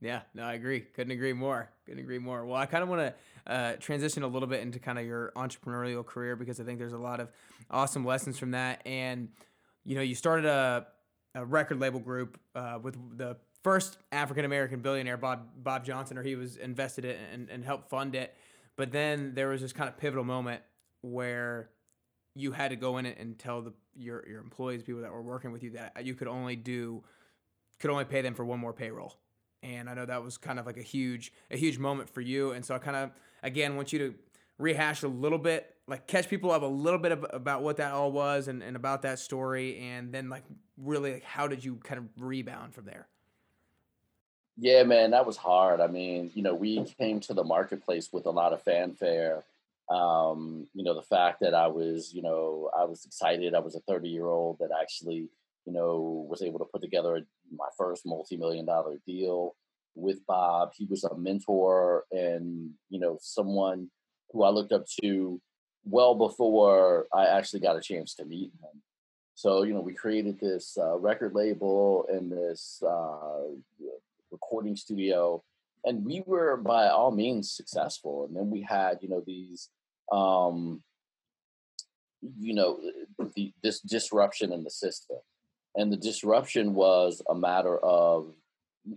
Yeah, 0.01 0.21
no, 0.35 0.43
I 0.43 0.55
agree. 0.55 0.81
Couldn't 0.81 1.13
agree 1.13 1.33
more. 1.33 1.71
Couldn't 1.87 2.01
agree 2.01 2.19
more. 2.19 2.45
Well, 2.45 2.57
I 2.57 2.67
kind 2.67 2.83
of 2.83 2.89
want 2.89 3.15
to 3.47 3.53
uh, 3.53 3.77
transition 3.77 4.23
a 4.23 4.27
little 4.27 4.49
bit 4.49 4.61
into 4.61 4.79
kind 4.79 4.99
of 4.99 5.07
your 5.07 5.33
entrepreneurial 5.37 6.05
career 6.05 6.37
because 6.37 6.61
I 6.61 6.65
think 6.65 6.79
there's 6.79 6.93
a 6.93 6.99
lot 6.99 7.21
of 7.21 7.31
awesome 7.71 8.05
lessons 8.05 8.39
from 8.39 8.53
that. 8.53 8.83
And 8.87 9.29
you 9.85 9.95
know, 9.95 10.03
you 10.03 10.15
started 10.15 10.47
a, 10.47 10.87
a 11.35 11.45
record 11.45 11.81
label 11.81 12.01
group 12.01 12.39
uh, 12.55 12.79
with 12.83 12.97
the 13.17 13.37
first 13.63 13.99
African 14.13 14.45
American 14.45 14.81
billionaire, 14.81 15.17
Bob 15.17 15.49
Bob 15.57 15.85
Johnson, 15.85 16.19
or 16.19 16.23
he 16.23 16.37
was 16.37 16.57
invested 16.57 17.05
in 17.05 17.17
and, 17.33 17.51
and 17.51 17.65
helped 17.65 17.91
fund 17.91 18.15
it. 18.15 18.35
But 18.77 18.93
then 18.93 19.35
there 19.35 19.49
was 19.49 19.61
this 19.61 19.73
kind 19.73 19.89
of 19.89 19.97
pivotal 19.97 20.25
moment 20.25 20.63
where 21.03 21.71
you 22.35 22.53
had 22.53 22.71
to 22.71 22.77
go 22.77 22.99
in 22.99 23.07
and 23.07 23.39
tell 23.39 23.63
the 23.63 23.73
your 23.97 24.27
your 24.29 24.41
employees, 24.41 24.83
people 24.83 25.03
that 25.03 25.13
were 25.13 25.23
working 25.23 25.53
with 25.53 25.63
you, 25.63 25.71
that 25.71 26.05
you 26.05 26.15
could 26.15 26.29
only 26.29 26.57
do 26.57 27.03
could 27.79 27.91
only 27.91 28.05
pay 28.05 28.23
them 28.23 28.35
for 28.35 28.45
one 28.45 28.59
more 28.59 28.73
payroll. 28.73 29.17
And 29.63 29.89
I 29.89 29.95
know 29.95 30.05
that 30.05 30.23
was 30.23 30.37
kind 30.37 30.59
of 30.59 30.67
like 30.67 30.77
a 30.77 30.83
huge 30.83 31.33
a 31.51 31.57
huge 31.57 31.79
moment 31.79 32.11
for 32.11 32.21
you. 32.21 32.53
And 32.53 32.65
so 32.65 32.75
I 32.75 32.79
kind 32.79 32.97
of 32.97 33.11
again 33.43 33.77
want 33.77 33.93
you 33.93 33.99
to 34.01 34.15
rehash 34.59 35.03
a 35.03 35.09
little 35.09 35.39
bit, 35.39 35.75
like 35.89 36.07
catch 36.07 36.29
people 36.29 36.51
up 36.51 36.63
a 36.63 36.67
little 36.67 36.99
bit 36.99 37.13
about 37.31 37.63
what 37.63 37.79
that 37.79 37.93
all 37.93 38.13
was 38.13 38.49
and, 38.49 38.63
and 38.63 38.77
about 38.77 39.03
that 39.03 39.19
story, 39.19 39.79
and 39.79 40.13
then 40.13 40.29
like 40.29 40.45
really 40.77 41.15
like 41.15 41.25
how 41.25 41.47
did 41.47 41.65
you 41.65 41.77
kind 41.77 41.99
of 41.99 42.07
rebound 42.23 42.75
from 42.75 42.85
there? 42.85 43.07
Yeah, 44.57 44.85
man, 44.85 45.11
that 45.11 45.27
was 45.27 45.37
hard. 45.37 45.81
I 45.81 45.89
mean, 45.89 46.31
you 46.35 46.43
know, 46.43 46.55
we 46.55 46.85
came 46.99 47.19
to 47.21 47.35
the 47.35 47.43
marketplace 47.43 48.13
with 48.13 48.27
a 48.27 48.31
lot 48.31 48.53
of 48.53 48.63
fanfare 48.63 49.43
um, 49.91 50.67
you 50.75 50.83
know, 50.83 50.95
the 50.95 51.03
fact 51.03 51.41
that 51.41 51.55
I 51.55 51.67
was, 51.67 52.13
you 52.15 52.23
know, 52.23 52.71
I 52.77 52.85
was 52.85 53.05
excited. 53.05 53.55
I 53.55 53.61
was 53.61 53.75
a 53.75 53.81
30 53.81 54.09
year 54.09 54.27
old 54.27 54.59
that 54.61 54.71
actually, 54.81 55.29
you 55.67 55.73
know, 55.73 56.27
was 56.29 56.43
able 56.43 56.59
to 56.61 56.65
put 56.65 56.83
together 56.83 57.21
my 57.55 57.69
first 57.77 58.07
multi 58.07 58.37
million 58.37 58.65
dollar 58.65 58.97
deal 59.07 59.57
with 59.95 60.25
Bob. 60.27 60.71
He 60.75 60.87
was 60.87 61.05
a 61.05 61.17
mentor 61.17 62.05
and, 62.11 62.71
you 62.89 62.99
know, 62.99 63.19
someone 63.21 63.91
who 64.31 64.43
I 64.43 64.51
looked 64.51 64.73
up 64.73 64.85
to 65.03 65.41
well 65.85 66.15
before 66.15 67.07
I 67.13 67.27
actually 67.27 67.61
got 67.61 67.77
a 67.77 67.83
chance 67.83 68.15
to 68.15 68.25
meet 68.25 68.53
him. 68.53 68.83
So, 69.35 69.65
you 69.65 69.75
know, 69.75 69.81
we 69.81 69.95
created 69.95 70.39
this 70.41 70.79
uh, 70.81 70.97
record 70.97 71.35
label 71.35 72.07
and 72.11 72.33
this 72.33 72.83
uh, 72.87 73.49
recording 74.31 74.77
studio 74.77 75.43
and 75.85 76.05
we 76.05 76.23
were 76.27 76.57
by 76.57 76.89
all 76.89 77.11
means 77.11 77.53
successful 77.53 78.25
and 78.27 78.37
then 78.37 78.51
we 78.51 78.63
had 78.63 78.99
you 79.01 79.09
know 79.09 79.23
these 79.27 79.69
um 80.13 80.83
you 82.39 82.55
know 82.55 82.81
the, 83.35 83.53
this 83.63 83.81
disruption 83.81 84.53
in 84.53 84.65
the 84.65 84.71
system 84.71 85.19
and 85.77 85.93
the 85.93 85.97
disruption 85.97 86.75
was 86.75 87.23
a 87.29 87.35
matter 87.35 87.79
of 87.79 88.33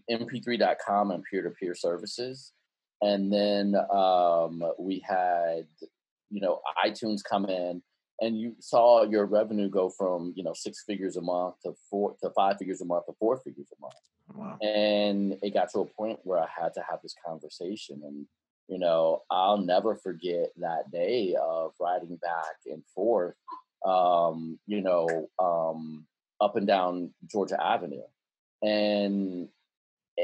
mp3.com 0.09 1.11
and 1.11 1.23
peer-to-peer 1.29 1.75
services 1.75 2.53
and 3.01 3.31
then 3.31 3.75
um, 3.93 4.63
we 4.79 5.03
had 5.07 5.67
you 6.29 6.41
know 6.41 6.61
itunes 6.85 7.21
come 7.23 7.45
in 7.45 7.81
and 8.19 8.39
you 8.39 8.55
saw 8.59 9.03
your 9.03 9.25
revenue 9.25 9.69
go 9.69 9.89
from 9.89 10.33
you 10.35 10.43
know 10.43 10.53
six 10.53 10.83
figures 10.85 11.17
a 11.17 11.21
month 11.21 11.55
to 11.63 11.73
four 11.89 12.15
to 12.21 12.29
five 12.31 12.57
figures 12.57 12.81
a 12.81 12.85
month 12.85 13.05
to 13.05 13.13
four 13.19 13.37
figures 13.37 13.67
a 13.77 13.81
month 13.81 13.93
Wow. 14.33 14.57
And 14.61 15.37
it 15.41 15.53
got 15.53 15.71
to 15.71 15.79
a 15.79 15.85
point 15.85 16.19
where 16.23 16.39
I 16.39 16.47
had 16.47 16.73
to 16.75 16.83
have 16.89 16.99
this 17.01 17.15
conversation. 17.25 18.01
And, 18.03 18.25
you 18.67 18.79
know, 18.79 19.23
I'll 19.29 19.57
never 19.57 19.95
forget 19.95 20.51
that 20.57 20.91
day 20.91 21.35
of 21.41 21.73
riding 21.79 22.17
back 22.17 22.57
and 22.65 22.83
forth, 22.93 23.35
um, 23.85 24.59
you 24.67 24.81
know, 24.81 25.29
um, 25.39 26.05
up 26.41 26.55
and 26.55 26.67
down 26.67 27.13
Georgia 27.25 27.61
Avenue. 27.63 28.03
And 28.61 29.47
eh, 30.17 30.23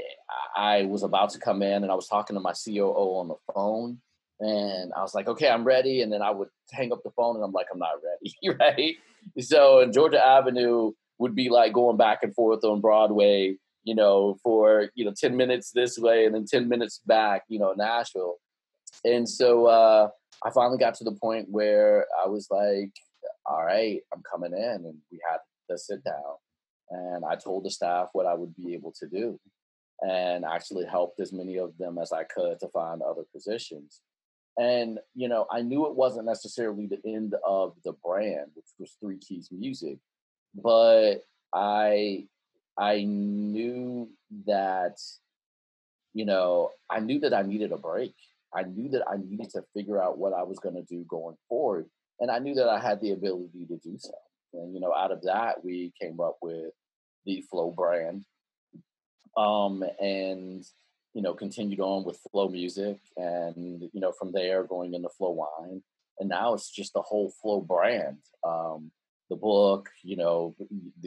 I 0.55 0.83
was 0.85 1.03
about 1.03 1.31
to 1.31 1.39
come 1.39 1.61
in 1.61 1.83
and 1.83 1.91
I 1.91 1.95
was 1.95 2.07
talking 2.07 2.35
to 2.35 2.39
my 2.41 2.53
COO 2.53 3.19
on 3.19 3.27
the 3.29 3.53
phone. 3.53 3.99
And 4.39 4.91
I 4.93 5.01
was 5.01 5.13
like, 5.15 5.27
okay, 5.27 5.49
I'm 5.49 5.63
ready. 5.63 6.01
And 6.01 6.11
then 6.11 6.21
I 6.21 6.31
would 6.31 6.49
hang 6.71 6.91
up 6.91 7.01
the 7.03 7.11
phone 7.11 7.35
and 7.35 7.45
I'm 7.45 7.53
like, 7.53 7.67
I'm 7.71 7.79
not 7.79 7.95
ready. 8.03 8.57
right. 8.59 8.95
So 9.39 9.79
in 9.79 9.93
Georgia 9.93 10.25
Avenue 10.25 10.91
would 11.19 11.35
be 11.35 11.49
like 11.49 11.71
going 11.71 11.95
back 11.95 12.23
and 12.23 12.35
forth 12.35 12.63
on 12.65 12.81
Broadway 12.81 13.57
you 13.83 13.95
know, 13.95 14.37
for, 14.43 14.89
you 14.95 15.05
know, 15.05 15.13
10 15.17 15.35
minutes 15.35 15.71
this 15.71 15.97
way 15.97 16.25
and 16.25 16.33
then 16.33 16.45
10 16.45 16.69
minutes 16.69 17.01
back, 17.05 17.43
you 17.47 17.59
know, 17.59 17.73
Nashville. 17.73 18.37
And 19.03 19.27
so 19.27 19.65
uh, 19.65 20.09
I 20.43 20.49
finally 20.51 20.77
got 20.77 20.95
to 20.95 21.03
the 21.03 21.11
point 21.11 21.47
where 21.49 22.05
I 22.23 22.27
was 22.27 22.47
like, 22.49 22.91
all 23.45 23.65
right, 23.65 23.99
I'm 24.13 24.23
coming 24.29 24.53
in. 24.53 24.85
And 24.85 24.97
we 25.11 25.19
had 25.29 25.39
the 25.69 25.77
sit 25.77 26.03
down. 26.03 26.35
And 26.89 27.25
I 27.25 27.35
told 27.35 27.65
the 27.65 27.71
staff 27.71 28.09
what 28.13 28.25
I 28.25 28.33
would 28.33 28.55
be 28.55 28.73
able 28.73 28.93
to 28.99 29.07
do 29.07 29.39
and 30.01 30.43
actually 30.45 30.85
helped 30.85 31.19
as 31.19 31.31
many 31.31 31.57
of 31.57 31.77
them 31.77 31.97
as 31.97 32.11
I 32.11 32.23
could 32.23 32.59
to 32.59 32.67
find 32.69 33.01
other 33.01 33.23
positions. 33.33 34.01
And, 34.57 34.99
you 35.15 35.27
know, 35.27 35.47
I 35.51 35.61
knew 35.61 35.87
it 35.87 35.95
wasn't 35.95 36.27
necessarily 36.27 36.87
the 36.87 36.99
end 37.05 37.35
of 37.45 37.73
the 37.83 37.93
brand, 38.05 38.51
which 38.53 38.67
was 38.77 38.95
Three 38.99 39.17
Keys 39.17 39.49
Music, 39.51 39.97
but 40.53 41.21
I 41.53 42.27
I 42.77 43.03
knew 43.03 44.09
that, 44.45 44.97
you 46.13 46.25
know, 46.25 46.71
I 46.89 46.99
knew 46.99 47.19
that 47.19 47.33
I 47.33 47.43
needed 47.43 47.71
a 47.71 47.77
break. 47.77 48.13
I 48.53 48.63
knew 48.63 48.89
that 48.89 49.03
I 49.07 49.17
needed 49.17 49.49
to 49.51 49.63
figure 49.73 50.01
out 50.01 50.17
what 50.17 50.33
I 50.33 50.43
was 50.43 50.59
going 50.59 50.75
to 50.75 50.83
do 50.83 51.05
going 51.07 51.37
forward. 51.49 51.85
And 52.19 52.29
I 52.29 52.39
knew 52.39 52.55
that 52.55 52.69
I 52.69 52.79
had 52.79 53.01
the 53.01 53.11
ability 53.11 53.65
to 53.67 53.77
do 53.77 53.97
so. 53.97 54.13
And, 54.53 54.73
you 54.73 54.79
know, 54.79 54.93
out 54.93 55.11
of 55.11 55.23
that, 55.23 55.63
we 55.63 55.91
came 55.99 56.19
up 56.19 56.37
with 56.41 56.71
the 57.25 57.41
Flow 57.49 57.71
brand. 57.71 58.25
Um, 59.35 59.83
and, 59.99 60.63
you 61.13 61.21
know, 61.21 61.33
continued 61.33 61.79
on 61.79 62.03
with 62.03 62.19
Flow 62.31 62.49
Music. 62.49 62.99
And, 63.17 63.89
you 63.91 63.99
know, 63.99 64.11
from 64.11 64.31
there, 64.31 64.63
going 64.63 64.93
into 64.93 65.09
Flow 65.09 65.31
Wine. 65.31 65.81
And 66.19 66.29
now 66.29 66.53
it's 66.53 66.69
just 66.69 66.93
the 66.93 67.01
whole 67.01 67.33
Flow 67.41 67.61
brand. 67.61 68.17
Um, 68.47 68.91
the 69.29 69.35
book, 69.35 69.89
you 70.03 70.15
know, 70.15 70.55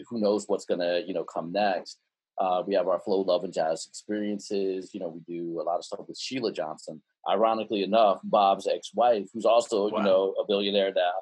who 0.08 0.20
knows 0.20 0.46
what's 0.46 0.64
gonna, 0.64 1.00
you 1.06 1.14
know, 1.14 1.24
come 1.24 1.52
next. 1.52 1.98
Uh, 2.38 2.62
we 2.66 2.74
have 2.74 2.88
our 2.88 2.98
flow, 3.00 3.20
love, 3.20 3.44
and 3.44 3.52
jazz 3.52 3.86
experiences. 3.88 4.90
You 4.92 5.00
know, 5.00 5.08
we 5.08 5.20
do 5.20 5.60
a 5.60 5.64
lot 5.64 5.78
of 5.78 5.84
stuff 5.84 6.00
with 6.06 6.18
Sheila 6.18 6.52
Johnson. 6.52 7.02
Ironically 7.28 7.82
enough, 7.82 8.20
Bob's 8.22 8.66
ex-wife, 8.66 9.28
who's 9.32 9.46
also, 9.46 9.88
wow. 9.88 9.98
you 9.98 10.04
know, 10.04 10.34
a 10.40 10.46
billionaire 10.46 10.92
now. 10.94 11.12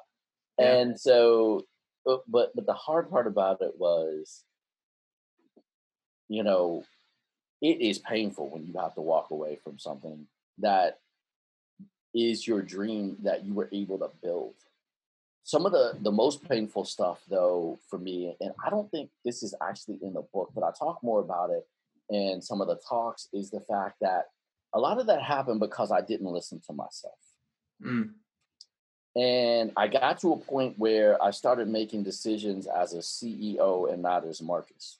Yeah. 0.59 0.75
And 0.75 0.99
so, 0.99 1.65
but, 2.05 2.21
but 2.27 2.55
but 2.55 2.65
the 2.65 2.73
hard 2.73 3.09
part 3.09 3.27
about 3.27 3.61
it 3.61 3.71
was, 3.77 4.43
you 6.27 6.43
know, 6.43 6.83
it 7.61 7.81
is 7.81 7.97
painful 7.97 8.49
when 8.49 8.65
you 8.65 8.73
have 8.79 8.95
to 8.95 9.01
walk 9.01 9.31
away 9.31 9.57
from 9.63 9.79
something 9.79 10.27
that 10.59 10.99
is 12.13 12.45
your 12.45 12.61
dream 12.61 13.17
that 13.23 13.45
you 13.45 13.53
were 13.53 13.69
able 13.71 13.99
to 13.99 14.09
build 14.21 14.55
some 15.45 15.65
of 15.65 15.71
the 15.71 15.93
the 16.01 16.11
most 16.11 16.43
painful 16.49 16.83
stuff 16.83 17.21
though 17.29 17.79
for 17.89 17.99
me 17.99 18.35
and 18.41 18.51
i 18.65 18.69
don't 18.69 18.91
think 18.91 19.09
this 19.23 19.43
is 19.43 19.55
actually 19.61 19.99
in 20.01 20.13
the 20.13 20.23
book 20.33 20.51
but 20.53 20.63
i 20.63 20.71
talk 20.77 21.01
more 21.03 21.21
about 21.21 21.51
it 21.51 21.65
in 22.09 22.41
some 22.41 22.61
of 22.61 22.67
the 22.67 22.79
talks 22.89 23.29
is 23.33 23.51
the 23.51 23.61
fact 23.61 23.95
that 24.01 24.25
a 24.73 24.79
lot 24.79 24.99
of 24.99 25.07
that 25.07 25.21
happened 25.21 25.59
because 25.59 25.91
i 25.91 26.01
didn't 26.01 26.33
listen 26.33 26.59
to 26.59 26.73
myself 26.73 27.19
mm. 27.83 28.09
and 29.15 29.71
i 29.77 29.87
got 29.87 30.19
to 30.19 30.33
a 30.33 30.37
point 30.37 30.77
where 30.77 31.21
i 31.23 31.31
started 31.31 31.67
making 31.69 32.03
decisions 32.03 32.67
as 32.67 32.93
a 32.93 32.99
ceo 32.99 33.91
and 33.93 34.01
not 34.01 34.25
as 34.25 34.41
marcus 34.41 34.99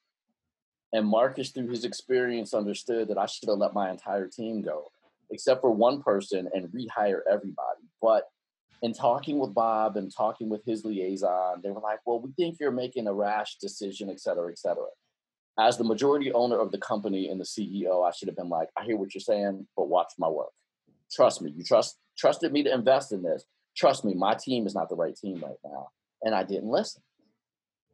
And 0.93 1.07
Marcus, 1.07 1.49
through 1.49 1.67
his 1.69 1.85
experience, 1.85 2.53
understood 2.53 3.09
that 3.09 3.17
I 3.17 3.25
should 3.25 3.49
have 3.49 3.57
let 3.57 3.73
my 3.73 3.91
entire 3.91 4.27
team 4.27 4.61
go, 4.61 4.91
except 5.29 5.59
for 5.61 5.71
one 5.71 6.01
person, 6.01 6.47
and 6.53 6.69
rehire 6.69 7.19
everybody. 7.29 7.83
But 8.01 8.29
in 8.81 8.93
talking 8.93 9.39
with 9.39 9.53
Bob 9.53 9.97
and 9.97 10.13
talking 10.13 10.49
with 10.49 10.63
his 10.65 10.85
liaison, 10.85 11.61
they 11.63 11.71
were 11.71 11.81
like, 11.81 11.99
well, 12.05 12.19
we 12.19 12.31
think 12.33 12.57
you're 12.59 12.71
making 12.71 13.07
a 13.07 13.13
rash 13.13 13.57
decision, 13.57 14.09
et 14.09 14.19
cetera, 14.19 14.51
et 14.51 14.59
cetera. 14.59 14.87
As 15.57 15.77
the 15.77 15.83
majority 15.83 16.33
owner 16.33 16.59
of 16.59 16.71
the 16.71 16.77
company 16.77 17.29
and 17.29 17.39
the 17.39 17.45
CEO, 17.45 18.07
I 18.07 18.11
should 18.11 18.27
have 18.27 18.35
been 18.35 18.49
like, 18.49 18.69
I 18.77 18.83
hear 18.83 18.97
what 18.97 19.13
you're 19.15 19.21
saying, 19.21 19.67
but 19.77 19.87
watch 19.87 20.13
my 20.17 20.27
work. 20.27 20.51
Trust 21.11 21.41
me. 21.41 21.51
You 21.55 21.63
trust 21.63 21.97
trusted 22.17 22.51
me 22.51 22.63
to 22.63 22.73
invest 22.73 23.11
in 23.11 23.23
this. 23.23 23.45
Trust 23.75 24.05
me, 24.05 24.13
my 24.13 24.35
team 24.35 24.65
is 24.67 24.75
not 24.75 24.89
the 24.89 24.95
right 24.95 25.15
team 25.15 25.41
right 25.43 25.57
now. 25.63 25.89
And 26.23 26.33
I 26.33 26.43
didn't 26.43 26.69
listen. 26.69 27.01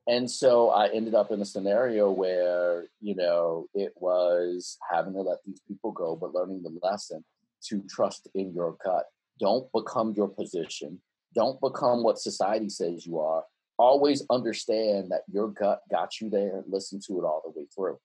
And 0.07 0.29
so 0.29 0.69
I 0.69 0.87
ended 0.89 1.13
up 1.13 1.31
in 1.31 1.41
a 1.41 1.45
scenario 1.45 2.11
where, 2.11 2.87
you 2.99 3.15
know, 3.15 3.67
it 3.73 3.93
was 3.95 4.77
having 4.91 5.13
to 5.13 5.21
let 5.21 5.39
these 5.45 5.61
people 5.67 5.91
go, 5.91 6.15
but 6.15 6.33
learning 6.33 6.63
the 6.63 6.77
lesson 6.81 7.23
to 7.67 7.83
trust 7.87 8.27
in 8.33 8.53
your 8.53 8.75
gut. 8.83 9.05
Don't 9.39 9.71
become 9.73 10.13
your 10.15 10.27
position. 10.27 10.99
Don't 11.33 11.59
become 11.61 12.03
what 12.03 12.19
society 12.19 12.69
says 12.69 13.05
you 13.05 13.19
are. 13.19 13.43
Always 13.77 14.23
understand 14.29 15.11
that 15.11 15.21
your 15.31 15.47
gut 15.47 15.81
got 15.89 16.19
you 16.19 16.29
there. 16.29 16.63
Listen 16.67 16.99
to 17.07 17.19
it 17.19 17.25
all 17.25 17.41
the 17.43 17.59
way 17.59 17.67
through. 17.73 17.97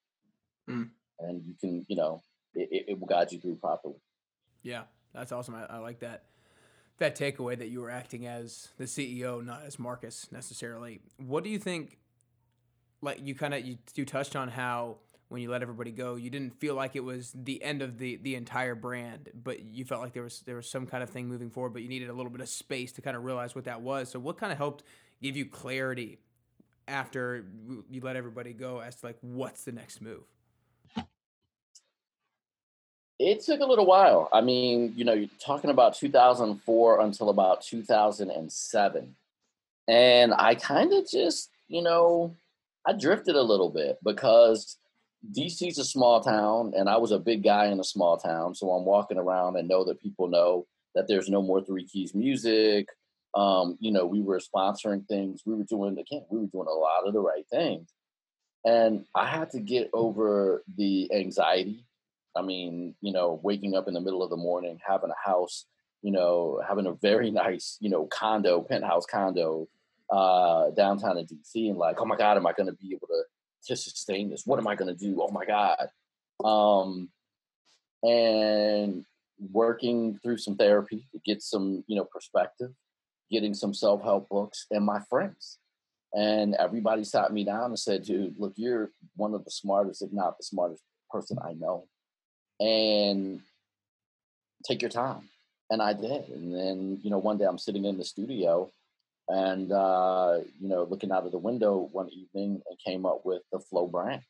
Mm. 0.69 0.91
And 1.21 1.45
you 1.45 1.55
can, 1.61 1.85
you 1.89 1.97
know, 1.97 2.23
it, 2.55 2.85
it 2.89 2.99
will 2.99 3.07
guide 3.07 3.33
you 3.33 3.41
through 3.41 3.57
properly. 3.57 3.97
Yeah, 4.63 4.83
that's 5.13 5.33
awesome. 5.33 5.55
I, 5.55 5.67
I 5.67 5.79
like 5.79 6.01
that 6.01 6.25
that 6.99 7.17
takeaway 7.17 7.59
that 7.59 7.69
you 7.69 7.81
were 7.81 7.91
acting 7.91 8.27
as 8.27 8.69
the 8.79 8.85
CEO, 8.85 9.45
not 9.45 9.63
as 9.67 9.79
Marcus 9.79 10.29
necessarily. 10.33 11.01
What 11.19 11.45
do 11.45 11.51
you 11.51 11.59
think? 11.59 11.99
Like 13.03 13.19
you 13.23 13.35
kind 13.35 13.53
of 13.53 13.65
you, 13.65 13.77
you 13.95 14.07
touched 14.07 14.35
on 14.35 14.49
how 14.49 14.97
when 15.29 15.43
you 15.43 15.51
let 15.51 15.63
everybody 15.63 15.91
go, 15.91 16.15
you 16.15 16.31
didn't 16.31 16.59
feel 16.61 16.75
like 16.75 16.95
it 16.95 17.03
was 17.03 17.33
the 17.35 17.63
end 17.63 17.83
of 17.83 17.99
the 17.99 18.17
the 18.17 18.37
entire 18.37 18.75
brand, 18.75 19.31
but 19.35 19.65
you 19.65 19.85
felt 19.85 20.03
like 20.03 20.13
there 20.13 20.23
was 20.23 20.41
there 20.41 20.57
was 20.57 20.69
some 20.69 20.87
kind 20.87 21.03
of 21.03 21.11
thing 21.11 21.27
moving 21.27 21.51
forward, 21.51 21.73
but 21.73 21.83
you 21.83 21.89
needed 21.89 22.09
a 22.09 22.13
little 22.13 22.31
bit 22.31 22.41
of 22.41 22.49
space 22.49 22.93
to 22.93 23.03
kind 23.03 23.17
of 23.17 23.25
realize 23.25 23.55
what 23.55 23.65
that 23.65 23.81
was. 23.81 24.09
So 24.09 24.19
what 24.19 24.39
kind 24.39 24.53
of 24.53 24.59
helped 24.59 24.85
give 25.23 25.37
you 25.37 25.47
clarity 25.47 26.19
after 26.89 27.45
you 27.91 28.01
let 28.01 28.17
everybody 28.17 28.53
go 28.53 28.81
as 28.81 28.97
to 28.97 29.07
like 29.07 29.17
what's 29.21 29.65
the 29.65 29.73
next 29.73 30.01
move? 30.01 30.23
It 33.19 33.41
took 33.41 33.61
a 33.61 33.65
little 33.65 33.87
while. 33.87 34.29
I 34.33 34.43
mean, 34.43 34.93
you 34.95 35.05
know, 35.05 35.15
you're 35.15 35.31
talking 35.41 35.71
about 35.71 35.95
2004 35.95 37.01
until 37.01 37.31
about 37.31 37.63
2007. 37.63 39.17
And 39.89 40.35
I 40.35 40.55
kind 40.55 40.93
of 40.93 41.09
just, 41.09 41.51
you 41.69 41.81
know, 41.81 42.35
I 42.87 42.93
drifted 42.93 43.35
a 43.35 43.43
little 43.43 43.71
bit 43.71 43.99
because 44.05 44.77
DC's 45.33 45.79
a 45.79 45.85
small 45.85 46.21
town 46.21 46.73
and 46.77 46.89
I 46.89 46.97
was 46.97 47.13
a 47.13 47.19
big 47.19 47.43
guy 47.43 47.67
in 47.67 47.81
a 47.81 47.85
small 47.85 48.17
town. 48.17 48.55
So 48.55 48.71
I'm 48.71 48.85
walking 48.85 49.19
around 49.19 49.57
and 49.57 49.69
know 49.69 49.85
that 49.85 50.03
people 50.03 50.29
know 50.29 50.67
that 50.95 51.09
there's 51.09 51.29
no 51.29 51.43
more 51.43 51.63
Three 51.63 51.87
Keys 51.87 52.15
music. 52.15 52.89
Um, 53.35 53.77
you 53.81 53.93
know, 53.93 54.07
we 54.07 54.23
were 54.23 54.41
sponsoring 54.41 55.07
things. 55.07 55.43
We 55.45 55.55
were 55.55 55.65
doing, 55.65 55.99
again, 55.99 56.25
we 56.31 56.41
were 56.41 56.47
doing 56.47 56.69
a 56.69 56.79
lot 56.79 57.07
of 57.07 57.13
the 57.13 57.21
right 57.21 57.47
things. 57.51 57.89
And 58.65 59.05
I 59.15 59.27
had 59.27 59.51
to 59.51 59.61
get 59.61 59.91
over 59.93 60.65
the 60.77 61.13
anxiety 61.13 61.87
I 62.37 62.43
mean, 62.43 62.95
you 63.01 63.13
know, 63.13 63.41
waking 63.43 63.75
up 63.75 63.89
in 63.89 63.95
the 63.95 64.01
middle 64.01 64.23
of 64.23 64.31
the 64.31 64.37
morning, 64.37 64.79
having 64.87 65.11
a 65.11 65.29
house, 65.29 65.65
you 66.03 66.13
know, 66.13 66.61
having 66.67 66.87
a 66.87 66.93
very 66.93 67.31
nice, 67.45 67.79
you 67.81 67.89
know, 67.89 68.07
condo, 68.07 68.61
penthouse 68.61 69.07
condo 69.07 69.69
uh, 70.11 70.71
downtown 70.71 71.19
in 71.19 71.27
DC, 71.27 71.69
and 71.69 71.79
like, 71.79 72.01
oh 72.01 72.05
my 72.05 72.17
God, 72.17 72.37
am 72.37 72.47
I 72.47 72.53
going 72.53 72.69
to 72.69 72.75
be 72.75 72.93
able 72.93 73.09
to 73.09 73.23
to 73.67 73.77
sustain 73.77 74.31
this? 74.31 74.43
What 74.47 74.59
am 74.59 74.67
I 74.67 74.75
going 74.75 74.95
to 74.95 75.05
do? 75.05 75.21
Oh 75.21 75.31
my 75.31 75.45
God. 75.45 75.89
Um, 76.45 77.11
and 78.03 79.05
working 79.53 80.19
through 80.23 80.39
some 80.39 80.57
therapy 80.57 81.07
to 81.13 81.21
get 81.25 81.43
some, 81.43 81.85
you 81.87 81.97
know, 81.97 82.05
perspective, 82.05 82.73
getting 83.31 83.55
some 83.55 83.75
self 83.75 84.03
help 84.03 84.29
books, 84.29 84.67
and 84.71 84.85
my 84.85 85.01
friends. 85.11 85.59
And 86.13 86.55
everybody 86.55 87.05
sat 87.05 87.33
me 87.33 87.45
down 87.45 87.67
and 87.67 87.79
said, 87.79 88.05
dude, 88.05 88.39
look, 88.39 88.55
you're 88.57 88.91
one 89.17 89.35
of 89.35 89.45
the 89.45 89.51
smartest, 89.51 90.03
if 90.03 90.13
not 90.13 90.39
the 90.39 90.45
smartest 90.45 90.83
person 91.11 91.39
I 91.43 91.53
know 91.53 91.89
and 92.61 93.41
take 94.65 94.83
your 94.83 94.91
time. 94.91 95.29
And 95.71 95.83
I 95.83 95.93
did. 95.93 96.29
And 96.29 96.55
then, 96.55 97.01
you 97.03 97.11
know, 97.11 97.19
one 97.19 97.39
day 97.39 97.45
I'm 97.45 97.59
sitting 97.59 97.85
in 97.85 97.99
the 97.99 98.05
studio 98.05 98.71
and, 99.29 99.73
uh, 99.73 100.39
you 100.61 100.69
know, 100.69 100.87
looking 100.89 101.11
out 101.11 101.27
of 101.27 101.33
the 101.33 101.39
window 101.39 101.89
one 101.93 102.09
evening 102.11 102.63
and 102.69 102.79
came 102.85 103.05
up 103.05 103.23
with 103.25 103.43
the 103.53 103.59
Flow 103.59 103.87
brand. 103.87 104.23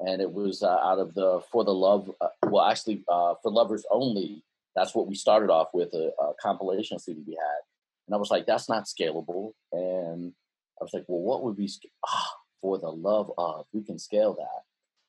And 0.00 0.20
it 0.20 0.32
was 0.32 0.62
uh, 0.62 0.78
out 0.82 0.98
of 0.98 1.14
the 1.14 1.42
For 1.52 1.64
the 1.64 1.72
Love, 1.74 2.10
uh, 2.20 2.28
well, 2.46 2.64
actually, 2.64 3.04
uh, 3.08 3.34
For 3.42 3.52
Lovers 3.52 3.84
Only. 3.90 4.42
That's 4.74 4.94
what 4.94 5.06
we 5.06 5.14
started 5.14 5.50
off 5.50 5.68
with 5.72 5.92
a, 5.94 6.12
a 6.20 6.32
compilation 6.40 6.98
CD 6.98 7.22
we 7.26 7.34
had. 7.34 7.60
And 8.08 8.14
I 8.14 8.18
was 8.18 8.30
like, 8.30 8.46
that's 8.46 8.68
not 8.68 8.86
scalable. 8.86 9.52
And 9.70 10.32
I 10.80 10.84
was 10.84 10.92
like, 10.92 11.04
well, 11.06 11.20
what 11.20 11.44
would 11.44 11.56
be 11.56 11.70
ah, 12.06 12.34
for 12.60 12.78
the 12.78 12.90
love 12.90 13.30
of? 13.38 13.66
We 13.72 13.84
can 13.84 13.98
scale 13.98 14.34
that. 14.34 14.62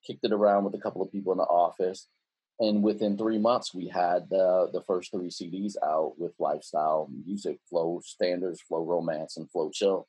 Kicked 0.05 0.25
it 0.25 0.33
around 0.33 0.65
with 0.65 0.75
a 0.75 0.79
couple 0.79 1.01
of 1.01 1.11
people 1.11 1.31
in 1.31 1.37
the 1.39 1.45
office 1.45 2.07
and 2.63 2.81
within 2.81 3.17
three 3.17 3.37
months 3.37 3.73
we 3.73 3.87
had 3.87 4.29
the 4.29 4.69
the 4.71 4.81
first 4.81 5.11
three 5.11 5.29
CDs 5.29 5.75
out 5.83 6.13
with 6.17 6.31
lifestyle 6.39 7.09
music, 7.25 7.59
flow 7.69 8.01
standards, 8.03 8.61
flow 8.61 8.83
romance, 8.83 9.37
and 9.37 9.49
flow 9.51 9.69
chill, 9.69 10.07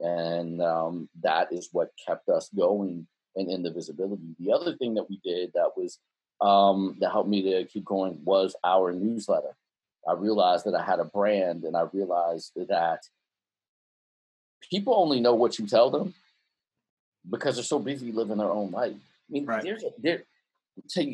and 0.00 0.60
um, 0.60 1.08
that 1.22 1.52
is 1.52 1.70
what 1.72 1.90
kept 2.06 2.28
us 2.28 2.50
going 2.54 3.06
and 3.36 3.50
in 3.50 3.62
the 3.62 3.70
visibility. 3.70 4.34
The 4.38 4.52
other 4.52 4.76
thing 4.76 4.94
that 4.94 5.08
we 5.08 5.18
did 5.24 5.52
that 5.54 5.70
was 5.76 5.98
um, 6.40 6.96
that 7.00 7.10
helped 7.10 7.28
me 7.28 7.42
to 7.42 7.64
keep 7.64 7.84
going 7.84 8.18
was 8.24 8.54
our 8.64 8.92
newsletter. 8.92 9.56
I 10.06 10.12
realized 10.12 10.66
that 10.66 10.74
I 10.74 10.82
had 10.82 11.00
a 11.00 11.04
brand, 11.04 11.64
and 11.64 11.76
I 11.76 11.86
realized 11.92 12.52
that 12.56 13.00
people 14.70 14.94
only 14.94 15.20
know 15.20 15.34
what 15.34 15.58
you 15.58 15.66
tell 15.66 15.90
them 15.90 16.14
because 17.28 17.54
they're 17.56 17.64
so 17.64 17.78
busy 17.78 18.12
living 18.12 18.36
their 18.36 18.50
own 18.50 18.70
life. 18.70 18.92
I 18.92 19.32
mean, 19.32 19.46
right. 19.46 19.62
there's 19.62 19.82
a, 19.82 19.90
there. 19.98 20.24
Tell 20.90 21.04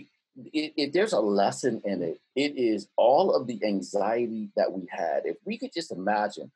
you, 0.53 0.71
if 0.77 0.93
there's 0.93 1.13
a 1.13 1.21
lesson 1.21 1.81
in 1.85 2.03
it, 2.03 2.21
it 2.35 2.57
is 2.57 2.89
all 2.97 3.35
of 3.35 3.47
the 3.47 3.61
anxiety 3.65 4.51
that 4.57 4.73
we 4.73 4.87
had. 4.91 5.23
If 5.25 5.37
we 5.45 5.59
could 5.59 5.73
just 5.73 5.93
imagine 5.93 6.51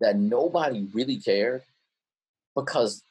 that 0.00 0.16
nobody 0.16 0.88
really 0.92 1.16
cared 1.16 1.62
because 2.54 3.02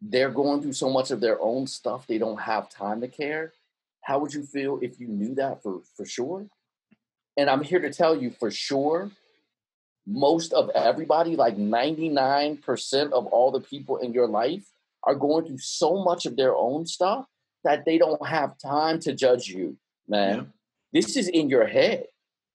they're 0.00 0.30
going 0.30 0.62
through 0.62 0.72
so 0.72 0.90
much 0.90 1.10
of 1.10 1.20
their 1.20 1.40
own 1.40 1.66
stuff, 1.66 2.06
they 2.06 2.18
don't 2.18 2.40
have 2.40 2.70
time 2.70 3.00
to 3.00 3.08
care. 3.08 3.52
How 4.02 4.18
would 4.18 4.32
you 4.32 4.42
feel 4.42 4.78
if 4.80 4.98
you 4.98 5.08
knew 5.08 5.34
that 5.34 5.62
for, 5.62 5.80
for 5.96 6.06
sure? 6.06 6.46
And 7.36 7.50
I'm 7.50 7.62
here 7.62 7.80
to 7.80 7.92
tell 7.92 8.16
you 8.16 8.30
for 8.30 8.50
sure, 8.50 9.10
most 10.06 10.52
of 10.52 10.70
everybody, 10.70 11.36
like 11.36 11.56
99% 11.56 13.12
of 13.12 13.26
all 13.26 13.50
the 13.50 13.60
people 13.60 13.98
in 13.98 14.12
your 14.12 14.26
life, 14.26 14.64
are 15.04 15.14
going 15.14 15.46
through 15.46 15.58
so 15.58 16.02
much 16.02 16.26
of 16.26 16.36
their 16.36 16.54
own 16.54 16.86
stuff 16.86 17.26
that 17.64 17.84
they 17.84 17.98
don't 17.98 18.24
have 18.26 18.58
time 18.58 19.00
to 19.00 19.14
judge 19.14 19.48
you, 19.48 19.76
man. 20.08 20.36
Yeah. 20.36 20.44
This 20.92 21.16
is 21.16 21.28
in 21.28 21.48
your 21.48 21.66
head. 21.66 22.06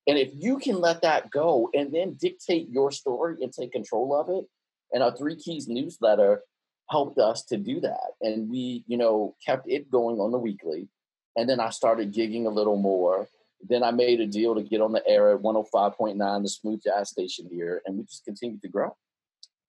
And 0.07 0.17
if 0.17 0.29
you 0.33 0.57
can 0.57 0.79
let 0.79 1.01
that 1.01 1.31
go 1.31 1.69
and 1.73 1.93
then 1.93 2.13
dictate 2.13 2.69
your 2.69 2.91
story 2.91 3.37
and 3.41 3.51
take 3.51 3.71
control 3.71 4.15
of 4.15 4.29
it, 4.29 4.45
and 4.91 5.01
our 5.01 5.15
Three 5.15 5.35
Keys 5.35 5.67
newsletter 5.67 6.41
helped 6.89 7.17
us 7.17 7.43
to 7.45 7.57
do 7.57 7.79
that. 7.81 8.11
And 8.21 8.49
we, 8.49 8.83
you 8.87 8.97
know, 8.97 9.35
kept 9.43 9.67
it 9.67 9.89
going 9.89 10.19
on 10.19 10.31
the 10.31 10.37
weekly. 10.37 10.89
And 11.35 11.49
then 11.49 11.59
I 11.59 11.69
started 11.71 12.13
gigging 12.13 12.45
a 12.45 12.49
little 12.49 12.77
more. 12.77 13.27
Then 13.67 13.83
I 13.83 13.91
made 13.91 14.19
a 14.19 14.27
deal 14.27 14.53
to 14.55 14.61
get 14.61 14.81
on 14.81 14.91
the 14.91 15.05
air 15.07 15.33
at 15.33 15.41
105.9, 15.41 16.41
the 16.43 16.49
smooth 16.49 16.81
jazz 16.83 17.09
station 17.09 17.47
here. 17.51 17.81
And 17.85 17.97
we 17.97 18.03
just 18.03 18.23
continued 18.23 18.61
to 18.61 18.69
grow 18.69 18.95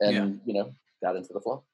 and, 0.01 0.15
yeah. 0.15 0.29
you 0.45 0.55
know, 0.55 0.73
got 1.03 1.17
into 1.17 1.33
the 1.33 1.41
flow. 1.41 1.65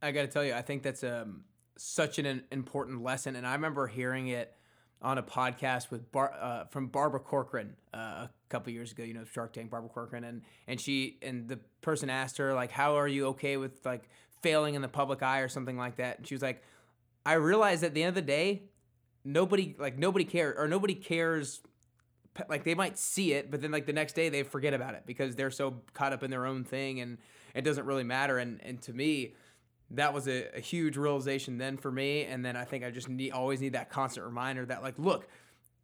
I 0.00 0.12
got 0.12 0.22
to 0.22 0.28
tell 0.28 0.44
you, 0.44 0.54
I 0.54 0.62
think 0.62 0.82
that's 0.82 1.04
um, 1.04 1.44
such 1.80 2.18
an 2.18 2.44
important 2.50 3.02
lesson. 3.02 3.36
And 3.36 3.46
I 3.46 3.54
remember 3.54 3.86
hearing 3.86 4.28
it 4.28 4.54
on 5.00 5.16
a 5.16 5.22
podcast 5.22 5.90
with 5.90 6.12
Bar, 6.12 6.34
uh, 6.38 6.64
from 6.66 6.88
Barbara 6.88 7.20
Corcoran 7.20 7.74
uh, 7.94 7.96
a 7.98 8.30
couple 8.50 8.70
years 8.72 8.92
ago. 8.92 9.02
You 9.02 9.14
know, 9.14 9.24
Shark 9.24 9.54
Tank, 9.54 9.70
Barbara 9.70 9.88
Corcoran, 9.88 10.24
and 10.24 10.42
and 10.66 10.78
she 10.78 11.16
and 11.22 11.48
the 11.48 11.58
person 11.80 12.10
asked 12.10 12.36
her 12.36 12.52
like, 12.52 12.70
"How 12.70 12.96
are 12.96 13.08
you 13.08 13.28
okay 13.28 13.56
with 13.56 13.84
like 13.84 14.10
failing 14.42 14.74
in 14.74 14.82
the 14.82 14.88
public 14.88 15.22
eye 15.22 15.40
or 15.40 15.48
something 15.48 15.78
like 15.78 15.96
that?" 15.96 16.18
And 16.18 16.26
she 16.26 16.34
was 16.34 16.42
like, 16.42 16.62
"I 17.24 17.34
realized 17.34 17.82
at 17.82 17.94
the 17.94 18.02
end 18.02 18.10
of 18.10 18.14
the 18.14 18.22
day, 18.22 18.64
nobody 19.24 19.74
like 19.78 19.98
nobody 19.98 20.26
cares 20.26 20.56
or 20.58 20.68
nobody 20.68 20.94
cares." 20.94 21.62
Like 22.48 22.64
they 22.64 22.74
might 22.74 22.96
see 22.96 23.32
it, 23.32 23.50
but 23.50 23.60
then 23.60 23.72
like 23.72 23.86
the 23.86 23.92
next 23.92 24.12
day 24.12 24.28
they 24.28 24.44
forget 24.44 24.72
about 24.72 24.94
it 24.94 25.02
because 25.04 25.34
they're 25.34 25.50
so 25.50 25.82
caught 25.94 26.12
up 26.12 26.22
in 26.22 26.30
their 26.30 26.46
own 26.46 26.62
thing 26.62 27.00
and 27.00 27.18
it 27.54 27.62
doesn't 27.62 27.84
really 27.86 28.04
matter. 28.04 28.38
And 28.38 28.60
and 28.62 28.80
to 28.82 28.92
me, 28.92 29.34
that 29.92 30.14
was 30.14 30.28
a, 30.28 30.56
a, 30.56 30.60
huge 30.60 30.96
realization 30.96 31.58
then 31.58 31.76
for 31.76 31.90
me. 31.90 32.24
And 32.24 32.44
then 32.44 32.56
I 32.56 32.64
think 32.64 32.84
I 32.84 32.90
just 32.90 33.08
need 33.08 33.32
always 33.32 33.60
need 33.60 33.72
that 33.72 33.90
constant 33.90 34.24
reminder 34.26 34.64
that 34.66 34.82
like, 34.82 34.98
look, 34.98 35.28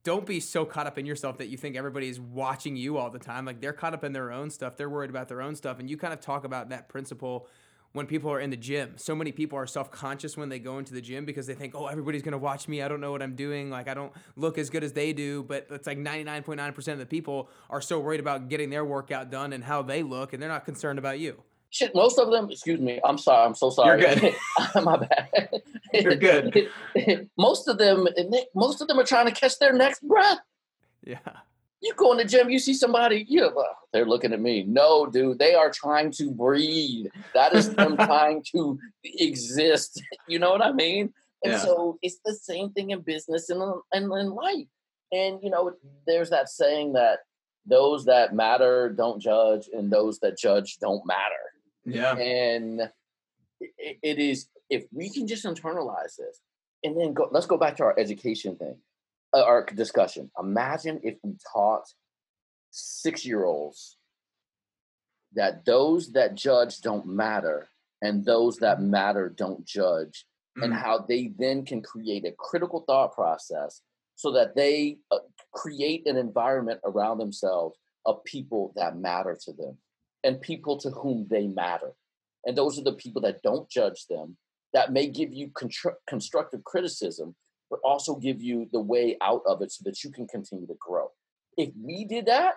don't 0.04 0.24
be 0.24 0.38
so 0.38 0.64
caught 0.64 0.86
up 0.86 0.98
in 0.98 1.06
yourself 1.06 1.38
that 1.38 1.48
you 1.48 1.56
think 1.56 1.74
everybody's 1.76 2.20
watching 2.20 2.76
you 2.76 2.96
all 2.96 3.10
the 3.10 3.18
time. 3.18 3.44
Like 3.44 3.60
they're 3.60 3.72
caught 3.72 3.94
up 3.94 4.04
in 4.04 4.12
their 4.12 4.30
own 4.30 4.50
stuff. 4.50 4.76
They're 4.76 4.88
worried 4.88 5.10
about 5.10 5.28
their 5.28 5.42
own 5.42 5.56
stuff. 5.56 5.80
And 5.80 5.90
you 5.90 5.96
kind 5.96 6.12
of 6.12 6.20
talk 6.20 6.44
about 6.44 6.68
that 6.68 6.88
principle 6.88 7.48
when 7.96 8.06
people 8.06 8.30
are 8.30 8.38
in 8.38 8.50
the 8.50 8.56
gym. 8.56 8.92
So 8.96 9.16
many 9.16 9.32
people 9.32 9.58
are 9.58 9.66
self 9.66 9.90
conscious 9.90 10.36
when 10.36 10.48
they 10.48 10.58
go 10.58 10.78
into 10.78 10.92
the 10.92 11.00
gym 11.00 11.24
because 11.24 11.46
they 11.46 11.54
think, 11.54 11.74
oh, 11.74 11.86
everybody's 11.86 12.22
going 12.22 12.32
to 12.32 12.38
watch 12.38 12.68
me. 12.68 12.82
I 12.82 12.88
don't 12.88 13.00
know 13.00 13.10
what 13.10 13.22
I'm 13.22 13.34
doing. 13.34 13.70
Like, 13.70 13.88
I 13.88 13.94
don't 13.94 14.12
look 14.36 14.58
as 14.58 14.70
good 14.70 14.84
as 14.84 14.92
they 14.92 15.12
do. 15.12 15.42
But 15.42 15.66
it's 15.70 15.86
like 15.86 15.98
99.9% 15.98 16.92
of 16.92 16.98
the 16.98 17.06
people 17.06 17.48
are 17.70 17.80
so 17.80 17.98
worried 17.98 18.20
about 18.20 18.48
getting 18.48 18.70
their 18.70 18.84
workout 18.84 19.30
done 19.30 19.52
and 19.52 19.64
how 19.64 19.82
they 19.82 20.02
look, 20.02 20.32
and 20.32 20.42
they're 20.42 20.50
not 20.50 20.64
concerned 20.64 20.98
about 20.98 21.18
you. 21.18 21.42
Shit, 21.70 21.94
most 21.94 22.18
of 22.18 22.30
them, 22.30 22.48
excuse 22.50 22.80
me, 22.80 23.00
I'm 23.04 23.18
sorry, 23.18 23.44
I'm 23.46 23.54
so 23.54 23.70
sorry. 23.70 24.00
You're 24.00 24.14
good. 24.14 24.34
Ah, 24.58 24.80
my 24.80 24.96
bad. 24.96 25.50
You're 25.92 26.16
good. 26.16 26.70
most 27.38 27.68
of 27.68 27.78
them, 27.78 28.06
most 28.54 28.80
of 28.80 28.88
them 28.88 28.98
are 28.98 29.04
trying 29.04 29.26
to 29.26 29.32
catch 29.32 29.58
their 29.58 29.72
next 29.72 30.06
breath. 30.06 30.38
Yeah. 31.04 31.18
You 31.82 31.92
go 31.94 32.12
in 32.12 32.18
the 32.18 32.24
gym, 32.24 32.48
you 32.48 32.58
see 32.58 32.72
somebody, 32.72 33.26
you 33.28 33.42
know, 33.42 33.64
they're 33.92 34.06
looking 34.06 34.32
at 34.32 34.40
me. 34.40 34.64
No, 34.64 35.06
dude, 35.06 35.38
they 35.38 35.54
are 35.54 35.70
trying 35.70 36.10
to 36.12 36.30
breathe. 36.30 37.06
That 37.34 37.52
is 37.52 37.74
them 37.74 37.96
trying 38.10 38.42
to 38.52 38.78
exist. 39.04 40.02
You 40.26 40.38
know 40.38 40.50
what 40.50 40.62
I 40.62 40.72
mean? 40.72 41.12
And 41.44 41.52
Yeah. 41.52 41.58
so 41.58 41.98
it's 42.02 42.18
the 42.24 42.34
same 42.34 42.70
thing 42.70 42.90
in 42.90 43.00
business 43.00 43.50
and 43.50 43.62
in, 43.92 44.04
in 44.04 44.30
life. 44.30 44.66
And 45.12 45.38
you 45.42 45.50
know, 45.50 45.72
there's 46.06 46.30
that 46.30 46.48
saying 46.48 46.94
that 46.94 47.20
those 47.66 48.06
that 48.06 48.34
matter 48.34 48.88
don't 48.88 49.20
judge, 49.20 49.68
and 49.72 49.90
those 49.90 50.18
that 50.20 50.38
judge 50.38 50.78
don't 50.78 51.04
matter. 51.06 51.44
Yeah. 51.86 52.14
And 52.16 52.80
it, 53.60 53.98
it 54.02 54.18
is 54.18 54.48
if 54.68 54.84
we 54.92 55.10
can 55.10 55.26
just 55.26 55.44
internalize 55.44 56.16
this, 56.16 56.40
and 56.84 56.98
then 57.00 57.14
go. 57.14 57.28
Let's 57.30 57.46
go 57.46 57.56
back 57.56 57.76
to 57.76 57.84
our 57.84 57.98
education 57.98 58.56
thing, 58.56 58.76
uh, 59.32 59.42
our 59.44 59.64
discussion. 59.64 60.30
Imagine 60.38 61.00
if 61.02 61.16
we 61.22 61.36
taught 61.52 61.84
six-year-olds 62.70 63.96
that 65.34 65.64
those 65.64 66.12
that 66.12 66.34
judge 66.34 66.80
don't 66.80 67.06
matter, 67.06 67.68
and 68.02 68.24
those 68.24 68.58
that 68.58 68.80
matter 68.80 69.28
don't 69.28 69.64
judge, 69.64 70.26
and 70.56 70.72
Mhm. 70.72 70.76
how 70.78 70.98
they 70.98 71.28
then 71.38 71.64
can 71.64 71.82
create 71.82 72.24
a 72.26 72.32
critical 72.32 72.80
thought 72.80 73.14
process 73.14 73.82
so 74.16 74.32
that 74.32 74.54
they 74.56 74.98
uh, 75.10 75.18
create 75.52 76.06
an 76.06 76.16
environment 76.16 76.80
around 76.84 77.18
themselves 77.18 77.78
of 78.04 78.24
people 78.24 78.72
that 78.76 78.96
matter 78.96 79.36
to 79.44 79.52
them 79.52 79.78
and 80.26 80.40
people 80.40 80.76
to 80.78 80.90
whom 80.90 81.26
they 81.30 81.46
matter. 81.46 81.92
And 82.44 82.58
those 82.58 82.78
are 82.78 82.82
the 82.82 82.92
people 82.92 83.22
that 83.22 83.42
don't 83.42 83.70
judge 83.70 84.06
them, 84.10 84.36
that 84.72 84.92
may 84.92 85.06
give 85.06 85.32
you 85.32 85.48
contr- 85.48 85.94
constructive 86.08 86.64
criticism, 86.64 87.36
but 87.70 87.78
also 87.84 88.16
give 88.16 88.42
you 88.42 88.68
the 88.72 88.80
way 88.80 89.16
out 89.22 89.42
of 89.46 89.62
it 89.62 89.70
so 89.70 89.82
that 89.84 90.02
you 90.02 90.10
can 90.10 90.26
continue 90.26 90.66
to 90.66 90.74
grow. 90.80 91.12
If 91.56 91.70
we 91.80 92.04
did 92.04 92.26
that, 92.26 92.54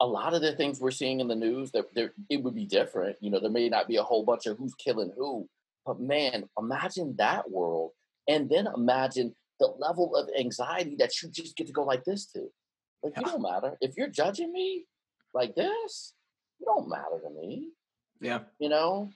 a 0.00 0.06
lot 0.06 0.34
of 0.34 0.42
the 0.42 0.52
things 0.52 0.80
we're 0.80 0.90
seeing 0.90 1.20
in 1.20 1.28
the 1.28 1.34
news, 1.34 1.70
that 1.72 1.86
there 1.94 2.12
it 2.28 2.42
would 2.42 2.54
be 2.54 2.66
different. 2.66 3.16
You 3.20 3.30
know, 3.30 3.40
there 3.40 3.50
may 3.50 3.68
not 3.68 3.88
be 3.88 3.96
a 3.96 4.02
whole 4.02 4.24
bunch 4.24 4.46
of 4.46 4.58
who's 4.58 4.74
killing 4.74 5.12
who, 5.16 5.48
but 5.86 5.98
man, 5.98 6.44
imagine 6.58 7.14
that 7.18 7.50
world, 7.50 7.92
and 8.28 8.48
then 8.48 8.68
imagine 8.74 9.34
the 9.58 9.68
level 9.78 10.14
of 10.14 10.28
anxiety 10.38 10.96
that 10.98 11.22
you 11.22 11.30
just 11.30 11.56
get 11.56 11.66
to 11.66 11.72
go 11.72 11.84
like 11.84 12.04
this 12.04 12.26
to. 12.32 12.48
Like 13.02 13.16
you 13.16 13.24
don't 13.24 13.42
matter 13.42 13.76
if 13.80 13.96
you're 13.96 14.08
judging 14.08 14.52
me 14.52 14.84
like 15.34 15.54
this. 15.54 16.14
You 16.58 16.66
don't 16.66 16.88
matter 16.88 17.18
to 17.24 17.30
me 17.30 17.68
Yeah. 18.20 18.40
you 18.58 18.68
know 18.68 19.10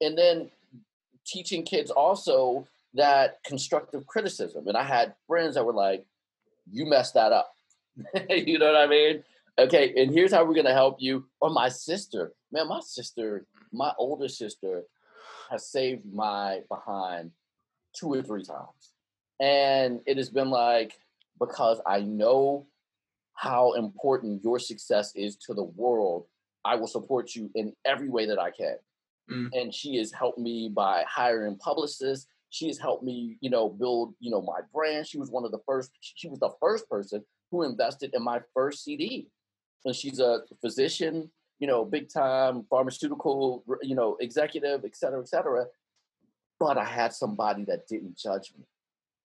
and 0.00 0.16
then 0.16 0.50
teaching 1.26 1.62
kids 1.64 1.90
also 1.90 2.66
that 2.94 3.42
constructive 3.44 4.06
criticism 4.06 4.68
and 4.68 4.76
i 4.76 4.84
had 4.84 5.14
friends 5.26 5.54
that 5.56 5.64
were 5.64 5.72
like 5.72 6.06
you 6.70 6.86
messed 6.86 7.14
that 7.14 7.32
up 7.32 7.52
you 8.30 8.58
know 8.58 8.66
what 8.72 8.76
i 8.76 8.86
mean 8.86 9.24
okay 9.58 9.92
and 9.96 10.12
here's 10.12 10.32
how 10.32 10.44
we're 10.44 10.54
going 10.54 10.64
to 10.66 10.72
help 10.72 10.96
you 11.00 11.24
or 11.40 11.50
my 11.50 11.68
sister 11.68 12.32
man 12.52 12.68
my 12.68 12.80
sister 12.80 13.46
my 13.72 13.92
older 13.98 14.28
sister 14.28 14.82
has 15.50 15.66
saved 15.66 16.04
my 16.12 16.60
behind 16.68 17.32
two 17.98 18.12
or 18.12 18.22
three 18.22 18.44
times 18.44 18.92
and 19.40 20.00
it 20.06 20.16
has 20.16 20.28
been 20.30 20.50
like 20.50 20.98
because 21.40 21.80
i 21.86 22.00
know 22.00 22.64
how 23.34 23.72
important 23.72 24.42
your 24.42 24.58
success 24.58 25.12
is 25.14 25.36
to 25.36 25.54
the 25.54 25.64
world 25.64 26.26
I 26.64 26.76
will 26.76 26.86
support 26.86 27.34
you 27.34 27.50
in 27.54 27.74
every 27.84 28.08
way 28.08 28.26
that 28.26 28.38
I 28.38 28.50
can. 28.50 28.76
Mm. 29.30 29.50
And 29.52 29.74
she 29.74 29.96
has 29.96 30.12
helped 30.12 30.38
me 30.38 30.70
by 30.74 31.04
hiring 31.06 31.56
publicists. 31.56 32.26
She 32.50 32.68
has 32.68 32.78
helped 32.78 33.04
me, 33.04 33.36
you 33.40 33.50
know, 33.50 33.68
build, 33.68 34.14
you 34.20 34.30
know, 34.30 34.40
my 34.40 34.60
brand. 34.72 35.06
She 35.06 35.18
was 35.18 35.30
one 35.30 35.44
of 35.44 35.50
the 35.50 35.60
first, 35.66 35.90
she 36.00 36.28
was 36.28 36.38
the 36.38 36.52
first 36.60 36.88
person 36.88 37.24
who 37.50 37.62
invested 37.62 38.14
in 38.14 38.22
my 38.22 38.40
first 38.54 38.84
CD. 38.84 39.28
And 39.84 39.94
she's 39.94 40.20
a 40.20 40.40
physician, 40.60 41.30
you 41.58 41.66
know, 41.66 41.84
big 41.84 42.08
time 42.08 42.64
pharmaceutical, 42.70 43.64
you 43.82 43.94
know, 43.94 44.16
executive, 44.20 44.84
et 44.84 44.96
cetera, 44.96 45.20
et 45.20 45.28
cetera. 45.28 45.66
But 46.58 46.78
I 46.78 46.84
had 46.84 47.12
somebody 47.12 47.64
that 47.64 47.86
didn't 47.88 48.16
judge 48.16 48.52
me, 48.56 48.64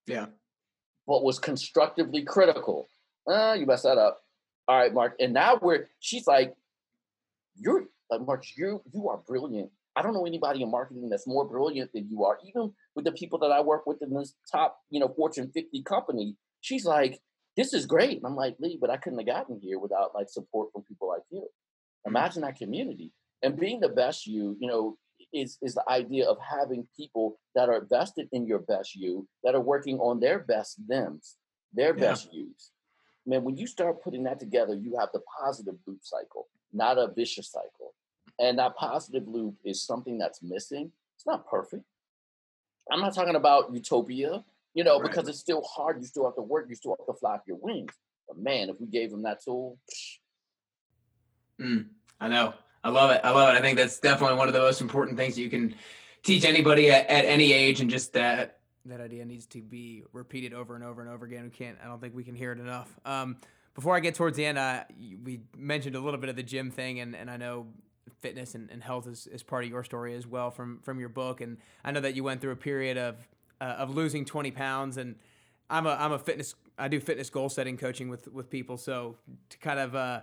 Yeah. 0.07 0.25
but 1.07 1.23
was 1.23 1.39
constructively 1.39 2.23
critical. 2.23 2.89
Uh, 3.29 3.53
you 3.53 3.65
messed 3.65 3.83
that 3.83 3.97
up. 3.97 4.21
All 4.67 4.77
right, 4.77 4.93
Mark. 4.93 5.15
And 5.19 5.33
now 5.33 5.59
we're, 5.61 5.87
she's 5.99 6.25
like, 6.27 6.53
you're 7.55 7.85
like 8.09 8.21
Mark, 8.21 8.43
you 8.57 8.81
you 8.93 9.09
are 9.09 9.17
brilliant. 9.17 9.69
I 9.95 10.01
don't 10.01 10.13
know 10.13 10.25
anybody 10.25 10.61
in 10.61 10.71
marketing 10.71 11.09
that's 11.09 11.27
more 11.27 11.45
brilliant 11.45 11.91
than 11.93 12.07
you 12.09 12.23
are. 12.23 12.37
Even 12.47 12.71
with 12.95 13.05
the 13.05 13.11
people 13.11 13.37
that 13.39 13.51
I 13.51 13.59
work 13.59 13.85
with 13.85 14.01
in 14.01 14.13
this 14.13 14.33
top, 14.51 14.77
you 14.89 14.99
know, 14.99 15.09
Fortune 15.09 15.51
50 15.53 15.83
company, 15.83 16.35
she's 16.61 16.85
like, 16.85 17.19
this 17.57 17.73
is 17.73 17.85
great. 17.85 18.17
And 18.17 18.25
I'm 18.25 18.35
like, 18.35 18.55
Lee, 18.59 18.77
but 18.79 18.89
I 18.89 18.97
couldn't 18.97 19.19
have 19.19 19.27
gotten 19.27 19.59
here 19.61 19.77
without 19.79 20.15
like 20.15 20.29
support 20.29 20.69
from 20.71 20.83
people 20.83 21.09
like 21.09 21.23
you. 21.29 21.47
Imagine 22.05 22.43
that 22.43 22.55
community. 22.55 23.11
And 23.43 23.57
being 23.59 23.79
the 23.81 23.89
best 23.89 24.25
you, 24.25 24.55
you 24.59 24.67
know, 24.67 24.97
is 25.33 25.57
is 25.61 25.75
the 25.75 25.83
idea 25.89 26.27
of 26.27 26.37
having 26.39 26.87
people 26.95 27.37
that 27.55 27.69
are 27.69 27.85
vested 27.89 28.29
in 28.31 28.47
your 28.47 28.59
best 28.59 28.95
you, 28.95 29.27
that 29.43 29.53
are 29.53 29.61
working 29.61 29.99
on 29.99 30.19
their 30.19 30.39
best 30.39 30.79
thems, 30.87 31.35
their 31.73 31.93
Yeah. 31.95 32.11
best 32.11 32.33
yous. 32.33 32.71
Man, 33.25 33.43
when 33.43 33.57
you 33.57 33.67
start 33.67 34.01
putting 34.01 34.23
that 34.23 34.39
together, 34.39 34.73
you 34.73 34.97
have 34.99 35.09
the 35.13 35.21
positive 35.41 35.75
loop 35.85 35.99
cycle 36.03 36.47
not 36.73 36.97
a 36.97 37.07
vicious 37.07 37.51
cycle. 37.51 37.93
And 38.39 38.59
that 38.59 38.75
positive 38.75 39.27
loop 39.27 39.55
is 39.65 39.81
something 39.81 40.17
that's 40.17 40.41
missing. 40.41 40.91
It's 41.15 41.25
not 41.25 41.47
perfect. 41.47 41.83
I'm 42.91 43.01
not 43.01 43.13
talking 43.13 43.35
about 43.35 43.73
utopia, 43.73 44.43
you 44.73 44.83
know, 44.83 44.99
Right. 44.99 45.09
because 45.09 45.27
it's 45.27 45.39
still 45.39 45.61
hard. 45.63 45.99
You 45.99 46.05
still 46.07 46.25
have 46.25 46.35
to 46.35 46.41
work. 46.41 46.67
You 46.69 46.75
still 46.75 46.95
have 46.97 47.05
to 47.05 47.19
flap 47.19 47.43
your 47.47 47.57
wings. 47.57 47.91
But 48.27 48.37
man, 48.37 48.69
if 48.69 48.79
we 48.79 48.87
gave 48.87 49.11
them 49.11 49.23
that 49.23 49.43
tool, 49.43 49.77
Mm, 51.59 51.89
I 52.21 52.29
know. 52.29 52.53
I 52.85 52.89
love 52.89 53.11
it. 53.11 53.19
I 53.21 53.31
love 53.31 53.53
it. 53.53 53.57
I 53.57 53.61
think 53.61 53.77
that's 53.77 53.99
definitely 53.99 54.37
one 54.37 54.47
of 54.47 54.53
the 54.53 54.61
most 54.61 54.79
important 54.79 55.17
things 55.17 55.37
you 55.37 55.49
can 55.49 55.75
teach 56.23 56.45
anybody 56.45 56.89
at, 56.89 57.05
at 57.09 57.25
any 57.25 57.51
age 57.51 57.81
and 57.81 57.89
just 57.89 58.13
that. 58.13 58.58
That 58.85 59.01
idea 59.01 59.25
needs 59.25 59.45
to 59.47 59.61
be 59.61 60.03
repeated 60.13 60.53
over 60.53 60.75
and 60.75 60.83
over 60.83 61.01
and 61.01 61.09
over 61.09 61.25
again. 61.25 61.43
We 61.43 61.49
can't. 61.49 61.77
I 61.83 61.87
don't 61.87 61.99
think 61.99 62.15
we 62.15 62.23
can 62.23 62.35
hear 62.35 62.51
it 62.51 62.59
enough. 62.59 62.97
Um, 63.05 63.37
before 63.75 63.95
I 63.95 63.99
get 63.99 64.15
towards 64.15 64.35
the 64.35 64.45
end, 64.45 64.57
uh, 64.57 64.83
we 65.23 65.41
mentioned 65.57 65.95
a 65.95 65.99
little 65.99 66.19
bit 66.19 66.29
of 66.29 66.35
the 66.35 66.43
gym 66.43 66.71
thing, 66.71 66.99
and, 66.99 67.15
and 67.15 67.29
I 67.29 67.37
know 67.37 67.67
fitness 68.19 68.55
and, 68.55 68.69
and 68.71 68.83
health 68.83 69.07
is, 69.07 69.27
is 69.27 69.43
part 69.43 69.63
of 69.63 69.69
your 69.69 69.83
story 69.83 70.15
as 70.15 70.27
well 70.27 70.51
from 70.51 70.79
from 70.81 70.99
your 70.99 71.09
book. 71.09 71.41
And 71.41 71.57
I 71.83 71.91
know 71.91 72.01
that 72.01 72.15
you 72.15 72.23
went 72.23 72.41
through 72.41 72.51
a 72.51 72.57
period 72.57 72.97
of 72.97 73.15
uh, 73.61 73.75
of 73.77 73.95
losing 73.95 74.25
20 74.25 74.51
pounds, 74.51 74.97
and 74.97 75.15
I'm 75.69 75.85
a 75.85 75.91
I'm 75.91 76.11
a 76.11 76.19
fitness 76.19 76.55
I 76.77 76.87
do 76.87 76.99
fitness 76.99 77.29
goal 77.29 77.49
setting 77.49 77.77
coaching 77.77 78.09
with 78.09 78.27
with 78.27 78.49
people. 78.49 78.77
So 78.77 79.15
to 79.49 79.57
kind 79.59 79.79
of 79.79 79.95
uh, 79.95 80.21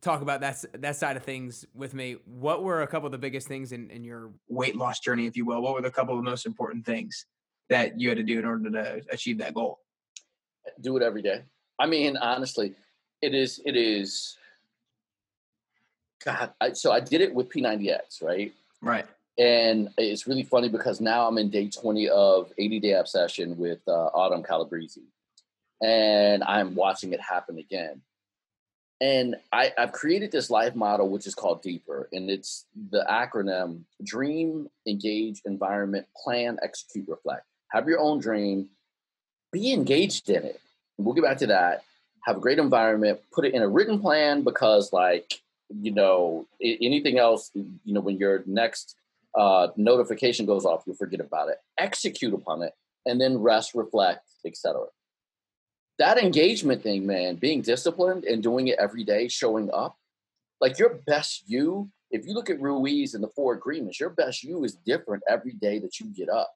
talk 0.00 0.22
about 0.22 0.40
that 0.40 0.64
that 0.80 0.96
side 0.96 1.16
of 1.16 1.24
things 1.24 1.66
with 1.74 1.94
me, 1.94 2.16
what 2.24 2.62
were 2.62 2.82
a 2.82 2.86
couple 2.86 3.06
of 3.06 3.12
the 3.12 3.18
biggest 3.18 3.48
things 3.48 3.72
in, 3.72 3.90
in 3.90 4.04
your 4.04 4.30
weight 4.48 4.76
loss 4.76 5.00
journey, 5.00 5.26
if 5.26 5.36
you 5.36 5.44
will? 5.44 5.60
What 5.60 5.74
were 5.74 5.82
the 5.82 5.90
couple 5.90 6.18
of 6.18 6.24
the 6.24 6.30
most 6.30 6.46
important 6.46 6.84
things 6.84 7.26
that 7.70 7.98
you 7.98 8.08
had 8.08 8.18
to 8.18 8.24
do 8.24 8.38
in 8.38 8.44
order 8.44 8.70
to 8.70 9.02
achieve 9.10 9.38
that 9.38 9.54
goal? 9.54 9.80
do 10.80 10.96
it 10.96 11.02
every 11.02 11.22
day. 11.22 11.42
I 11.78 11.86
mean, 11.86 12.16
honestly, 12.16 12.74
it 13.22 13.34
is. 13.34 13.60
It 13.64 13.76
is. 13.76 14.36
God, 16.24 16.52
I, 16.60 16.72
so 16.72 16.92
I 16.92 17.00
did 17.00 17.20
it 17.20 17.34
with 17.34 17.48
P90X, 17.48 18.22
right? 18.22 18.52
Right. 18.82 19.06
And 19.38 19.88
it's 19.96 20.26
really 20.26 20.42
funny 20.42 20.68
because 20.68 21.00
now 21.00 21.26
I'm 21.26 21.38
in 21.38 21.48
day 21.48 21.68
20 21.68 22.10
of 22.10 22.52
80 22.58 22.80
Day 22.80 22.92
Obsession 22.92 23.56
with 23.56 23.80
uh, 23.88 24.10
Autumn 24.12 24.42
Calabrese. 24.42 25.00
And 25.82 26.44
I'm 26.44 26.74
watching 26.74 27.14
it 27.14 27.20
happen 27.20 27.58
again. 27.58 28.02
And 29.00 29.36
I, 29.50 29.72
I've 29.78 29.92
created 29.92 30.30
this 30.30 30.50
life 30.50 30.74
model, 30.74 31.08
which 31.08 31.26
is 31.26 31.34
called 31.34 31.62
Deeper. 31.62 32.10
And 32.12 32.30
it's 32.30 32.66
the 32.90 33.06
acronym 33.10 33.84
Dream, 34.04 34.68
Engage, 34.86 35.40
Environment, 35.46 36.06
Plan, 36.22 36.58
Execute, 36.62 37.08
Reflect. 37.08 37.46
Have 37.70 37.88
your 37.88 38.00
own 38.00 38.20
dream, 38.20 38.68
be 39.52 39.72
engaged 39.72 40.28
in 40.28 40.44
it. 40.44 40.60
We'll 40.98 41.14
get 41.14 41.24
back 41.24 41.38
to 41.38 41.46
that. 41.48 41.84
Have 42.24 42.36
a 42.36 42.40
great 42.40 42.58
environment, 42.58 43.20
put 43.32 43.44
it 43.44 43.54
in 43.54 43.62
a 43.62 43.68
written 43.68 44.00
plan 44.00 44.42
because, 44.42 44.92
like, 44.92 45.40
you 45.70 45.92
know, 45.92 46.46
anything 46.60 47.18
else, 47.18 47.50
you 47.54 47.94
know, 47.94 48.00
when 48.00 48.18
your 48.18 48.42
next 48.46 48.96
uh, 49.34 49.68
notification 49.76 50.44
goes 50.44 50.64
off, 50.64 50.82
you'll 50.86 50.96
forget 50.96 51.20
about 51.20 51.48
it. 51.48 51.58
Execute 51.78 52.34
upon 52.34 52.62
it, 52.62 52.72
and 53.06 53.20
then 53.20 53.38
rest, 53.38 53.74
reflect, 53.74 54.28
etc. 54.44 54.82
That 55.98 56.18
engagement 56.18 56.82
thing, 56.82 57.06
man, 57.06 57.36
being 57.36 57.62
disciplined 57.62 58.24
and 58.24 58.42
doing 58.42 58.68
it 58.68 58.78
every 58.78 59.04
day, 59.04 59.28
showing 59.28 59.70
up, 59.72 59.96
like 60.60 60.78
your 60.78 61.00
best 61.06 61.44
you 61.46 61.90
if 62.10 62.26
you 62.26 62.34
look 62.34 62.50
at 62.50 62.60
Ruiz 62.60 63.14
and 63.14 63.22
the 63.22 63.28
four 63.28 63.54
agreements, 63.54 64.00
your 64.00 64.10
best 64.10 64.42
you 64.42 64.64
is 64.64 64.74
different 64.74 65.22
every 65.28 65.52
day 65.52 65.78
that 65.78 66.00
you 66.00 66.06
get 66.06 66.28
up. 66.28 66.52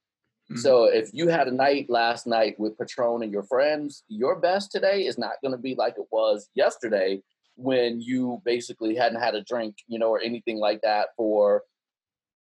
Mm-hmm. 0.51 0.61
So 0.61 0.85
if 0.85 1.11
you 1.13 1.29
had 1.29 1.49
a 1.49 1.53
night 1.53 1.89
last 1.89 2.27
night 2.27 2.59
with 2.59 2.79
Patron 2.79 3.23
and 3.23 3.33
your 3.33 3.45
friends, 3.45 4.05
your 4.09 4.39
best 4.39 4.71
today 4.71 5.07
is 5.07 5.19
not 5.19 5.41
going 5.43 5.53
to 5.53 5.59
be 5.59 5.75
like 5.75 5.95
it 5.97 6.07
was 6.11 6.51
yesterday 6.55 7.23
when 7.57 8.01
you 8.01 8.43
basically 8.45 8.95
hadn't 8.95 9.21
had 9.21 9.35
a 9.35 9.43
drink, 9.43 9.77
you 9.87 9.99
know, 9.99 10.11
or 10.11 10.21
anything 10.21 10.59
like 10.59 10.81
that 10.83 11.09
for 11.17 11.63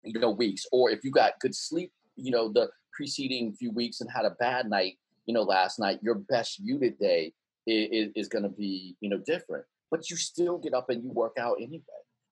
you 0.02 0.18
know 0.18 0.30
weeks. 0.30 0.66
Or 0.72 0.90
if 0.90 1.04
you 1.04 1.10
got 1.10 1.38
good 1.40 1.54
sleep, 1.54 1.92
you 2.16 2.30
know, 2.30 2.52
the 2.52 2.70
preceding 2.92 3.52
few 3.52 3.70
weeks 3.70 4.00
and 4.00 4.10
had 4.10 4.24
a 4.24 4.30
bad 4.30 4.68
night, 4.68 4.98
you 5.26 5.34
know, 5.34 5.42
last 5.42 5.78
night, 5.78 6.00
your 6.02 6.14
best 6.14 6.58
you 6.58 6.78
today 6.78 7.32
is, 7.66 8.10
is 8.16 8.28
going 8.28 8.44
to 8.44 8.48
be, 8.48 8.96
you 9.00 9.10
know, 9.10 9.18
different. 9.18 9.64
But 9.90 10.10
you 10.10 10.16
still 10.16 10.58
get 10.58 10.74
up 10.74 10.90
and 10.90 11.04
you 11.04 11.10
work 11.10 11.36
out 11.38 11.56
anyway. 11.60 11.82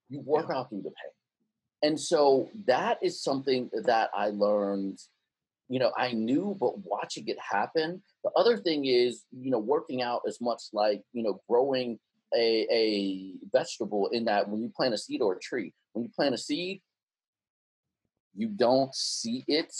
You 0.09 0.21
work 0.21 0.47
yeah. 0.49 0.57
out 0.57 0.69
through 0.69 0.81
the 0.81 0.89
pain. 0.89 1.11
And 1.83 1.99
so 1.99 2.49
that 2.65 2.97
is 3.01 3.21
something 3.21 3.69
that 3.83 4.09
I 4.15 4.29
learned, 4.29 4.99
you 5.67 5.79
know, 5.79 5.91
I 5.97 6.11
knew, 6.11 6.55
but 6.59 6.79
watching 6.79 7.27
it 7.27 7.37
happen. 7.39 8.01
The 8.23 8.31
other 8.35 8.57
thing 8.57 8.85
is, 8.85 9.23
you 9.31 9.49
know, 9.49 9.59
working 9.59 10.01
out 10.01 10.21
as 10.27 10.39
much 10.39 10.61
like, 10.73 11.01
you 11.13 11.23
know, 11.23 11.41
growing 11.49 11.99
a, 12.35 12.67
a 12.71 13.33
vegetable 13.51 14.09
in 14.11 14.25
that 14.25 14.47
when 14.49 14.61
you 14.61 14.69
plant 14.69 14.93
a 14.93 14.97
seed 14.97 15.21
or 15.21 15.33
a 15.33 15.39
tree, 15.39 15.73
when 15.93 16.03
you 16.03 16.09
plant 16.15 16.35
a 16.35 16.37
seed, 16.37 16.81
you 18.35 18.47
don't 18.49 18.93
see 18.93 19.43
it 19.47 19.73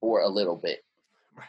for 0.00 0.20
a 0.20 0.28
little 0.28 0.56
bit. 0.56 0.80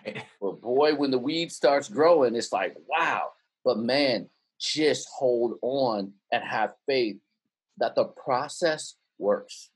Right. 0.05 0.23
But 0.39 0.61
boy, 0.61 0.93
when 0.93 1.09
the 1.09 1.17
weed 1.17 1.51
starts 1.51 1.89
growing, 1.89 2.35
it's 2.35 2.53
like, 2.53 2.75
wow. 2.87 3.31
But 3.65 3.79
man, 3.79 4.29
just 4.59 5.07
hold 5.11 5.55
on 5.63 6.13
and 6.31 6.43
have 6.43 6.75
faith 6.85 7.17
that 7.79 7.95
the 7.95 8.05
process 8.05 8.93
works. 9.17 9.71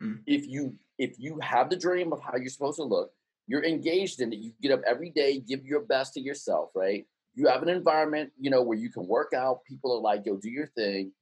Mm. 0.00 0.20
If 0.26 0.46
you 0.46 0.76
if 0.96 1.18
you 1.18 1.40
have 1.42 1.70
the 1.70 1.76
dream 1.76 2.12
of 2.12 2.20
how 2.22 2.36
you're 2.36 2.50
supposed 2.50 2.76
to 2.76 2.84
look, 2.84 3.10
you're 3.48 3.64
engaged 3.64 4.20
in 4.20 4.32
it. 4.32 4.38
You 4.38 4.52
get 4.62 4.70
up 4.70 4.82
every 4.86 5.10
day, 5.10 5.40
give 5.40 5.64
your 5.64 5.80
best 5.80 6.14
to 6.14 6.20
yourself, 6.20 6.70
right? 6.76 7.04
You 7.34 7.48
have 7.48 7.62
an 7.62 7.68
environment, 7.68 8.30
you 8.38 8.50
know, 8.50 8.62
where 8.62 8.78
you 8.78 8.90
can 8.90 9.06
work 9.08 9.32
out. 9.34 9.64
People 9.64 9.92
are 9.96 10.00
like, 10.00 10.24
"Yo, 10.24 10.36
do 10.36 10.48
your 10.48 10.68
thing," 10.68 11.12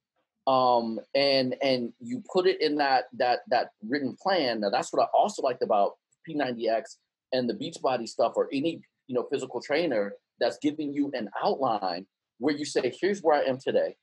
um, 0.45 0.99
and 1.15 1.55
and 1.63 1.93
you 1.99 2.23
put 2.31 2.45
it 2.45 2.61
in 2.61 2.75
that 2.75 3.05
that 3.13 3.39
that 3.47 3.71
written 3.81 4.15
plan. 4.21 4.59
Now, 4.59 4.69
that's 4.69 4.93
what 4.93 5.01
I 5.01 5.07
also 5.17 5.41
liked 5.41 5.63
about 5.63 5.93
P90X 6.27 6.97
and 7.33 7.49
the 7.49 7.55
Beachbody 7.55 8.07
stuff, 8.07 8.33
or 8.35 8.47
any 8.53 8.81
you 9.07 9.15
know 9.15 9.27
physical 9.31 9.61
trainer 9.61 10.13
that's 10.39 10.59
giving 10.61 10.93
you 10.93 11.09
an 11.13 11.29
outline 11.43 12.05
where 12.39 12.55
you 12.55 12.65
say, 12.65 12.93
"Here's 13.01 13.21
where 13.21 13.41
I 13.41 13.43
am 13.45 13.57
today 13.57 13.95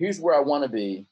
here's 0.00 0.18
where 0.18 0.34
I 0.34 0.40
want 0.40 0.64
to 0.64 0.68
be. 0.68 1.06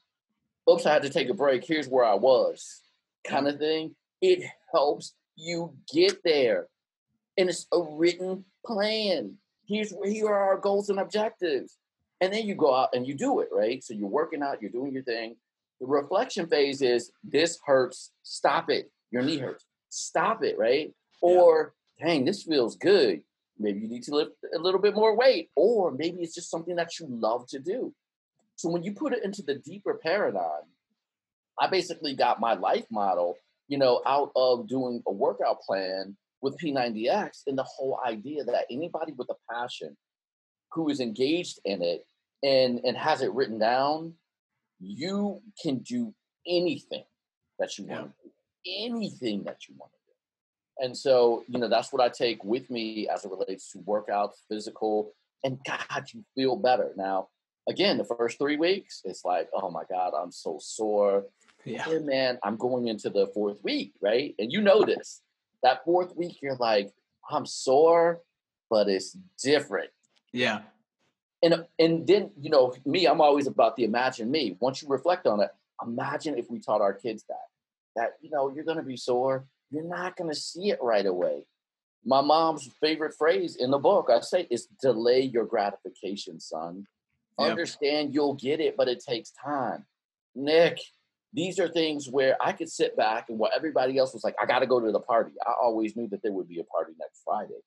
Oops, 0.69 0.85
I 0.85 0.91
had 0.91 1.03
to 1.03 1.09
take 1.09 1.29
a 1.29 1.33
break. 1.33 1.63
Here's 1.63 1.87
where 1.87 2.03
I 2.03 2.15
was, 2.15 2.81
kind 3.25 3.47
of 3.47 3.59
thing. 3.59 3.95
It 4.19 4.43
helps 4.73 5.13
you 5.39 5.73
get 5.93 6.21
there. 6.23 6.67
And 7.37 7.49
it's 7.49 7.67
a 7.71 7.81
written 7.81 8.43
plan. 8.65 9.37
Here's 9.65 9.91
where 9.91 10.09
here 10.09 10.27
are 10.27 10.49
our 10.49 10.57
goals 10.57 10.89
and 10.89 10.99
objectives. 10.99 11.77
And 12.21 12.33
then 12.33 12.45
you 12.45 12.55
go 12.55 12.75
out 12.75 12.89
and 12.93 13.07
you 13.07 13.13
do 13.13 13.39
it, 13.39 13.47
right? 13.51 13.83
So 13.83 13.93
you're 13.93 14.09
working 14.09 14.43
out, 14.43 14.61
you're 14.61 14.71
doing 14.71 14.93
your 14.93 15.03
thing. 15.03 15.35
The 15.79 15.87
reflection 15.87 16.47
phase 16.47 16.81
is 16.81 17.11
this 17.23 17.59
hurts, 17.65 18.11
stop 18.23 18.69
it. 18.69 18.91
Your 19.11 19.23
knee 19.23 19.37
hurts, 19.37 19.65
stop 19.89 20.43
it, 20.43 20.57
right? 20.57 20.93
Or, 21.21 21.73
dang, 22.01 22.25
this 22.25 22.43
feels 22.43 22.75
good. 22.75 23.21
Maybe 23.57 23.79
you 23.79 23.87
need 23.87 24.03
to 24.03 24.15
lift 24.15 24.31
a 24.53 24.59
little 24.59 24.81
bit 24.81 24.95
more 24.95 25.15
weight, 25.15 25.49
or 25.55 25.91
maybe 25.91 26.21
it's 26.21 26.35
just 26.35 26.51
something 26.51 26.75
that 26.75 26.99
you 26.99 27.07
love 27.09 27.47
to 27.47 27.59
do. 27.59 27.93
So 28.55 28.69
when 28.69 28.83
you 28.83 28.93
put 28.93 29.13
it 29.13 29.23
into 29.23 29.41
the 29.41 29.55
deeper 29.55 29.93
paradigm, 29.93 30.63
I 31.57 31.67
basically 31.67 32.13
got 32.15 32.39
my 32.39 32.53
life 32.53 32.85
model, 32.89 33.37
you 33.69 33.77
know, 33.77 34.01
out 34.05 34.31
of 34.35 34.67
doing 34.67 35.01
a 35.07 35.13
workout 35.13 35.61
plan 35.61 36.17
with 36.41 36.57
P90X 36.57 37.43
and 37.47 37.57
the 37.57 37.63
whole 37.63 37.99
idea 38.05 38.43
that 38.43 38.65
anybody 38.69 39.13
with 39.13 39.29
a 39.29 39.53
passion 39.53 39.95
who 40.73 40.89
is 40.89 40.99
engaged 40.99 41.59
in 41.63 41.81
it 41.81 42.05
and 42.43 42.81
and 42.83 42.97
has 42.97 43.21
it 43.21 43.31
written 43.31 43.59
down, 43.59 44.13
you 44.79 45.41
can 45.61 45.77
do 45.79 46.13
anything 46.47 47.03
that 47.59 47.77
you 47.77 47.85
want 47.85 48.11
to 48.21 48.27
do. 48.27 48.31
Anything 48.67 49.43
that 49.43 49.67
you 49.67 49.75
want 49.77 49.91
to 49.91 49.97
do. 49.97 50.85
And 50.85 50.97
so, 50.97 51.43
you 51.47 51.59
know, 51.59 51.69
that's 51.69 51.93
what 51.93 52.01
I 52.01 52.09
take 52.09 52.43
with 52.43 52.69
me 52.69 53.07
as 53.07 53.25
it 53.25 53.31
relates 53.31 53.71
to 53.71 53.79
workouts, 53.79 54.35
physical, 54.49 55.13
and 55.43 55.59
God, 55.65 56.05
you 56.13 56.23
feel 56.35 56.55
better. 56.55 56.91
Now, 56.95 57.27
again, 57.67 57.97
the 57.97 58.05
first 58.05 58.37
three 58.37 58.57
weeks, 58.57 59.01
it's 59.03 59.23
like, 59.23 59.49
oh 59.53 59.69
my 59.69 59.83
God, 59.89 60.13
I'm 60.13 60.31
so 60.31 60.57
sore. 60.61 61.25
Yeah. 61.65 61.85
Man, 61.99 62.39
I'm 62.43 62.55
going 62.57 62.87
into 62.87 63.09
the 63.09 63.27
fourth 63.27 63.63
week, 63.63 63.93
right? 64.01 64.35
And 64.39 64.51
you 64.51 64.61
know 64.61 64.83
this. 64.83 65.21
That 65.63 65.83
fourth 65.83 66.15
week, 66.15 66.41
you're 66.41 66.55
like, 66.55 66.93
I'm 67.29 67.45
sore, 67.45 68.21
but 68.69 68.87
it's 68.87 69.17
different. 69.43 69.89
Yeah. 70.31 70.61
And 71.43 71.53
uh, 71.53 71.63
and 71.77 72.07
then, 72.07 72.31
you 72.39 72.49
know, 72.49 72.73
me, 72.85 73.05
I'm 73.05 73.21
always 73.21 73.47
about 73.47 73.75
the 73.75 73.83
imagine 73.83 74.29
me. 74.31 74.57
Once 74.59 74.81
you 74.81 74.87
reflect 74.87 75.27
on 75.27 75.41
it, 75.41 75.49
imagine 75.85 76.37
if 76.37 76.49
we 76.49 76.59
taught 76.59 76.81
our 76.81 76.93
kids 76.93 77.23
that. 77.29 77.35
That, 77.95 78.17
you 78.21 78.29
know, 78.29 78.49
you're 78.49 78.63
gonna 78.63 78.83
be 78.83 78.97
sore. 78.97 79.45
You're 79.69 79.83
not 79.83 80.15
gonna 80.15 80.35
see 80.35 80.69
it 80.69 80.79
right 80.81 81.05
away. 81.05 81.45
My 82.05 82.21
mom's 82.21 82.69
favorite 82.81 83.13
phrase 83.17 83.55
in 83.57 83.71
the 83.71 83.77
book, 83.77 84.09
I 84.09 84.21
say, 84.21 84.47
is 84.49 84.67
delay 84.81 85.21
your 85.21 85.45
gratification, 85.45 86.39
son. 86.39 86.87
Yep. 87.37 87.49
Understand 87.49 88.13
you'll 88.13 88.35
get 88.35 88.59
it, 88.59 88.75
but 88.77 88.87
it 88.87 89.03
takes 89.03 89.31
time. 89.31 89.85
Nick, 90.35 90.79
these 91.33 91.59
are 91.59 91.67
things 91.67 92.07
where 92.09 92.35
I 92.41 92.53
could 92.53 92.69
sit 92.69 92.97
back 92.97 93.29
and 93.29 93.37
while 93.37 93.51
everybody 93.55 93.97
else 93.97 94.13
was 94.13 94.23
like, 94.23 94.35
I 94.41 94.45
got 94.45 94.59
to 94.59 94.67
go 94.67 94.79
to 94.79 94.91
the 94.91 94.99
party. 94.99 95.31
I 95.45 95.53
always 95.61 95.95
knew 95.95 96.07
that 96.09 96.21
there 96.23 96.31
would 96.31 96.47
be 96.47 96.59
a 96.59 96.63
party 96.63 96.93
next 96.99 97.21
Friday. 97.23 97.61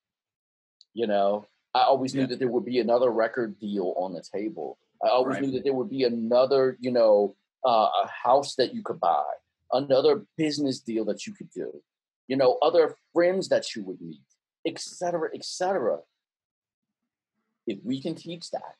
You 0.94 1.06
know, 1.06 1.46
I 1.74 1.82
always 1.82 2.14
knew 2.14 2.26
that 2.26 2.38
there 2.38 2.48
would 2.48 2.64
be 2.64 2.80
another 2.80 3.10
record 3.10 3.58
deal 3.58 3.94
on 3.96 4.12
the 4.12 4.22
table. 4.34 4.78
I 5.02 5.08
always 5.08 5.34
right. 5.34 5.44
knew 5.44 5.50
that 5.52 5.64
there 5.64 5.72
would 5.72 5.90
be 5.90 6.04
another, 6.04 6.76
you 6.80 6.90
know, 6.90 7.34
uh, 7.66 7.88
a 8.04 8.08
house 8.08 8.56
that 8.56 8.74
you 8.74 8.82
could 8.82 9.00
buy, 9.00 9.24
another 9.72 10.24
business 10.36 10.80
deal 10.80 11.04
that 11.06 11.26
you 11.26 11.32
could 11.32 11.50
do, 11.50 11.82
you 12.28 12.36
know, 12.36 12.58
other 12.62 12.96
friends 13.12 13.48
that 13.48 13.74
you 13.74 13.84
would 13.84 14.00
meet, 14.00 14.20
etc., 14.66 15.30
etc. 15.34 15.98
If 17.66 17.78
we 17.84 18.02
can 18.02 18.16
teach 18.16 18.50
that, 18.50 18.74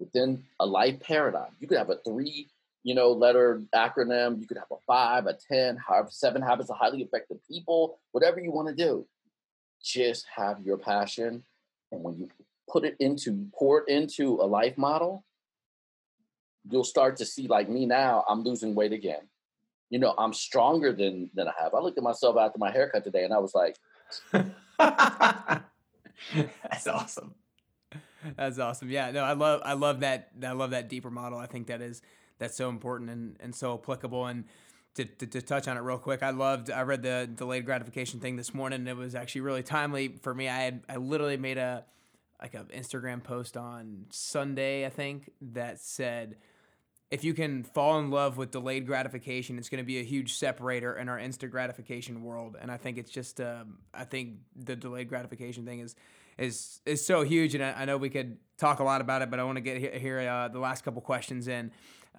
within 0.00 0.42
a 0.58 0.66
life 0.66 0.98
paradigm. 1.00 1.52
You 1.60 1.68
could 1.68 1.78
have 1.78 1.90
a 1.90 1.98
three, 2.04 2.48
you 2.82 2.94
know, 2.94 3.12
letter 3.12 3.62
acronym. 3.74 4.40
You 4.40 4.46
could 4.46 4.56
have 4.56 4.70
a 4.70 4.80
five, 4.86 5.26
a 5.26 5.34
ten, 5.34 5.76
have 5.76 6.10
seven 6.10 6.42
habits 6.42 6.70
of 6.70 6.76
highly 6.76 7.02
effective 7.02 7.38
people. 7.48 7.98
Whatever 8.12 8.40
you 8.40 8.50
want 8.50 8.68
to 8.68 8.74
do, 8.74 9.06
just 9.82 10.26
have 10.34 10.60
your 10.62 10.78
passion, 10.78 11.42
and 11.92 12.02
when 12.02 12.18
you 12.18 12.28
put 12.70 12.84
it 12.84 12.96
into 13.00 13.46
pour 13.54 13.80
it 13.80 13.88
into 13.88 14.34
a 14.40 14.46
life 14.46 14.78
model, 14.78 15.24
you'll 16.70 16.84
start 16.84 17.16
to 17.16 17.26
see 17.26 17.48
like 17.48 17.68
me 17.68 17.86
now. 17.86 18.24
I'm 18.28 18.42
losing 18.42 18.74
weight 18.74 18.92
again. 18.92 19.28
You 19.90 19.98
know, 19.98 20.14
I'm 20.16 20.32
stronger 20.32 20.92
than 20.92 21.30
than 21.34 21.48
I 21.48 21.52
have. 21.60 21.74
I 21.74 21.80
looked 21.80 21.98
at 21.98 22.04
myself 22.04 22.36
after 22.36 22.58
my 22.58 22.70
haircut 22.70 23.04
today, 23.04 23.24
and 23.24 23.34
I 23.34 23.38
was 23.38 23.54
like. 23.54 23.76
That's 26.34 26.86
awesome. 26.86 27.34
That's 28.36 28.58
awesome. 28.58 28.90
Yeah, 28.90 29.10
no, 29.10 29.24
I 29.24 29.32
love 29.32 29.62
I 29.64 29.72
love 29.74 30.00
that 30.00 30.30
I 30.42 30.52
love 30.52 30.70
that 30.70 30.88
deeper 30.88 31.10
model. 31.10 31.38
I 31.38 31.46
think 31.46 31.68
that 31.68 31.80
is 31.80 32.02
that's 32.40 32.56
so 32.56 32.68
important 32.68 33.10
and, 33.10 33.36
and 33.38 33.54
so 33.54 33.74
applicable. 33.74 34.26
And 34.26 34.44
to, 34.94 35.04
to, 35.04 35.26
to 35.28 35.40
touch 35.40 35.68
on 35.68 35.76
it 35.76 35.80
real 35.80 35.98
quick, 35.98 36.24
I 36.24 36.30
loved 36.30 36.70
I 36.70 36.82
read 36.82 37.02
the 37.02 37.30
delayed 37.32 37.64
gratification 37.64 38.18
thing 38.18 38.34
this 38.34 38.52
morning. 38.52 38.80
And 38.80 38.88
it 38.88 38.96
was 38.96 39.14
actually 39.14 39.42
really 39.42 39.62
timely 39.62 40.16
for 40.20 40.34
me. 40.34 40.48
I 40.48 40.62
had 40.62 40.82
I 40.88 40.96
literally 40.96 41.36
made 41.36 41.58
a 41.58 41.84
like 42.42 42.54
an 42.54 42.66
Instagram 42.74 43.22
post 43.22 43.56
on 43.56 44.06
Sunday, 44.10 44.84
I 44.86 44.88
think, 44.88 45.30
that 45.40 45.78
said 45.78 46.36
if 47.10 47.24
you 47.24 47.34
can 47.34 47.64
fall 47.64 47.98
in 47.98 48.10
love 48.10 48.36
with 48.36 48.52
delayed 48.52 48.86
gratification, 48.86 49.58
it's 49.58 49.68
going 49.68 49.82
to 49.82 49.86
be 49.86 49.98
a 49.98 50.04
huge 50.04 50.34
separator 50.34 50.96
in 50.96 51.08
our 51.08 51.18
instant 51.18 51.50
gratification 51.50 52.22
world. 52.22 52.56
And 52.60 52.70
I 52.70 52.76
think 52.76 52.98
it's 52.98 53.10
just, 53.10 53.40
um, 53.40 53.78
I 53.92 54.04
think 54.04 54.36
the 54.54 54.76
delayed 54.76 55.08
gratification 55.08 55.64
thing 55.64 55.80
is 55.80 55.96
is 56.38 56.80
is 56.86 57.04
so 57.04 57.22
huge, 57.22 57.54
and 57.54 57.62
I, 57.62 57.82
I 57.82 57.84
know 57.84 57.98
we 57.98 58.08
could 58.08 58.38
talk 58.56 58.80
a 58.80 58.84
lot 58.84 59.00
about 59.02 59.20
it, 59.20 59.30
but 59.30 59.38
I 59.38 59.44
want 59.44 59.56
to 59.56 59.60
get 59.60 59.94
here 59.94 60.20
uh, 60.20 60.48
the 60.48 60.58
last 60.58 60.84
couple 60.84 61.02
questions 61.02 61.48
in. 61.48 61.70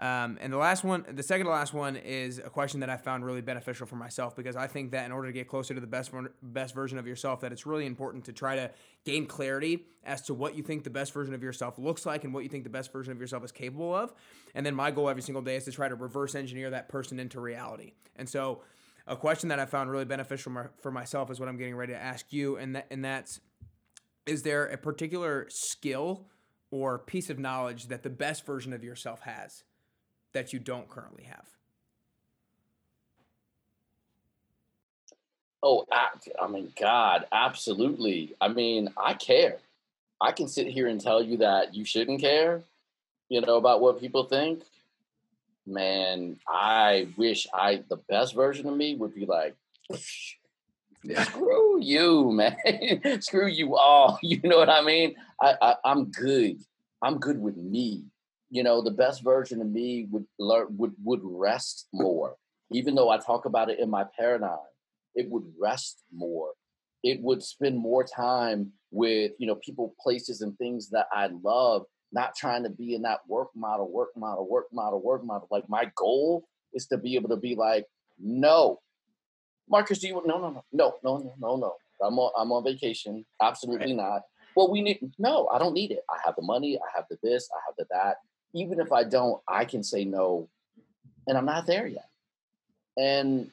Um, 0.01 0.39
and 0.41 0.51
the 0.51 0.57
last 0.57 0.83
one, 0.83 1.05
the 1.07 1.21
second 1.21 1.45
to 1.45 1.51
last 1.51 1.75
one, 1.75 1.95
is 1.95 2.39
a 2.39 2.49
question 2.49 2.79
that 2.79 2.89
I 2.89 2.97
found 2.97 3.23
really 3.23 3.41
beneficial 3.41 3.85
for 3.85 3.97
myself 3.97 4.35
because 4.35 4.55
I 4.55 4.65
think 4.65 4.91
that 4.91 5.05
in 5.05 5.11
order 5.11 5.27
to 5.27 5.31
get 5.31 5.47
closer 5.47 5.75
to 5.75 5.79
the 5.79 5.85
best 5.85 6.11
best 6.41 6.73
version 6.73 6.97
of 6.97 7.05
yourself, 7.05 7.41
that 7.41 7.51
it's 7.51 7.67
really 7.67 7.85
important 7.85 8.25
to 8.25 8.33
try 8.33 8.55
to 8.55 8.71
gain 9.05 9.27
clarity 9.27 9.85
as 10.03 10.23
to 10.23 10.33
what 10.33 10.55
you 10.55 10.63
think 10.63 10.83
the 10.83 10.89
best 10.89 11.13
version 11.13 11.35
of 11.35 11.43
yourself 11.43 11.77
looks 11.77 12.03
like 12.03 12.23
and 12.23 12.33
what 12.33 12.41
you 12.41 12.49
think 12.49 12.63
the 12.63 12.69
best 12.69 12.91
version 12.91 13.13
of 13.13 13.21
yourself 13.21 13.43
is 13.43 13.51
capable 13.51 13.93
of. 13.93 14.11
And 14.55 14.65
then 14.65 14.73
my 14.73 14.89
goal 14.89 15.07
every 15.07 15.21
single 15.21 15.43
day 15.43 15.55
is 15.55 15.65
to 15.65 15.71
try 15.71 15.87
to 15.87 15.93
reverse 15.93 16.33
engineer 16.33 16.71
that 16.71 16.89
person 16.89 17.19
into 17.19 17.39
reality. 17.39 17.93
And 18.15 18.27
so, 18.27 18.63
a 19.05 19.15
question 19.15 19.49
that 19.49 19.59
I 19.59 19.65
found 19.67 19.91
really 19.91 20.05
beneficial 20.05 20.51
for 20.81 20.91
myself 20.91 21.29
is 21.29 21.39
what 21.39 21.47
I'm 21.47 21.57
getting 21.57 21.75
ready 21.75 21.93
to 21.93 22.01
ask 22.01 22.25
you, 22.33 22.57
and 22.57 22.75
that 22.75 22.87
and 22.89 23.05
that's 23.05 23.39
is 24.25 24.41
there 24.41 24.65
a 24.65 24.77
particular 24.77 25.45
skill 25.49 26.25
or 26.71 26.97
piece 26.97 27.29
of 27.29 27.37
knowledge 27.37 27.87
that 27.89 28.01
the 28.01 28.09
best 28.09 28.47
version 28.47 28.73
of 28.73 28.83
yourself 28.83 29.21
has? 29.21 29.63
That 30.33 30.53
you 30.53 30.59
don't 30.59 30.89
currently 30.89 31.23
have? 31.23 31.45
Oh, 35.63 35.85
I, 35.91 36.09
I 36.41 36.47
mean, 36.47 36.73
God, 36.79 37.25
absolutely. 37.31 38.35
I 38.41 38.47
mean, 38.47 38.89
I 38.97 39.13
care. 39.13 39.57
I 40.19 40.31
can 40.31 40.47
sit 40.47 40.67
here 40.67 40.87
and 40.87 40.99
tell 40.99 41.21
you 41.21 41.37
that 41.37 41.75
you 41.75 41.85
shouldn't 41.85 42.21
care, 42.21 42.63
you 43.29 43.41
know, 43.41 43.57
about 43.57 43.81
what 43.81 43.99
people 43.99 44.23
think. 44.23 44.63
Man, 45.67 46.37
I 46.47 47.07
wish 47.17 47.47
I 47.53 47.83
the 47.89 47.97
best 48.09 48.33
version 48.35 48.67
of 48.67 48.75
me 48.75 48.95
would 48.95 49.13
be 49.13 49.25
like, 49.25 49.55
yeah. 51.03 51.23
screw 51.23 51.79
you, 51.81 52.31
man. 52.33 53.21
screw 53.21 53.47
you 53.47 53.75
all. 53.75 54.19
You 54.23 54.39
know 54.43 54.57
what 54.57 54.69
I 54.69 54.81
mean? 54.81 55.15
I, 55.39 55.55
I 55.61 55.75
I'm 55.85 56.11
good. 56.11 56.57
I'm 57.01 57.19
good 57.19 57.39
with 57.39 57.57
me. 57.57 58.05
You 58.51 58.63
know, 58.63 58.83
the 58.83 58.91
best 58.91 59.23
version 59.23 59.61
of 59.61 59.67
me 59.67 60.07
would 60.11 60.25
learn 60.37 60.67
would 60.77 60.93
would 61.03 61.21
rest 61.23 61.87
more. 61.93 62.35
Even 62.71 62.95
though 62.95 63.09
I 63.09 63.17
talk 63.17 63.45
about 63.45 63.69
it 63.69 63.79
in 63.79 63.89
my 63.89 64.05
paradigm, 64.17 64.57
it 65.15 65.29
would 65.29 65.45
rest 65.59 66.03
more. 66.13 66.51
It 67.03 67.19
would 67.21 67.41
spend 67.41 67.77
more 67.77 68.03
time 68.03 68.71
with, 68.91 69.31
you 69.39 69.47
know, 69.47 69.55
people, 69.55 69.95
places, 69.99 70.41
and 70.41 70.55
things 70.57 70.89
that 70.89 71.07
I 71.11 71.29
love, 71.43 71.85
not 72.11 72.35
trying 72.35 72.63
to 72.63 72.69
be 72.69 72.93
in 72.93 73.01
that 73.01 73.21
work 73.27 73.49
model, 73.55 73.91
work 73.91 74.09
model, 74.15 74.47
work 74.47 74.67
model, 74.71 75.01
work 75.01 75.23
model. 75.25 75.47
Like 75.49 75.67
my 75.67 75.91
goal 75.95 76.45
is 76.73 76.85
to 76.87 76.97
be 76.97 77.15
able 77.15 77.29
to 77.29 77.37
be 77.37 77.55
like, 77.55 77.85
no, 78.19 78.79
Marcus, 79.69 79.99
do 79.99 80.07
you 80.07 80.21
no 80.25 80.37
no 80.37 80.49
no 80.49 80.63
no 80.73 80.95
no 81.03 81.17
no 81.17 81.33
no 81.39 81.55
no. 81.55 81.73
I'm 82.03 82.19
on 82.19 82.31
I'm 82.37 82.51
on 82.51 82.63
vacation. 82.63 83.25
Absolutely 83.41 83.95
right. 83.95 83.95
not. 83.95 84.21
Well, 84.55 84.69
we 84.69 84.81
need 84.81 84.99
no, 85.17 85.47
I 85.47 85.59
don't 85.59 85.73
need 85.73 85.91
it. 85.91 86.01
I 86.09 86.17
have 86.25 86.35
the 86.35 86.41
money, 86.41 86.77
I 86.77 86.97
have 86.97 87.05
the 87.09 87.17
this, 87.23 87.49
I 87.55 87.59
have 87.67 87.75
the 87.77 87.85
that. 87.91 88.17
Even 88.53 88.79
if 88.79 88.91
I 88.91 89.03
don't, 89.03 89.41
I 89.47 89.65
can 89.65 89.83
say 89.83 90.05
no. 90.05 90.47
And 91.27 91.37
I'm 91.37 91.45
not 91.45 91.65
there 91.65 91.87
yet. 91.87 92.09
And 92.97 93.51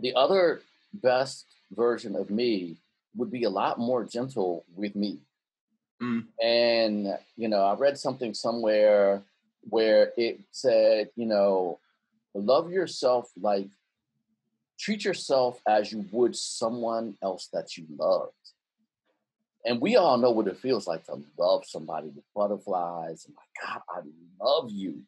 the 0.00 0.14
other 0.14 0.60
best 0.94 1.46
version 1.74 2.16
of 2.16 2.30
me 2.30 2.76
would 3.16 3.30
be 3.30 3.44
a 3.44 3.50
lot 3.50 3.78
more 3.78 4.04
gentle 4.04 4.64
with 4.74 4.96
me. 4.96 5.18
Mm. 6.02 6.24
And, 6.42 7.18
you 7.36 7.48
know, 7.48 7.62
I 7.62 7.74
read 7.74 7.98
something 7.98 8.34
somewhere 8.34 9.22
where 9.68 10.12
it 10.16 10.40
said, 10.50 11.10
you 11.14 11.26
know, 11.26 11.78
love 12.34 12.72
yourself 12.72 13.30
like 13.40 13.68
treat 14.78 15.04
yourself 15.04 15.60
as 15.66 15.92
you 15.92 16.04
would 16.10 16.34
someone 16.34 17.16
else 17.22 17.48
that 17.52 17.76
you 17.76 17.86
loved. 17.96 18.32
And 19.64 19.80
we 19.80 19.96
all 19.96 20.18
know 20.18 20.30
what 20.30 20.48
it 20.48 20.58
feels 20.58 20.86
like 20.86 21.04
to 21.06 21.22
love 21.38 21.64
somebody 21.66 22.08
with 22.08 22.24
butterflies 22.34 23.26
and 23.26 23.34
my 23.34 23.42
God, 23.60 23.82
I 23.88 24.00
love 24.44 24.70
you. 24.70 25.02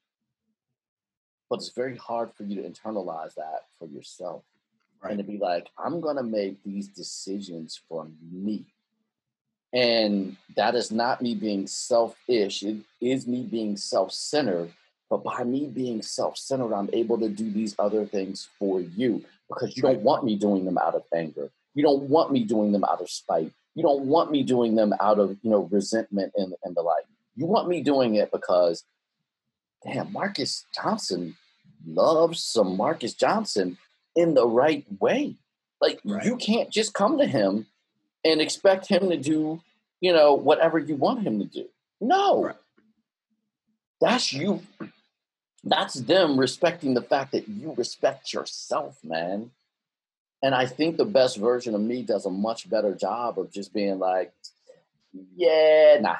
But 1.50 1.56
it's 1.56 1.72
very 1.72 1.96
hard 1.96 2.32
for 2.34 2.44
you 2.44 2.62
to 2.62 2.68
internalize 2.68 3.34
that 3.34 3.66
for 3.78 3.86
yourself 3.86 4.42
right. 5.02 5.10
and 5.10 5.18
to 5.18 5.24
be 5.24 5.38
like, 5.38 5.68
I'm 5.78 6.00
going 6.00 6.16
to 6.16 6.22
make 6.22 6.62
these 6.64 6.88
decisions 6.88 7.80
for 7.88 8.08
me. 8.30 8.64
And 9.72 10.36
that 10.56 10.76
is 10.76 10.92
not 10.92 11.20
me 11.20 11.34
being 11.34 11.66
selfish, 11.66 12.62
it 12.62 12.76
is 13.00 13.26
me 13.26 13.42
being 13.42 13.76
self 13.76 14.12
centered. 14.12 14.72
But 15.10 15.24
by 15.24 15.44
me 15.44 15.66
being 15.66 16.00
self 16.00 16.38
centered, 16.38 16.72
I'm 16.72 16.90
able 16.92 17.18
to 17.18 17.28
do 17.28 17.50
these 17.50 17.74
other 17.78 18.06
things 18.06 18.48
for 18.58 18.80
you 18.80 19.24
because 19.48 19.76
you 19.76 19.82
don't 19.82 20.00
want 20.00 20.24
me 20.24 20.36
doing 20.36 20.64
them 20.64 20.78
out 20.78 20.94
of 20.94 21.02
anger. 21.12 21.50
You 21.74 21.82
don't 21.82 22.04
want 22.04 22.32
me 22.32 22.44
doing 22.44 22.70
them 22.70 22.84
out 22.84 23.00
of 23.00 23.10
spite. 23.10 23.52
You 23.74 23.82
don't 23.82 24.06
want 24.06 24.30
me 24.30 24.42
doing 24.42 24.76
them 24.76 24.94
out 25.00 25.18
of 25.18 25.36
you 25.42 25.50
know 25.50 25.68
resentment 25.70 26.32
and, 26.36 26.54
and 26.62 26.74
the 26.76 26.82
like. 26.82 27.04
You 27.36 27.46
want 27.46 27.68
me 27.68 27.82
doing 27.82 28.14
it 28.14 28.30
because, 28.30 28.84
damn, 29.84 30.12
Marcus 30.12 30.64
Johnson 30.74 31.36
loves 31.86 32.42
some 32.42 32.76
Marcus 32.76 33.14
Johnson 33.14 33.76
in 34.14 34.34
the 34.34 34.46
right 34.46 34.84
way. 35.00 35.36
Like 35.80 36.00
right. 36.04 36.24
you 36.24 36.36
can't 36.36 36.70
just 36.70 36.94
come 36.94 37.18
to 37.18 37.26
him 37.26 37.66
and 38.24 38.40
expect 38.40 38.86
him 38.86 39.10
to 39.10 39.16
do, 39.16 39.60
you 40.00 40.12
know, 40.12 40.34
whatever 40.34 40.78
you 40.78 40.94
want 40.96 41.22
him 41.22 41.40
to 41.40 41.44
do. 41.44 41.66
No. 42.00 42.44
Right. 42.44 42.56
That's 44.00 44.32
you. 44.32 44.62
That's 45.62 45.94
them 45.94 46.38
respecting 46.38 46.94
the 46.94 47.02
fact 47.02 47.32
that 47.32 47.48
you 47.48 47.74
respect 47.76 48.32
yourself, 48.32 48.98
man. 49.02 49.50
And 50.44 50.54
I 50.54 50.66
think 50.66 50.98
the 50.98 51.06
best 51.06 51.38
version 51.38 51.74
of 51.74 51.80
me 51.80 52.02
does 52.02 52.26
a 52.26 52.30
much 52.30 52.68
better 52.68 52.94
job 52.94 53.38
of 53.38 53.50
just 53.50 53.72
being 53.72 53.98
like, 53.98 54.30
yeah, 55.34 55.96
nah, 55.98 56.16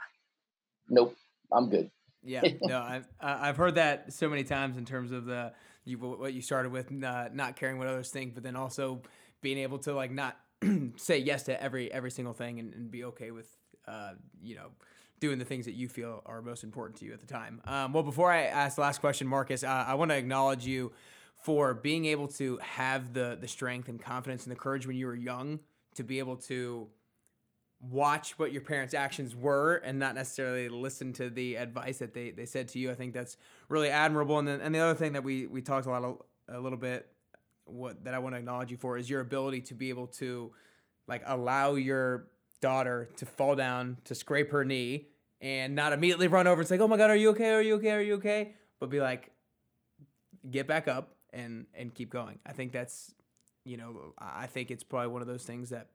nope, 0.88 1.14
I'm 1.52 1.68
good. 1.68 1.90
Yeah, 2.22 2.40
no, 2.62 2.80
I've 2.80 3.06
I've 3.20 3.58
heard 3.58 3.74
that 3.74 4.14
so 4.14 4.30
many 4.30 4.42
times 4.42 4.78
in 4.78 4.86
terms 4.86 5.12
of 5.12 5.26
the 5.26 5.52
you 5.84 5.98
what 5.98 6.32
you 6.32 6.40
started 6.40 6.72
with 6.72 6.90
uh, 7.04 7.28
not 7.34 7.56
caring 7.56 7.76
what 7.76 7.86
others 7.86 8.08
think, 8.08 8.32
but 8.32 8.42
then 8.42 8.56
also 8.56 9.02
being 9.42 9.58
able 9.58 9.76
to 9.80 9.92
like 9.92 10.10
not 10.10 10.38
say 10.96 11.18
yes 11.18 11.42
to 11.42 11.62
every 11.62 11.92
every 11.92 12.10
single 12.10 12.32
thing 12.32 12.58
and, 12.60 12.72
and 12.72 12.90
be 12.90 13.04
okay 13.04 13.30
with 13.30 13.54
uh, 13.86 14.12
you 14.42 14.54
know 14.54 14.68
doing 15.20 15.38
the 15.38 15.44
things 15.44 15.66
that 15.66 15.74
you 15.74 15.86
feel 15.86 16.22
are 16.24 16.40
most 16.40 16.64
important 16.64 16.98
to 17.00 17.04
you 17.04 17.12
at 17.12 17.20
the 17.20 17.26
time. 17.26 17.60
Um, 17.66 17.92
well, 17.92 18.02
before 18.02 18.32
I 18.32 18.44
ask 18.44 18.76
the 18.76 18.80
last 18.80 19.02
question, 19.02 19.26
Marcus, 19.26 19.62
uh, 19.62 19.84
I 19.86 19.96
want 19.96 20.12
to 20.12 20.16
acknowledge 20.16 20.64
you 20.66 20.92
for 21.45 21.74
being 21.74 22.07
able 22.07 22.26
to 22.26 22.59
have 22.62 23.12
the 23.12 23.36
the 23.38 23.47
strength 23.47 23.88
and 23.88 24.01
confidence 24.01 24.45
and 24.45 24.51
the 24.51 24.59
courage 24.59 24.86
when 24.86 24.97
you 24.97 25.07
were 25.07 25.14
young 25.14 25.61
to 25.95 26.03
be 26.03 26.18
able 26.18 26.36
to 26.36 26.88
watch 27.90 28.38
what 28.38 28.51
your 28.51 28.62
parents' 28.62 28.95
actions 28.95 29.36
were 29.36 29.76
and 29.76 29.99
not 29.99 30.14
necessarily 30.14 30.70
listen 30.70 31.12
to 31.12 31.28
the 31.28 31.57
advice 31.57 31.99
that 31.99 32.14
they, 32.14 32.30
they 32.30 32.47
said 32.47 32.66
to 32.68 32.78
you. 32.78 32.90
I 32.90 32.95
think 32.95 33.12
that's 33.12 33.36
really 33.68 33.90
admirable. 33.90 34.38
And 34.38 34.49
then, 34.49 34.62
and 34.62 34.74
the 34.74 34.78
other 34.78 34.95
thing 34.95 35.12
that 35.12 35.22
we, 35.22 35.47
we 35.47 35.61
talked 35.61 35.86
a 35.86 35.90
lot 35.90 36.03
of, 36.03 36.22
a 36.49 36.59
little 36.59 36.78
bit 36.78 37.07
what 37.66 38.05
that 38.05 38.14
I 38.14 38.18
want 38.20 38.34
to 38.34 38.38
acknowledge 38.38 38.70
you 38.70 38.78
for 38.78 38.97
is 38.97 39.09
your 39.09 39.20
ability 39.20 39.61
to 39.62 39.74
be 39.74 39.90
able 39.90 40.07
to 40.07 40.53
like 41.07 41.22
allow 41.26 41.74
your 41.74 42.28
daughter 42.61 43.11
to 43.16 43.26
fall 43.26 43.55
down 43.55 43.99
to 44.05 44.14
scrape 44.14 44.51
her 44.51 44.64
knee 44.64 45.09
and 45.40 45.74
not 45.74 45.92
immediately 45.92 46.28
run 46.28 46.47
over 46.47 46.61
and 46.61 46.68
say, 46.68 46.78
"Oh 46.78 46.88
my 46.88 46.97
god, 46.97 47.11
are 47.11 47.16
you 47.16 47.30
okay? 47.30 47.53
Are 47.53 47.62
you 47.62 47.74
okay? 47.76 47.92
Are 47.92 48.01
you 48.03 48.14
okay?" 48.14 48.55
but 48.80 48.90
be 48.90 49.01
like 49.01 49.30
get 50.51 50.66
back 50.66 50.88
up 50.88 51.13
and 51.35 51.66
and 51.74 51.95
keep 51.95 52.11
going. 52.11 52.39
I 52.47 52.53
think 52.53 52.72
that's 52.72 53.14
you 53.64 53.76
know, 53.76 54.14
I 54.18 54.47
think 54.47 54.70
it's 54.70 54.85
probably 54.85 55.09
one 55.09 55.22
of 55.22 55.28
those 55.28 55.45
things 55.45 55.70
that 55.70 55.89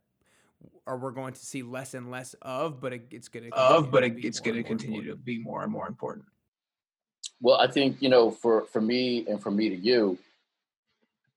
or 0.86 0.98
we're 0.98 1.12
going 1.12 1.34
to 1.34 1.46
see 1.46 1.64
less 1.64 1.94
and 1.94 2.12
less 2.12 2.36
of, 2.42 2.82
but 2.82 2.94
it, 2.94 3.08
it's 3.12 3.30
going 3.30 3.50
to 3.50 3.56
of, 3.56 3.92
but 3.92 4.04
it, 4.04 4.26
it's 4.26 4.40
going 4.40 4.58
to 4.58 4.64
continue 4.64 5.00
important. 5.00 5.20
to 5.20 5.24
be 5.24 5.40
more 5.40 5.64
and 5.64 5.72
more 5.72 5.88
important. 5.88 6.26
Well, 7.42 7.58
I 7.58 7.68
think 7.68 8.02
you 8.02 8.10
know, 8.10 8.32
for 8.32 8.66
for 8.66 8.82
me 8.82 9.26
and 9.28 9.42
for 9.42 9.52
me 9.52 9.70
to 9.70 9.76
you, 9.76 10.18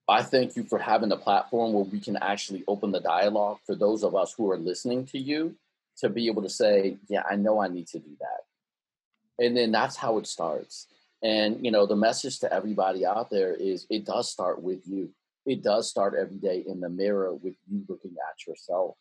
I 0.09 0.23
thank 0.23 0.55
you 0.57 0.63
for 0.63 0.77
having 0.77 1.11
a 1.11 1.17
platform 1.17 1.73
where 1.73 1.85
we 1.85 1.99
can 1.99 2.17
actually 2.17 2.63
open 2.67 2.91
the 2.91 2.99
dialogue 2.99 3.59
for 3.65 3.75
those 3.75 4.03
of 4.03 4.15
us 4.15 4.33
who 4.33 4.51
are 4.51 4.57
listening 4.57 5.05
to 5.07 5.19
you 5.19 5.55
to 5.97 6.09
be 6.09 6.27
able 6.27 6.41
to 6.41 6.49
say, 6.49 6.97
"Yeah, 7.07 7.23
I 7.29 7.37
know 7.37 7.61
I 7.61 7.69
need 7.69 7.87
to 7.87 7.99
do 7.99 8.17
that," 8.19 9.45
and 9.45 9.55
then 9.55 9.71
that's 9.71 9.95
how 9.95 10.17
it 10.17 10.27
starts. 10.27 10.87
And 11.23 11.63
you 11.63 11.71
know, 11.71 11.85
the 11.85 11.95
message 11.95 12.39
to 12.39 12.53
everybody 12.53 13.05
out 13.05 13.29
there 13.29 13.53
is, 13.53 13.87
it 13.89 14.05
does 14.05 14.29
start 14.29 14.61
with 14.61 14.85
you. 14.85 15.09
It 15.45 15.63
does 15.63 15.89
start 15.89 16.15
every 16.19 16.37
day 16.37 16.63
in 16.67 16.81
the 16.81 16.89
mirror 16.89 17.33
with 17.33 17.55
you 17.69 17.83
looking 17.87 18.15
at 18.29 18.45
yourself. 18.45 18.95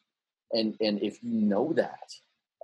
And 0.52 0.76
and 0.80 1.02
if 1.02 1.22
you 1.22 1.32
know 1.32 1.72
that 1.74 2.12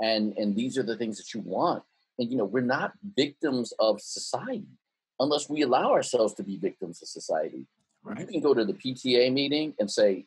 and 0.00 0.36
and 0.36 0.54
these 0.54 0.78
are 0.78 0.82
the 0.82 0.96
things 0.96 1.16
that 1.16 1.34
you 1.34 1.40
want 1.40 1.82
and 2.18 2.30
you 2.30 2.36
know 2.36 2.44
we're 2.44 2.60
not 2.60 2.92
victims 3.16 3.72
of 3.78 4.00
society. 4.00 4.66
Unless 5.20 5.48
we 5.48 5.62
allow 5.62 5.92
ourselves 5.92 6.34
to 6.34 6.44
be 6.44 6.56
victims 6.56 7.02
of 7.02 7.08
society. 7.08 7.66
Right. 8.04 8.20
you 8.20 8.26
can 8.26 8.40
go 8.40 8.54
to 8.54 8.64
the 8.64 8.74
pta 8.74 9.32
meeting 9.32 9.74
and 9.80 9.90
say 9.90 10.26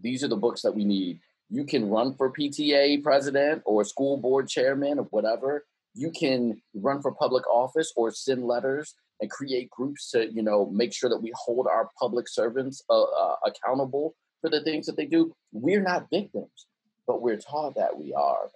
these 0.00 0.24
are 0.24 0.28
the 0.28 0.36
books 0.36 0.62
that 0.62 0.74
we 0.74 0.84
need. 0.84 1.20
You 1.50 1.64
can 1.64 1.90
run 1.90 2.14
for 2.14 2.32
pta 2.32 3.02
president 3.02 3.62
or 3.66 3.84
school 3.84 4.16
board 4.16 4.48
chairman 4.48 4.98
or 4.98 5.04
whatever 5.04 5.66
you 5.96 6.10
can 6.10 6.60
run 6.74 7.00
for 7.00 7.12
public 7.12 7.48
office 7.48 7.92
or 7.96 8.10
send 8.10 8.44
letters 8.44 8.94
and 9.20 9.30
create 9.30 9.70
groups 9.70 10.10
to 10.10 10.30
you 10.32 10.42
know 10.42 10.70
make 10.72 10.92
sure 10.92 11.10
that 11.10 11.22
we 11.22 11.32
hold 11.34 11.66
our 11.66 11.90
public 11.98 12.28
servants 12.28 12.82
uh, 12.90 13.02
uh, 13.02 13.36
accountable 13.46 14.14
for 14.40 14.50
the 14.50 14.62
things 14.62 14.86
that 14.86 14.96
they 14.96 15.06
do. 15.06 15.32
We're 15.52 15.82
not 15.82 16.08
victims, 16.10 16.66
but 17.06 17.22
we're 17.22 17.38
taught 17.38 17.76
that 17.76 17.98
we 17.98 18.12
are. 18.12 18.42
Man. 18.42 18.50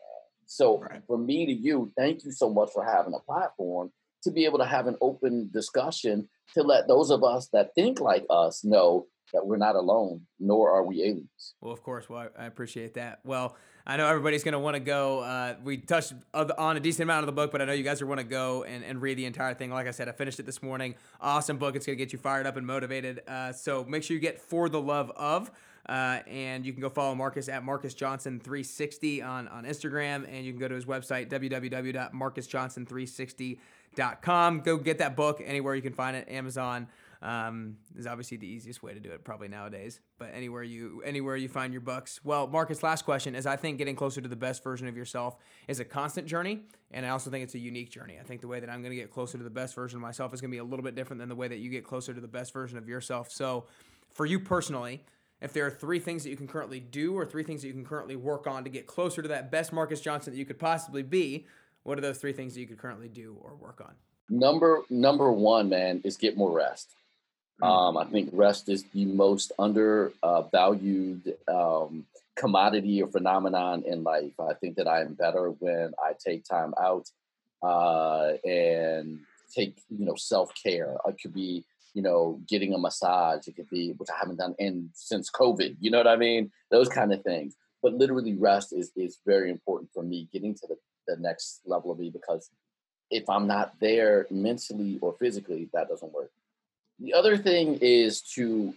So 0.46 0.78
right. 0.78 1.02
for 1.06 1.16
me 1.16 1.46
to 1.46 1.52
you, 1.52 1.92
thank 1.96 2.24
you 2.24 2.32
so 2.32 2.50
much 2.50 2.70
for 2.74 2.84
having 2.84 3.14
a 3.14 3.20
platform 3.20 3.90
to 4.24 4.30
be 4.30 4.44
able 4.44 4.58
to 4.58 4.66
have 4.66 4.86
an 4.86 4.96
open 5.00 5.48
discussion 5.52 6.28
to 6.54 6.62
let 6.62 6.88
those 6.88 7.10
of 7.10 7.24
us 7.24 7.48
that 7.52 7.70
think 7.74 8.00
like 8.00 8.26
us 8.28 8.64
know 8.64 9.06
that 9.32 9.46
we're 9.46 9.56
not 9.56 9.76
alone, 9.76 10.22
nor 10.38 10.70
are 10.72 10.84
we 10.84 11.02
aliens. 11.02 11.54
Well, 11.60 11.72
of 11.72 11.82
course. 11.82 12.08
Well, 12.08 12.28
I 12.36 12.46
appreciate 12.46 12.94
that. 12.94 13.20
Well, 13.24 13.56
I 13.86 13.96
know 13.96 14.06
everybody's 14.06 14.44
going 14.44 14.52
to 14.52 14.58
want 14.58 14.74
to 14.74 14.80
go. 14.80 15.20
Uh, 15.20 15.54
we 15.64 15.78
touched 15.78 16.12
on 16.34 16.76
a 16.76 16.80
decent 16.80 17.04
amount 17.04 17.20
of 17.20 17.26
the 17.26 17.32
book, 17.32 17.52
but 17.52 17.62
I 17.62 17.64
know 17.64 17.72
you 17.72 17.82
guys 17.82 18.02
are 18.02 18.06
want 18.06 18.20
to 18.20 18.26
go 18.26 18.62
and, 18.64 18.84
and 18.84 19.00
read 19.02 19.18
the 19.18 19.26
entire 19.26 19.54
thing. 19.54 19.70
Like 19.70 19.86
I 19.86 19.90
said, 19.90 20.08
I 20.08 20.12
finished 20.12 20.40
it 20.40 20.46
this 20.46 20.62
morning. 20.62 20.94
Awesome 21.20 21.58
book. 21.58 21.76
It's 21.76 21.84
going 21.86 21.98
to 21.98 22.04
get 22.04 22.12
you 22.12 22.18
fired 22.18 22.46
up 22.46 22.56
and 22.56 22.66
motivated. 22.66 23.22
Uh, 23.26 23.52
so 23.52 23.84
make 23.84 24.02
sure 24.02 24.14
you 24.14 24.20
get 24.20 24.40
For 24.40 24.68
the 24.68 24.80
Love 24.80 25.10
of. 25.16 25.50
Uh, 25.88 26.18
and 26.28 26.66
you 26.66 26.72
can 26.72 26.82
go 26.82 26.90
follow 26.90 27.14
Marcus 27.14 27.48
at 27.48 27.64
Marcus 27.64 27.94
Johnson 27.94 28.38
360 28.38 29.22
on, 29.22 29.48
on 29.48 29.64
Instagram. 29.64 30.28
And 30.30 30.44
you 30.44 30.52
can 30.52 30.60
go 30.60 30.68
to 30.68 30.74
his 30.74 30.84
website, 30.84 31.30
www.marcusjohnson360.com 31.30 33.56
nickcarrier.com. 33.96 34.60
Go 34.60 34.76
get 34.76 34.98
that 34.98 35.16
book 35.16 35.42
anywhere 35.44 35.74
you 35.74 35.82
can 35.82 35.92
find 35.92 36.16
it. 36.16 36.28
Amazon 36.28 36.88
um, 37.22 37.76
is 37.96 38.06
obviously 38.06 38.38
the 38.38 38.46
easiest 38.46 38.82
way 38.82 38.94
to 38.94 39.00
do 39.00 39.10
it 39.10 39.24
probably 39.24 39.48
nowadays. 39.48 40.00
But 40.18 40.30
anywhere 40.34 40.62
you 40.62 41.02
anywhere 41.04 41.36
you 41.36 41.48
find 41.48 41.72
your 41.72 41.82
bucks. 41.82 42.20
Well, 42.24 42.46
Marcus, 42.46 42.82
last 42.82 43.04
question 43.04 43.34
is 43.34 43.46
I 43.46 43.56
think 43.56 43.78
getting 43.78 43.96
closer 43.96 44.20
to 44.20 44.28
the 44.28 44.36
best 44.36 44.64
version 44.64 44.88
of 44.88 44.96
yourself 44.96 45.36
is 45.68 45.80
a 45.80 45.84
constant 45.84 46.26
journey, 46.26 46.62
and 46.90 47.04
I 47.04 47.10
also 47.10 47.30
think 47.30 47.44
it's 47.44 47.54
a 47.54 47.58
unique 47.58 47.90
journey. 47.90 48.18
I 48.18 48.22
think 48.24 48.40
the 48.40 48.48
way 48.48 48.60
that 48.60 48.70
I'm 48.70 48.82
going 48.82 48.92
to 48.92 49.00
get 49.00 49.10
closer 49.10 49.36
to 49.36 49.44
the 49.44 49.50
best 49.50 49.74
version 49.74 49.96
of 49.96 50.02
myself 50.02 50.32
is 50.32 50.40
going 50.40 50.50
to 50.50 50.54
be 50.54 50.58
a 50.58 50.64
little 50.64 50.84
bit 50.84 50.94
different 50.94 51.20
than 51.20 51.28
the 51.28 51.36
way 51.36 51.48
that 51.48 51.58
you 51.58 51.70
get 51.70 51.84
closer 51.84 52.14
to 52.14 52.20
the 52.20 52.28
best 52.28 52.52
version 52.52 52.78
of 52.78 52.88
yourself. 52.88 53.30
So, 53.30 53.66
for 54.10 54.26
you 54.26 54.40
personally, 54.40 55.04
if 55.40 55.52
there 55.52 55.66
are 55.66 55.70
three 55.70 55.98
things 55.98 56.22
that 56.24 56.30
you 56.30 56.36
can 56.36 56.48
currently 56.48 56.80
do 56.80 57.14
or 57.14 57.24
three 57.24 57.42
things 57.42 57.62
that 57.62 57.68
you 57.68 57.74
can 57.74 57.84
currently 57.84 58.16
work 58.16 58.46
on 58.46 58.64
to 58.64 58.70
get 58.70 58.86
closer 58.86 59.22
to 59.22 59.28
that 59.28 59.50
best 59.50 59.72
Marcus 59.72 60.00
Johnson 60.00 60.32
that 60.32 60.38
you 60.38 60.44
could 60.44 60.58
possibly 60.58 61.02
be, 61.02 61.46
what 61.82 61.96
are 61.96 62.02
those 62.02 62.18
three 62.18 62.32
things 62.32 62.54
that 62.54 62.60
you 62.60 62.66
could 62.66 62.78
currently 62.78 63.08
do 63.08 63.36
or 63.40 63.54
work 63.54 63.80
on? 63.80 63.94
Number 64.28 64.82
number 64.90 65.32
one, 65.32 65.68
man, 65.68 66.00
is 66.04 66.16
get 66.16 66.36
more 66.36 66.52
rest. 66.52 66.94
Mm-hmm. 67.62 67.64
Um, 67.64 67.96
I 67.96 68.04
think 68.04 68.30
rest 68.32 68.68
is 68.68 68.84
the 68.94 69.04
most 69.04 69.52
undervalued 69.58 71.36
uh, 71.48 71.82
um, 71.84 72.06
commodity 72.36 73.02
or 73.02 73.08
phenomenon 73.08 73.84
in 73.86 74.02
life. 74.02 74.32
I 74.40 74.54
think 74.54 74.76
that 74.76 74.88
I 74.88 75.02
am 75.02 75.14
better 75.14 75.50
when 75.50 75.92
I 76.02 76.12
take 76.18 76.44
time 76.44 76.74
out 76.80 77.08
uh, 77.62 78.32
and 78.44 79.20
take 79.54 79.76
you 79.90 80.06
know 80.06 80.14
self 80.14 80.52
care. 80.62 80.96
It 81.06 81.16
could 81.20 81.34
be 81.34 81.64
you 81.92 82.02
know 82.02 82.40
getting 82.48 82.72
a 82.72 82.78
massage. 82.78 83.46
It 83.46 83.56
could 83.56 83.68
be 83.68 83.92
which 83.92 84.08
I 84.10 84.18
haven't 84.18 84.38
done 84.38 84.54
in 84.58 84.90
since 84.94 85.30
COVID. 85.30 85.76
You 85.80 85.90
know 85.90 85.98
what 85.98 86.06
I 86.06 86.16
mean? 86.16 86.50
Those 86.70 86.88
kind 86.88 87.12
of 87.12 87.22
things. 87.22 87.56
But 87.82 87.94
literally, 87.94 88.34
rest 88.34 88.72
is 88.72 88.90
is 88.96 89.18
very 89.26 89.50
important 89.50 89.90
for 89.92 90.02
me. 90.02 90.28
Getting 90.32 90.54
to 90.54 90.66
the, 90.66 90.76
the 91.06 91.16
next 91.20 91.60
level 91.66 91.90
of 91.90 91.98
me 91.98 92.10
because 92.10 92.50
if 93.10 93.28
I'm 93.28 93.46
not 93.46 93.74
there 93.80 94.26
mentally 94.30 94.98
or 95.02 95.14
physically, 95.18 95.68
that 95.72 95.88
doesn't 95.88 96.12
work. 96.12 96.30
The 97.00 97.14
other 97.14 97.36
thing 97.36 97.78
is 97.80 98.20
to 98.34 98.74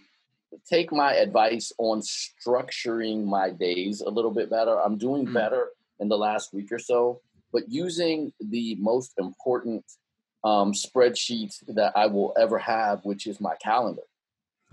take 0.68 0.92
my 0.92 1.14
advice 1.14 1.72
on 1.78 2.00
structuring 2.00 3.24
my 3.24 3.50
days 3.50 4.00
a 4.00 4.10
little 4.10 4.30
bit 4.30 4.48
better. 4.48 4.80
I'm 4.80 4.96
doing 4.96 5.26
mm. 5.26 5.34
better 5.34 5.68
in 6.00 6.08
the 6.08 6.16
last 6.16 6.52
week 6.54 6.72
or 6.72 6.78
so, 6.78 7.20
but 7.52 7.68
using 7.68 8.32
the 8.40 8.76
most 8.76 9.14
important 9.18 9.84
um, 10.42 10.72
spreadsheet 10.72 11.54
that 11.68 11.92
I 11.96 12.06
will 12.06 12.34
ever 12.38 12.58
have, 12.58 13.04
which 13.04 13.26
is 13.26 13.40
my 13.40 13.54
calendar. 13.62 14.02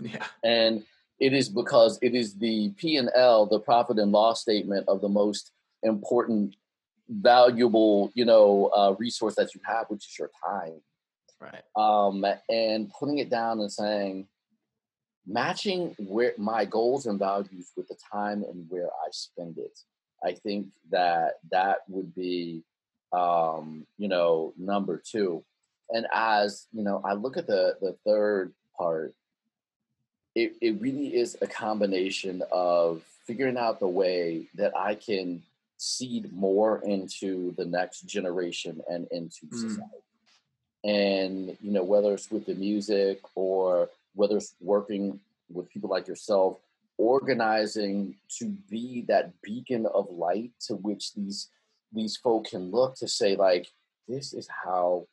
Yeah. 0.00 0.24
And 0.42 0.84
it 1.18 1.32
is 1.32 1.48
because 1.48 1.98
it 2.02 2.14
is 2.14 2.34
the 2.34 2.70
P 2.76 2.96
and 2.96 3.10
L, 3.14 3.46
the 3.46 3.60
profit 3.60 3.98
and 3.98 4.12
loss 4.12 4.40
statement 4.40 4.88
of 4.88 5.00
the 5.00 5.08
most 5.08 5.52
important, 5.82 6.56
valuable, 7.08 8.10
you 8.14 8.24
know, 8.24 8.70
uh, 8.76 8.94
resource 8.98 9.34
that 9.36 9.54
you 9.54 9.60
have, 9.64 9.86
which 9.88 10.06
is 10.06 10.18
your 10.18 10.30
time. 10.44 10.80
Right. 11.42 11.62
Um, 11.76 12.24
and 12.48 12.92
putting 12.92 13.18
it 13.18 13.30
down 13.30 13.60
and 13.60 13.72
saying, 13.72 14.28
matching 15.26 15.94
where 15.98 16.34
my 16.38 16.64
goals 16.64 17.06
and 17.06 17.18
values 17.18 17.72
with 17.76 17.88
the 17.88 17.96
time 18.12 18.44
and 18.44 18.66
where 18.68 18.86
I 18.86 19.08
spend 19.10 19.58
it. 19.58 19.78
I 20.24 20.32
think 20.32 20.68
that 20.90 21.34
that 21.50 21.78
would 21.88 22.14
be, 22.14 22.62
um, 23.12 23.86
you 23.98 24.08
know, 24.08 24.52
number 24.56 25.02
two. 25.04 25.44
And 25.90 26.06
as 26.12 26.66
you 26.72 26.82
know, 26.82 27.02
I 27.04 27.14
look 27.14 27.36
at 27.36 27.46
the 27.46 27.76
the 27.80 27.96
third 28.06 28.52
part. 28.78 29.14
It 30.34 30.54
it 30.60 30.80
really 30.80 31.14
is 31.14 31.36
a 31.42 31.46
combination 31.46 32.42
of 32.52 33.02
figuring 33.26 33.58
out 33.58 33.80
the 33.80 33.88
way 33.88 34.46
that 34.54 34.76
I 34.76 34.94
can 34.94 35.42
seed 35.76 36.32
more 36.32 36.80
into 36.84 37.52
the 37.56 37.64
next 37.64 38.02
generation 38.02 38.80
and 38.88 39.06
into 39.10 39.46
mm. 39.46 39.60
society 39.60 40.02
and 40.84 41.56
you 41.60 41.70
know 41.70 41.84
whether 41.84 42.12
it's 42.14 42.30
with 42.30 42.46
the 42.46 42.54
music 42.54 43.20
or 43.34 43.88
whether 44.14 44.36
it's 44.36 44.54
working 44.60 45.20
with 45.52 45.70
people 45.70 45.90
like 45.90 46.08
yourself 46.08 46.58
organizing 46.98 48.14
to 48.28 48.46
be 48.70 49.04
that 49.08 49.32
beacon 49.42 49.86
of 49.86 50.10
light 50.10 50.50
to 50.60 50.74
which 50.74 51.14
these 51.14 51.48
these 51.92 52.16
folk 52.16 52.46
can 52.46 52.70
look 52.70 52.94
to 52.96 53.08
say 53.08 53.36
like 53.36 53.68
this 54.08 54.32
is 54.32 54.48
how 54.64 55.06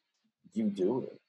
you 0.53 0.69
do 0.69 1.07
it. 1.11 1.19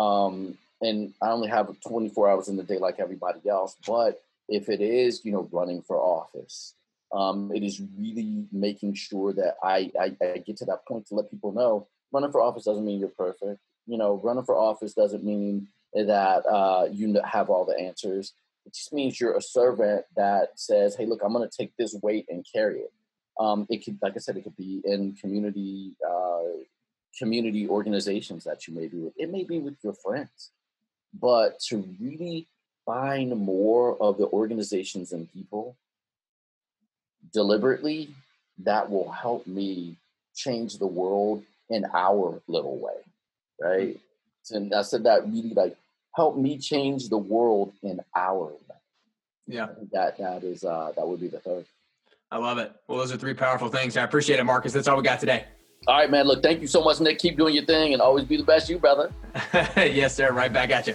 Um 0.00 0.58
and 0.80 1.12
i 1.20 1.30
only 1.30 1.48
have 1.48 1.74
24 1.80 2.30
hours 2.30 2.48
in 2.48 2.56
the 2.56 2.62
day 2.62 2.78
like 2.78 3.00
everybody 3.00 3.48
else 3.48 3.76
but 3.86 4.22
if 4.48 4.68
it 4.68 4.80
is 4.80 5.24
you 5.24 5.32
know 5.32 5.48
running 5.52 5.82
for 5.82 5.96
office 5.96 6.74
um 7.12 7.50
it 7.54 7.62
is 7.62 7.82
really 7.98 8.46
making 8.52 8.94
sure 8.94 9.32
that 9.32 9.56
I, 9.62 9.90
I 9.98 10.16
i 10.24 10.38
get 10.38 10.56
to 10.58 10.64
that 10.66 10.86
point 10.86 11.06
to 11.08 11.14
let 11.14 11.30
people 11.30 11.52
know 11.52 11.86
running 12.12 12.30
for 12.30 12.40
office 12.40 12.64
doesn't 12.64 12.84
mean 12.84 13.00
you're 13.00 13.08
perfect 13.08 13.60
you 13.88 13.96
know, 13.96 14.20
running 14.22 14.44
for 14.44 14.56
office 14.56 14.92
doesn't 14.92 15.24
mean 15.24 15.68
that 15.94 16.46
uh, 16.46 16.86
you 16.92 17.18
have 17.24 17.48
all 17.48 17.64
the 17.64 17.78
answers. 17.78 18.34
It 18.66 18.74
just 18.74 18.92
means 18.92 19.18
you're 19.18 19.36
a 19.36 19.42
servant 19.42 20.04
that 20.14 20.50
says, 20.56 20.94
"Hey, 20.94 21.06
look, 21.06 21.22
I'm 21.24 21.32
going 21.32 21.48
to 21.48 21.56
take 21.56 21.72
this 21.76 21.96
weight 22.02 22.26
and 22.28 22.46
carry 22.54 22.80
it." 22.80 22.92
Um, 23.40 23.66
it 23.70 23.84
could, 23.84 23.98
like 24.02 24.12
I 24.14 24.18
said, 24.18 24.36
it 24.36 24.44
could 24.44 24.56
be 24.56 24.82
in 24.84 25.14
community 25.14 25.94
uh, 26.06 26.42
community 27.18 27.66
organizations 27.66 28.44
that 28.44 28.68
you 28.68 28.74
may 28.74 28.88
be 28.88 28.98
with. 28.98 29.14
It 29.16 29.32
may 29.32 29.44
be 29.44 29.58
with 29.58 29.76
your 29.82 29.94
friends, 29.94 30.50
but 31.18 31.58
to 31.68 31.88
really 31.98 32.46
find 32.84 33.34
more 33.36 34.00
of 34.02 34.18
the 34.18 34.26
organizations 34.26 35.12
and 35.12 35.32
people 35.32 35.76
deliberately, 37.32 38.10
that 38.58 38.90
will 38.90 39.10
help 39.10 39.46
me 39.46 39.96
change 40.34 40.78
the 40.78 40.86
world 40.86 41.42
in 41.70 41.84
our 41.94 42.40
little 42.48 42.78
way 42.78 43.07
right? 43.60 43.98
And 44.50 44.74
I 44.74 44.82
said 44.82 45.04
that 45.04 45.26
really 45.26 45.52
like 45.54 45.76
help 46.14 46.36
me 46.36 46.58
change 46.58 47.08
the 47.08 47.18
world 47.18 47.74
in 47.82 48.00
our 48.16 48.46
way. 48.46 48.76
Yeah. 49.46 49.68
That 49.92 50.18
that 50.18 50.44
is 50.44 50.64
uh 50.64 50.92
that 50.96 51.06
would 51.06 51.20
be 51.20 51.28
the 51.28 51.40
third. 51.40 51.66
I 52.30 52.36
love 52.36 52.58
it. 52.58 52.72
Well, 52.86 52.98
those 52.98 53.12
are 53.12 53.16
three 53.16 53.34
powerful 53.34 53.68
things. 53.68 53.96
I 53.96 54.02
appreciate 54.02 54.38
it, 54.38 54.44
Marcus. 54.44 54.72
That's 54.72 54.86
all 54.86 54.96
we 54.96 55.02
got 55.02 55.20
today. 55.20 55.46
All 55.86 55.96
right, 55.96 56.10
man. 56.10 56.26
Look, 56.26 56.42
thank 56.42 56.60
you 56.60 56.66
so 56.66 56.82
much, 56.82 57.00
Nick. 57.00 57.18
Keep 57.18 57.38
doing 57.38 57.54
your 57.54 57.64
thing 57.64 57.92
and 57.92 58.02
always 58.02 58.24
be 58.24 58.36
the 58.36 58.42
best 58.42 58.68
you, 58.68 58.78
brother. 58.78 59.10
yes, 59.76 60.14
sir. 60.14 60.32
Right 60.32 60.52
back 60.52 60.70
at 60.70 60.86
you. 60.86 60.94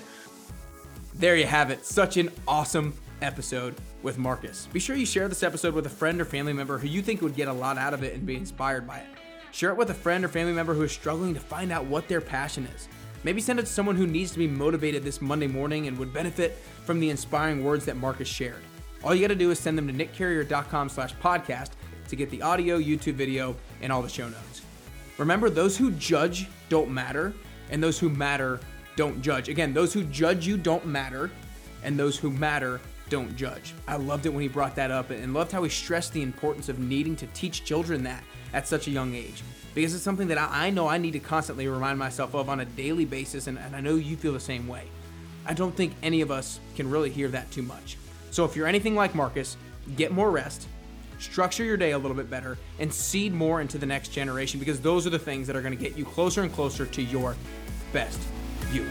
There 1.16 1.36
you 1.36 1.46
have 1.46 1.72
it. 1.72 1.86
Such 1.86 2.18
an 2.18 2.30
awesome 2.48 2.94
episode 3.22 3.76
with 4.04 4.18
Marcus. 4.18 4.68
Be 4.72 4.80
sure 4.80 4.96
you 4.96 5.06
share 5.06 5.28
this 5.28 5.42
episode 5.42 5.74
with 5.74 5.86
a 5.86 5.90
friend 5.90 6.22
or 6.22 6.26
family 6.26 6.54
member 6.54 6.78
who 6.78 6.88
you 6.88 7.02
think 7.02 7.22
would 7.22 7.36
get 7.36 7.48
a 7.48 7.54
lot 7.54 7.78
out 7.78 7.94
of 7.94 8.04
it 8.04 8.14
and 8.14 8.26
be 8.26 8.36
inspired 8.36 8.86
by 8.86 9.00
it. 9.00 9.08
Share 9.54 9.70
it 9.70 9.78
with 9.78 9.92
a 9.92 9.94
friend 9.94 10.26
or 10.26 10.30
family 10.30 10.52
member 10.52 10.74
who 10.74 10.82
is 10.82 10.92
struggling 10.92 11.36
to 11.36 11.40
find 11.40 11.72
out 11.72 11.86
what 11.86 12.08
their 12.08 12.22
passion 12.22 12.68
is. 12.76 12.88
Maybe 13.24 13.40
send 13.40 13.60
it 13.60 13.68
to 13.68 13.72
someone 13.72 13.96
who 13.96 14.08
needs 14.08 14.32
to 14.32 14.40
be 14.40 14.48
motivated 14.48 15.04
this 15.04 15.22
Monday 15.22 15.46
morning 15.46 15.88
and 15.88 15.96
would 16.00 16.12
benefit 16.12 16.58
from 16.86 17.00
the 17.00 17.12
inspiring 17.12 17.64
words 17.64 17.86
that 17.86 17.96
Marcus 17.96 18.28
shared. 18.28 18.64
All 19.04 19.14
you 19.14 19.22
got 19.22 19.28
to 19.28 19.36
do 19.36 19.52
is 19.52 19.60
send 19.60 19.78
them 19.78 19.88
to 19.88 19.94
nickcarrier.com 19.94 20.90
slash 20.90 21.14
podcast 21.18 21.70
to 22.08 22.16
get 22.16 22.32
the 22.32 22.42
audio, 22.42 22.80
YouTube 22.80 23.14
video, 23.14 23.56
and 23.80 23.92
all 23.92 24.02
the 24.02 24.10
show 24.10 24.28
notes. 24.28 24.64
Remember, 25.20 25.52
those 25.52 25.78
who 25.78 25.92
judge 25.92 26.48
don't 26.70 26.90
matter, 26.90 27.32
and 27.70 27.82
those 27.82 28.00
who 28.00 28.10
matter 28.10 28.60
don't 28.96 29.22
judge. 29.22 29.50
Again, 29.50 29.72
those 29.72 29.94
who 29.94 30.04
judge 30.06 30.48
you 30.48 30.58
don't 30.58 30.88
matter, 30.88 31.30
and 31.84 31.98
those 31.98 32.18
who 32.18 32.32
matter 32.32 32.82
don't 33.10 33.36
judge. 33.36 33.76
I 33.88 33.98
loved 33.98 34.26
it 34.26 34.34
when 34.34 34.42
he 34.42 34.48
brought 34.48 34.76
that 34.78 34.90
up 34.90 35.12
and 35.12 35.32
loved 35.32 35.52
how 35.52 35.62
he 35.62 35.70
stressed 35.70 36.12
the 36.12 36.24
importance 36.24 36.70
of 36.70 36.80
needing 36.80 37.16
to 37.18 37.28
teach 37.28 37.64
children 37.64 38.02
that 38.04 38.24
at 38.54 38.68
such 38.68 38.88
a 38.88 38.92
young 38.92 39.16
age 39.16 39.44
because 39.74 39.94
it's 39.94 40.04
something 40.04 40.28
that 40.28 40.38
I, 40.38 40.70
know 40.70 40.88
I 40.88 40.98
need 40.98 41.14
to 41.14 41.20
constantly 41.20 41.68
remind 41.68 41.98
myself 41.98 42.36
of 42.36 42.50
on 42.50 42.60
a 42.60 42.66
daily 42.66 43.06
basis, 43.06 43.48
and, 43.48 43.58
and 43.58 43.76
I 43.76 43.82
know 43.82 43.96
you 43.96 44.16
feel 44.16 44.34
the 44.34 44.40
same 44.40 44.68
way. 44.68 44.84
I 45.46 45.54
don't 45.54 45.76
think 45.76 45.94
any 46.04 46.22
of 46.22 46.32
us 46.32 46.60
can 46.76 46.90
really 46.90 47.10
hear 47.10 47.28
that 47.30 47.50
too 47.52 47.64
much. 47.64 47.98
So 48.32 48.46
if 48.46 48.56
you're 48.56 48.68
anything 48.68 48.96
like 48.96 49.16
Marcus, 49.16 49.58
get 49.96 50.12
more 50.12 50.32
rest, 50.32 50.68
structure 51.20 51.64
your 51.64 51.78
day 51.78 51.92
a 51.92 51.98
little 51.98 52.16
bit 52.16 52.30
better, 52.30 52.58
and 52.80 52.94
seed 52.94 53.34
more 53.34 53.62
into 53.62 53.78
the 53.78 53.86
next 53.86 54.10
generation 54.10 54.60
because 54.60 54.80
those 54.80 55.08
are 55.08 55.12
the 55.12 55.20
things 55.20 55.48
that 55.48 55.56
are 55.56 55.62
going 55.62 55.76
to 55.76 55.84
get 55.84 55.98
you 55.98 56.06
closer 56.06 56.44
and 56.44 56.54
closer 56.54 56.86
to 56.86 57.02
your 57.02 57.36
best 57.92 58.22
you. 58.72 58.86